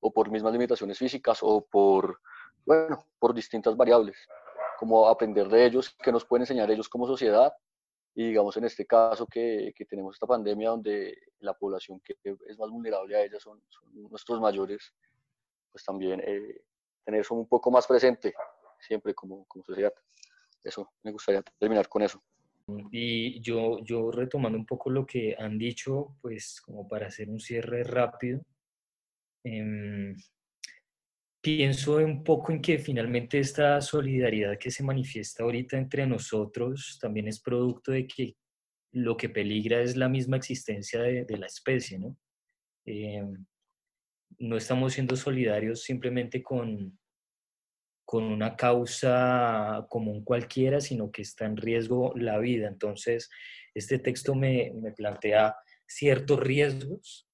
o 0.00 0.12
por 0.12 0.30
mismas 0.30 0.52
limitaciones 0.52 0.98
físicas, 0.98 1.38
o 1.42 1.64
por, 1.64 2.20
bueno, 2.64 3.04
por 3.18 3.34
distintas 3.34 3.76
variables, 3.76 4.16
como 4.78 5.06
aprender 5.06 5.48
de 5.48 5.66
ellos, 5.66 5.94
que 6.02 6.12
nos 6.12 6.24
pueden 6.24 6.42
enseñar 6.42 6.70
ellos 6.70 6.88
como 6.88 7.06
sociedad, 7.06 7.52
y 8.14 8.28
digamos 8.28 8.56
en 8.56 8.64
este 8.64 8.86
caso 8.86 9.26
que, 9.26 9.72
que 9.76 9.84
tenemos 9.84 10.16
esta 10.16 10.26
pandemia 10.26 10.70
donde 10.70 11.16
la 11.38 11.54
población 11.54 12.00
que 12.00 12.16
es 12.24 12.58
más 12.58 12.68
vulnerable 12.68 13.16
a 13.16 13.22
ella 13.22 13.38
son, 13.38 13.62
nuestros 13.92 14.40
mayores, 14.40 14.92
pues 15.70 15.84
también 15.84 16.20
eh, 16.20 16.62
tener 17.04 17.20
eso 17.20 17.34
un 17.34 17.46
poco 17.46 17.70
más 17.70 17.86
presente 17.86 18.34
siempre 18.80 19.14
como, 19.14 19.44
como 19.46 19.64
sociedad. 19.64 19.92
Eso, 20.62 20.92
me 21.02 21.12
gustaría 21.12 21.42
terminar 21.58 21.88
con 21.88 22.02
eso. 22.02 22.22
Y 22.90 23.40
yo, 23.40 23.82
yo 23.84 24.10
retomando 24.10 24.58
un 24.58 24.66
poco 24.66 24.90
lo 24.90 25.06
que 25.06 25.34
han 25.38 25.58
dicho, 25.58 26.16
pues 26.20 26.60
como 26.60 26.86
para 26.88 27.06
hacer 27.06 27.28
un 27.28 27.40
cierre 27.40 27.84
rápido, 27.84 28.42
em, 29.44 30.14
pienso 31.42 31.96
un 31.96 32.22
poco 32.22 32.52
en 32.52 32.60
que 32.60 32.78
finalmente 32.78 33.38
esta 33.38 33.80
solidaridad 33.80 34.58
que 34.58 34.70
se 34.70 34.84
manifiesta 34.84 35.42
ahorita 35.42 35.78
entre 35.78 36.06
nosotros 36.06 36.98
también 37.00 37.28
es 37.28 37.40
producto 37.40 37.92
de 37.92 38.06
que 38.06 38.36
lo 38.92 39.16
que 39.16 39.28
peligra 39.28 39.80
es 39.80 39.96
la 39.96 40.08
misma 40.08 40.36
existencia 40.36 41.00
de, 41.00 41.38
la 41.38 41.46
especie, 41.46 41.98
¿no? 41.98 42.18
Em, 42.84 43.46
no 44.38 44.56
estamos 44.56 44.94
siendo 44.94 45.16
solidarios 45.16 45.82
simplemente 45.82 46.42
con, 46.42 46.98
con 48.10 48.24
una 48.24 48.56
causa 48.56 49.86
común 49.88 50.24
cualquiera, 50.24 50.80
sino 50.80 51.12
que 51.12 51.22
está 51.22 51.44
en 51.44 51.56
riesgo 51.56 52.12
la 52.16 52.38
vida. 52.38 52.66
Entonces, 52.66 53.30
este 53.72 54.00
texto 54.00 54.34
me, 54.34 54.72
plantea 54.96 55.54
ciertos 55.86 56.40
riesgos, 56.40 57.28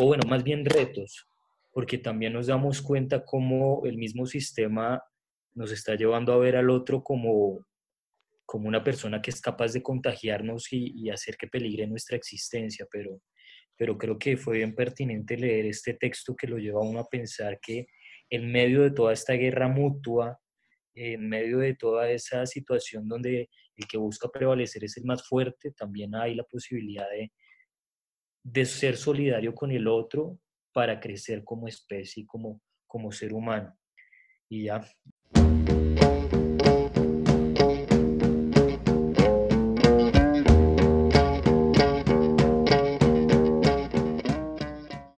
o 0.00 0.06
bueno, 0.06 0.26
más 0.26 0.42
bien 0.42 0.64
retos, 0.64 1.28
porque 1.74 1.98
también 1.98 2.32
nos 2.32 2.46
damos 2.46 2.80
cuenta 2.80 3.22
cómo 3.22 3.82
el 3.84 3.98
mismo 3.98 4.24
sistema 4.24 5.02
nos 5.52 5.70
está 5.70 5.94
llevando 5.94 6.32
a 6.32 6.38
ver 6.38 6.56
al 6.56 6.70
otro 6.70 7.04
como, 7.04 7.62
como 8.46 8.66
una 8.66 8.82
persona 8.82 9.20
que 9.20 9.30
es 9.30 9.42
capaz 9.42 9.74
de 9.74 9.82
contagiarnos 9.82 10.68
y, 10.72 11.10
hacer 11.10 11.36
que 11.36 11.48
peligre 11.48 11.86
nuestra 11.86 12.16
existencia, 12.16 12.86
pero, 12.90 13.20
pero 13.76 13.98
creo 13.98 14.18
que 14.18 14.38
fue 14.38 14.56
bien 14.56 14.74
pertinente 14.74 15.36
leer 15.36 15.66
este 15.66 15.92
texto 15.92 16.34
que 16.34 16.46
lo 16.46 16.56
lleva 16.56 16.80
a 16.80 16.88
uno 16.88 17.00
a 17.00 17.10
pensar 17.10 17.58
que 17.60 17.88
en 18.30 18.50
medio 18.50 18.82
de 18.82 18.90
toda 18.90 19.12
esta 19.12 19.34
guerra 19.34 19.68
mutua, 19.68 20.38
en 20.94 21.28
medio 21.28 21.58
de 21.58 21.74
toda 21.74 22.10
esa 22.10 22.46
situación 22.46 23.08
donde 23.08 23.50
el 23.76 23.86
que 23.86 23.98
busca 23.98 24.28
prevalecer 24.28 24.84
es 24.84 24.96
el 24.96 25.04
más 25.04 25.26
fuerte, 25.26 25.72
también 25.72 26.14
hay 26.14 26.34
la 26.34 26.44
posibilidad 26.44 27.08
de, 27.10 27.32
de 28.44 28.64
ser 28.64 28.96
solidario 28.96 29.54
con 29.54 29.70
el 29.70 29.88
otro 29.88 30.38
para 30.72 31.00
crecer 31.00 31.44
como 31.44 31.68
especie, 31.68 32.26
como, 32.26 32.60
como 32.86 33.10
ser 33.10 33.32
humano. 33.32 33.76
Y 34.48 34.64
ya, 34.64 34.86